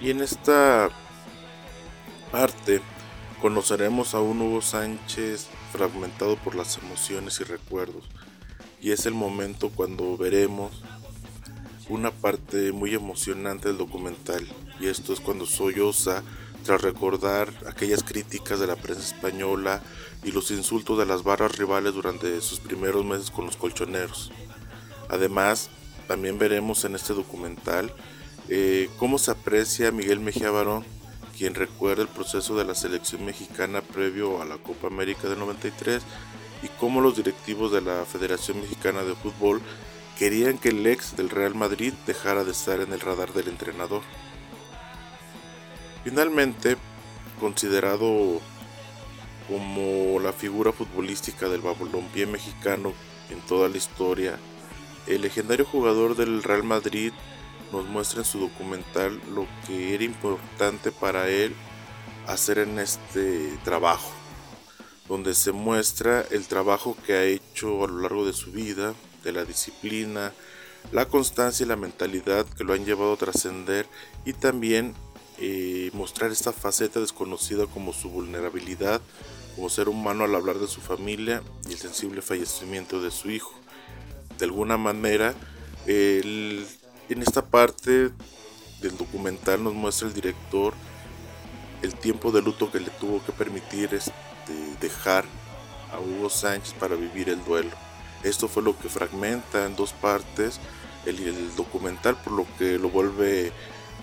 Y 0.00 0.10
en 0.10 0.20
esta 0.20 0.90
parte 2.30 2.80
conoceremos 3.40 4.14
a 4.14 4.20
un 4.20 4.42
Hugo 4.42 4.62
Sánchez 4.62 5.48
fragmentado 5.72 6.36
por 6.36 6.54
las 6.54 6.78
emociones 6.78 7.40
y 7.40 7.44
recuerdos. 7.44 8.04
Y 8.80 8.92
es 8.92 9.06
el 9.06 9.14
momento 9.14 9.70
cuando 9.70 10.16
veremos 10.16 10.82
una 11.88 12.10
parte 12.10 12.72
muy 12.72 12.94
emocionante 12.94 13.68
del 13.68 13.78
documental. 13.78 14.46
Y 14.80 14.86
esto 14.86 15.12
es 15.12 15.20
cuando 15.20 15.46
Soyosa, 15.46 16.22
tras 16.64 16.82
recordar 16.82 17.52
aquellas 17.66 18.02
críticas 18.02 18.60
de 18.60 18.66
la 18.66 18.76
prensa 18.76 19.02
española 19.02 19.82
y 20.24 20.32
los 20.32 20.50
insultos 20.50 20.98
de 20.98 21.06
las 21.06 21.22
barras 21.22 21.56
rivales 21.56 21.94
durante 21.94 22.40
sus 22.40 22.60
primeros 22.60 23.04
meses 23.04 23.30
con 23.30 23.46
los 23.46 23.56
colchoneros. 23.56 24.32
Además, 25.08 25.70
también 26.06 26.38
veremos 26.38 26.84
en 26.84 26.94
este 26.94 27.14
documental 27.14 27.92
eh, 28.48 28.88
cómo 28.98 29.18
se 29.18 29.30
aprecia 29.30 29.90
Miguel 29.90 30.20
Mejía 30.20 30.50
Barón, 30.50 30.84
quien 31.36 31.54
recuerda 31.54 32.02
el 32.02 32.08
proceso 32.08 32.56
de 32.56 32.64
la 32.64 32.74
selección 32.74 33.24
mexicana 33.24 33.80
previo 33.80 34.42
a 34.42 34.44
la 34.44 34.56
Copa 34.56 34.88
América 34.88 35.28
del 35.28 35.38
93 35.38 36.02
y 36.62 36.68
cómo 36.80 37.00
los 37.00 37.16
directivos 37.16 37.72
de 37.72 37.80
la 37.80 38.04
Federación 38.04 38.60
Mexicana 38.60 39.02
de 39.02 39.14
Fútbol 39.14 39.60
querían 40.18 40.58
que 40.58 40.70
el 40.70 40.86
ex 40.86 41.16
del 41.16 41.30
Real 41.30 41.54
Madrid 41.54 41.92
dejara 42.06 42.42
de 42.42 42.50
estar 42.50 42.80
en 42.80 42.92
el 42.92 43.00
radar 43.00 43.32
del 43.32 43.48
entrenador. 43.48 44.02
Finalmente, 46.08 46.78
considerado 47.38 48.40
como 49.46 50.18
la 50.20 50.32
figura 50.32 50.72
futbolística 50.72 51.50
del 51.50 51.60
balompié 51.60 52.24
mexicano 52.24 52.94
en 53.28 53.42
toda 53.42 53.68
la 53.68 53.76
historia, 53.76 54.38
el 55.06 55.20
legendario 55.20 55.66
jugador 55.66 56.16
del 56.16 56.42
Real 56.42 56.64
Madrid 56.64 57.12
nos 57.72 57.84
muestra 57.84 58.20
en 58.20 58.24
su 58.24 58.40
documental 58.40 59.20
lo 59.34 59.46
que 59.66 59.94
era 59.94 60.02
importante 60.02 60.92
para 60.92 61.28
él 61.28 61.54
hacer 62.26 62.60
en 62.60 62.78
este 62.78 63.58
trabajo, 63.62 64.10
donde 65.10 65.34
se 65.34 65.52
muestra 65.52 66.24
el 66.30 66.46
trabajo 66.46 66.96
que 67.04 67.12
ha 67.12 67.24
hecho 67.24 67.84
a 67.84 67.86
lo 67.86 68.00
largo 68.00 68.24
de 68.24 68.32
su 68.32 68.50
vida, 68.50 68.94
de 69.24 69.32
la 69.32 69.44
disciplina, 69.44 70.32
la 70.90 71.04
constancia 71.04 71.66
y 71.66 71.68
la 71.68 71.76
mentalidad 71.76 72.46
que 72.46 72.64
lo 72.64 72.72
han 72.72 72.86
llevado 72.86 73.12
a 73.12 73.18
trascender 73.18 73.86
y 74.24 74.32
también 74.32 74.94
eh, 75.40 75.90
mostrar 75.92 76.30
esta 76.30 76.52
faceta 76.52 77.00
desconocida 77.00 77.66
como 77.66 77.92
su 77.92 78.10
vulnerabilidad 78.10 79.00
como 79.54 79.68
ser 79.68 79.88
humano 79.88 80.24
al 80.24 80.34
hablar 80.34 80.58
de 80.58 80.68
su 80.68 80.80
familia 80.80 81.42
y 81.68 81.72
el 81.72 81.78
sensible 81.78 82.22
fallecimiento 82.22 83.02
de 83.02 83.10
su 83.10 83.28
hijo. 83.30 83.52
De 84.38 84.44
alguna 84.44 84.76
manera, 84.76 85.34
en 85.86 86.66
esta 87.08 87.44
parte 87.44 88.10
del 88.80 88.96
documental 88.96 89.64
nos 89.64 89.74
muestra 89.74 90.06
el 90.06 90.14
director 90.14 90.74
el 91.82 91.94
tiempo 91.94 92.32
de 92.32 92.42
luto 92.42 92.70
que 92.70 92.80
le 92.80 92.90
tuvo 92.90 93.24
que 93.24 93.32
permitir 93.32 93.94
este, 93.94 94.12
dejar 94.80 95.24
a 95.92 96.00
Hugo 96.00 96.30
Sánchez 96.30 96.74
para 96.74 96.96
vivir 96.96 97.28
el 97.28 97.44
duelo. 97.44 97.70
Esto 98.22 98.48
fue 98.48 98.62
lo 98.62 98.78
que 98.78 98.88
fragmenta 98.88 99.64
en 99.66 99.76
dos 99.76 99.92
partes 99.92 100.60
el, 101.06 101.18
el 101.20 101.56
documental, 101.56 102.16
por 102.22 102.32
lo 102.32 102.46
que 102.58 102.78
lo 102.78 102.90
vuelve 102.90 103.52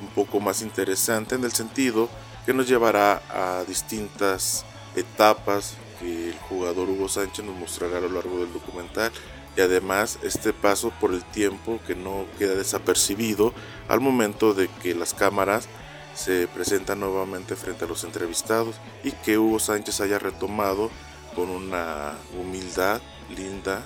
un 0.01 0.07
poco 0.09 0.39
más 0.39 0.61
interesante 0.61 1.35
en 1.35 1.43
el 1.43 1.51
sentido 1.51 2.09
que 2.45 2.53
nos 2.53 2.67
llevará 2.67 3.21
a 3.29 3.63
distintas 3.65 4.65
etapas 4.95 5.75
que 5.99 6.29
el 6.29 6.37
jugador 6.49 6.89
Hugo 6.89 7.09
Sánchez 7.09 7.43
nos 7.45 7.55
mostrará 7.55 7.97
a 7.97 8.01
lo 8.01 8.09
largo 8.09 8.39
del 8.39 8.53
documental. 8.53 9.11
Y 9.57 9.61
además 9.61 10.19
este 10.21 10.51
paso 10.51 10.91
por 10.99 11.13
el 11.13 11.23
tiempo 11.23 11.79
que 11.87 11.95
no 11.95 12.25
queda 12.37 12.55
desapercibido 12.55 13.53
al 13.87 14.01
momento 14.01 14.53
de 14.53 14.67
que 14.67 14.93
las 14.93 15.13
cámaras 15.13 15.69
se 16.13 16.47
presentan 16.47 16.99
nuevamente 16.99 17.55
frente 17.55 17.85
a 17.85 17.87
los 17.87 18.03
entrevistados 18.03 18.75
y 19.03 19.11
que 19.11 19.37
Hugo 19.37 19.59
Sánchez 19.59 20.01
haya 20.01 20.19
retomado 20.19 20.91
con 21.35 21.49
una 21.49 22.13
humildad 22.37 23.01
linda 23.35 23.81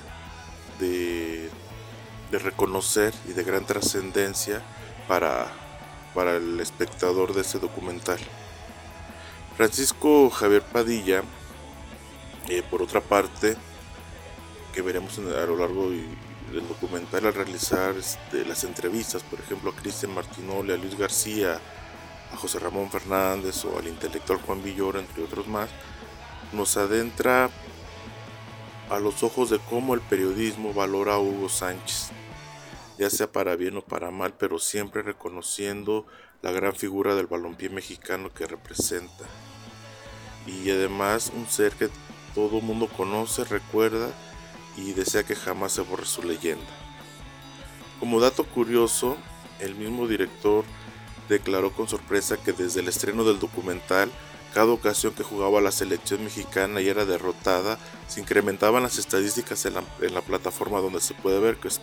de, 0.80 1.50
de 2.32 2.40
reconocer 2.40 3.14
y 3.28 3.34
de 3.34 3.44
gran 3.44 3.66
trascendencia 3.66 4.62
para, 5.08 5.52
para 6.20 6.36
el 6.36 6.60
espectador 6.60 7.34
de 7.34 7.40
este 7.40 7.60
documental. 7.60 8.20
Francisco 9.56 10.30
Javier 10.30 10.64
Padilla, 10.64 11.24
eh, 12.50 12.62
por 12.70 12.82
otra 12.82 13.00
parte, 13.00 13.56
que 14.74 14.82
veremos 14.82 15.18
a 15.18 15.46
lo 15.46 15.56
largo 15.56 15.90
del 15.90 16.68
documental 16.68 17.26
al 17.26 17.34
realizar 17.34 17.96
este, 17.96 18.44
las 18.44 18.66
entrevistas, 18.66 19.24
por 19.24 19.40
ejemplo, 19.40 19.72
a 19.72 19.76
Cristian 19.78 20.14
Martinoli, 20.14 20.74
a 20.74 20.76
Luis 20.76 20.98
García, 20.98 21.58
a 22.34 22.36
José 22.36 22.60
Ramón 22.60 22.92
Fernández 22.92 23.64
o 23.64 23.80
al 23.80 23.88
intelectual 23.88 24.42
Juan 24.42 24.62
Villoro, 24.62 25.00
entre 25.00 25.24
otros 25.24 25.48
más, 25.48 25.70
nos 26.52 26.76
adentra 26.76 27.50
a 28.90 29.00
los 29.00 29.24
ojos 29.24 29.52
de 29.52 29.60
cómo 29.70 29.94
el 29.94 30.02
periodismo 30.02 30.74
valora 30.74 31.14
a 31.14 31.20
Hugo 31.20 31.48
Sánchez, 31.48 32.10
ya 33.00 33.10
sea 33.10 33.32
para 33.32 33.56
bien 33.56 33.78
o 33.78 33.82
para 33.82 34.12
mal, 34.12 34.34
pero 34.38 34.60
siempre 34.60 35.02
reconociendo 35.02 36.06
la 36.42 36.52
gran 36.52 36.76
figura 36.76 37.16
del 37.16 37.28
balompié 37.28 37.70
mexicano 37.70 38.32
que 38.34 38.46
representa 38.46 39.26
y 40.46 40.70
además 40.70 41.32
un 41.36 41.48
ser 41.48 41.74
que 41.74 41.90
todo 42.36 42.62
mundo 42.62 42.88
conoce, 42.88 43.44
recuerda 43.46 44.10
y 44.78 44.94
desea 44.94 45.24
que 45.24 45.36
jamás 45.36 45.74
se 45.74 45.82
borre 45.82 46.06
su 46.06 46.24
leyenda. 46.24 46.66
Como 48.00 48.20
dato 48.20 48.44
curioso, 48.44 49.18
el 49.60 49.76
mismo 49.76 50.08
director 50.08 50.64
declaró 51.28 51.72
con 51.72 51.88
sorpresa 51.88 52.38
que 52.38 52.54
desde 52.54 52.80
el 52.80 52.88
estreno 52.88 53.24
del 53.24 53.40
documental, 53.40 54.12
cada 54.54 54.72
ocasión 54.72 55.14
que 55.14 55.24
jugaba 55.24 55.62
la 55.62 55.72
selección 55.72 56.24
mexicana 56.24 56.82
y 56.82 56.90
era 56.90 57.06
derrotada, 57.06 57.78
se 58.08 58.20
incrementaban 58.20 58.84
las 58.84 58.98
estadísticas 58.98 59.66
en 59.66 59.76
la, 59.76 60.22
plataforma 60.22 60.80
donde 60.80 61.02
se 61.02 61.14
puede 61.14 61.40
ver 61.40 61.58
que 61.58 61.68
es. 61.68 61.80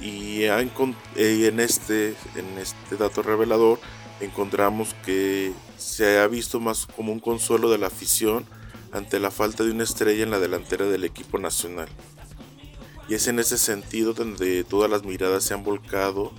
Y 0.00 0.44
en 0.44 1.60
este, 1.60 2.14
en 2.36 2.58
este 2.58 2.96
dato 2.96 3.22
revelador 3.22 3.78
encontramos 4.20 4.94
que 5.04 5.52
se 5.78 6.18
ha 6.18 6.26
visto 6.26 6.60
más 6.60 6.86
como 6.86 7.12
un 7.12 7.20
consuelo 7.20 7.70
de 7.70 7.78
la 7.78 7.88
afición 7.88 8.44
ante 8.92 9.18
la 9.18 9.30
falta 9.30 9.64
de 9.64 9.70
una 9.70 9.84
estrella 9.84 10.22
en 10.22 10.30
la 10.30 10.38
delantera 10.38 10.86
del 10.86 11.04
equipo 11.04 11.38
nacional. 11.38 11.88
Y 13.08 13.14
es 13.14 13.26
en 13.26 13.38
ese 13.38 13.58
sentido 13.58 14.14
donde 14.14 14.64
todas 14.64 14.90
las 14.90 15.04
miradas 15.04 15.44
se 15.44 15.54
han 15.54 15.64
volcado 15.64 16.32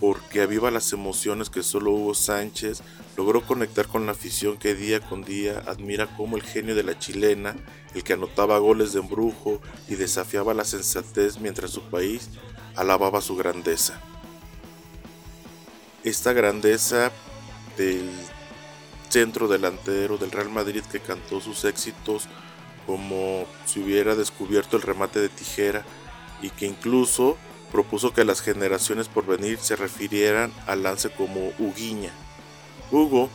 porque 0.00 0.42
aviva 0.42 0.70
las 0.70 0.92
emociones 0.92 1.50
que 1.50 1.62
solo 1.62 1.90
Hugo 1.90 2.14
Sánchez 2.14 2.82
logró 3.16 3.44
conectar 3.44 3.88
con 3.88 4.06
la 4.06 4.12
afición 4.12 4.56
que 4.56 4.74
día 4.74 5.00
con 5.00 5.24
día 5.24 5.62
admira 5.66 6.06
como 6.16 6.36
el 6.36 6.44
genio 6.44 6.76
de 6.76 6.84
la 6.84 6.98
chilena, 6.98 7.56
el 7.94 8.04
que 8.04 8.12
anotaba 8.12 8.58
goles 8.58 8.92
de 8.92 9.00
embrujo 9.00 9.60
y 9.88 9.96
desafiaba 9.96 10.54
la 10.54 10.64
sensatez 10.64 11.40
mientras 11.40 11.72
su 11.72 11.82
país 11.82 12.30
alababa 12.78 13.20
su 13.20 13.36
grandeza 13.36 14.00
esta 16.04 16.32
grandeza 16.32 17.10
del 17.76 18.10
centro 19.08 19.48
delantero 19.48 20.16
del 20.16 20.30
Real 20.30 20.50
Madrid 20.50 20.82
que 20.90 21.00
cantó 21.00 21.40
sus 21.40 21.64
éxitos 21.64 22.28
como 22.86 23.46
si 23.66 23.80
hubiera 23.80 24.14
descubierto 24.14 24.76
el 24.76 24.82
remate 24.82 25.20
de 25.20 25.28
tijera 25.28 25.84
y 26.40 26.50
que 26.50 26.66
incluso 26.66 27.36
propuso 27.72 28.14
que 28.14 28.24
las 28.24 28.40
generaciones 28.40 29.08
por 29.08 29.26
venir 29.26 29.58
se 29.58 29.76
refirieran 29.76 30.52
al 30.66 30.82
lance 30.82 31.10
como 31.10 31.52
Huguiña. 31.58 32.12
Hugo 32.90 33.28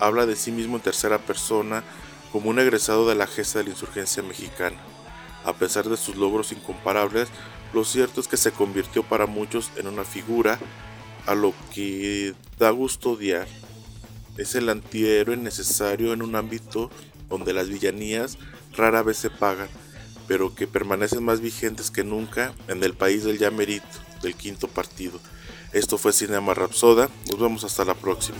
habla 0.00 0.26
de 0.26 0.34
sí 0.34 0.50
mismo 0.50 0.76
en 0.76 0.82
tercera 0.82 1.18
persona 1.18 1.84
como 2.32 2.50
un 2.50 2.58
egresado 2.58 3.08
de 3.08 3.14
la 3.14 3.26
gesta 3.26 3.58
de 3.58 3.66
la 3.66 3.70
insurgencia 3.70 4.22
mexicana. 4.22 4.78
A 5.44 5.52
pesar 5.52 5.88
de 5.88 5.96
sus 5.96 6.16
logros 6.16 6.52
incomparables, 6.52 7.28
lo 7.72 7.84
cierto 7.84 8.20
es 8.20 8.28
que 8.28 8.36
se 8.36 8.52
convirtió 8.52 9.02
para 9.02 9.26
muchos 9.26 9.70
en 9.76 9.86
una 9.86 10.04
figura 10.04 10.58
a 11.26 11.34
lo 11.34 11.54
que 11.72 12.34
da 12.58 12.70
gusto 12.70 13.12
odiar. 13.12 13.46
Es 14.36 14.54
el 14.54 14.68
antihéroe 14.68 15.36
necesario 15.36 16.12
en 16.12 16.22
un 16.22 16.36
ámbito 16.36 16.90
donde 17.28 17.52
las 17.52 17.68
villanías 17.68 18.38
rara 18.76 19.02
vez 19.02 19.18
se 19.18 19.30
pagan, 19.30 19.68
pero 20.26 20.54
que 20.54 20.66
permanecen 20.66 21.24
más 21.24 21.40
vigentes 21.40 21.90
que 21.90 22.04
nunca 22.04 22.54
en 22.68 22.82
el 22.82 22.94
país 22.94 23.24
del 23.24 23.38
Yamerito, 23.38 23.86
del 24.22 24.34
quinto 24.34 24.68
partido. 24.68 25.20
Esto 25.72 25.96
fue 25.96 26.12
Cinema 26.12 26.54
Rapsoda, 26.54 27.08
nos 27.30 27.40
vemos 27.40 27.64
hasta 27.64 27.84
la 27.84 27.94
próxima. 27.94 28.38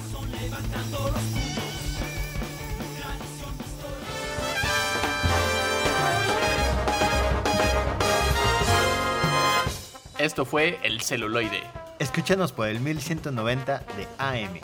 Esto 10.22 10.44
fue 10.44 10.78
El 10.84 11.00
Celuloide 11.00 11.64
Escúchanos 11.98 12.52
por 12.52 12.68
el 12.68 12.78
1190 12.78 13.78
de 13.96 14.06
AM. 14.18 14.60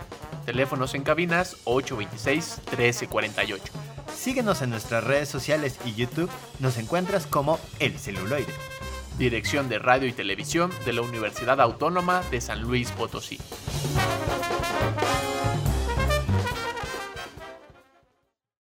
Teléfonos 0.47 0.95
en 0.95 1.03
cabinas 1.03 1.57
826-1348. 1.65 3.59
Síguenos 4.15 4.63
en 4.63 4.71
nuestras 4.71 5.03
redes 5.03 5.29
sociales 5.29 5.81
y 5.85 5.95
YouTube. 5.95 6.31
Nos 6.61 6.79
encuentras 6.79 7.27
como 7.27 7.59
El 7.81 7.99
Celuloide. 7.99 8.55
Dirección 9.19 9.69
de 9.69 9.81
Radio 9.81 10.07
y 10.07 10.13
Televisión 10.13 10.71
de 10.85 10.93
la 10.93 11.03
Universidad 11.03 11.61
Autónoma 11.61 12.23
de 12.31 12.41
San 12.41 12.63
Luis 12.63 12.93
Potosí. 12.93 13.41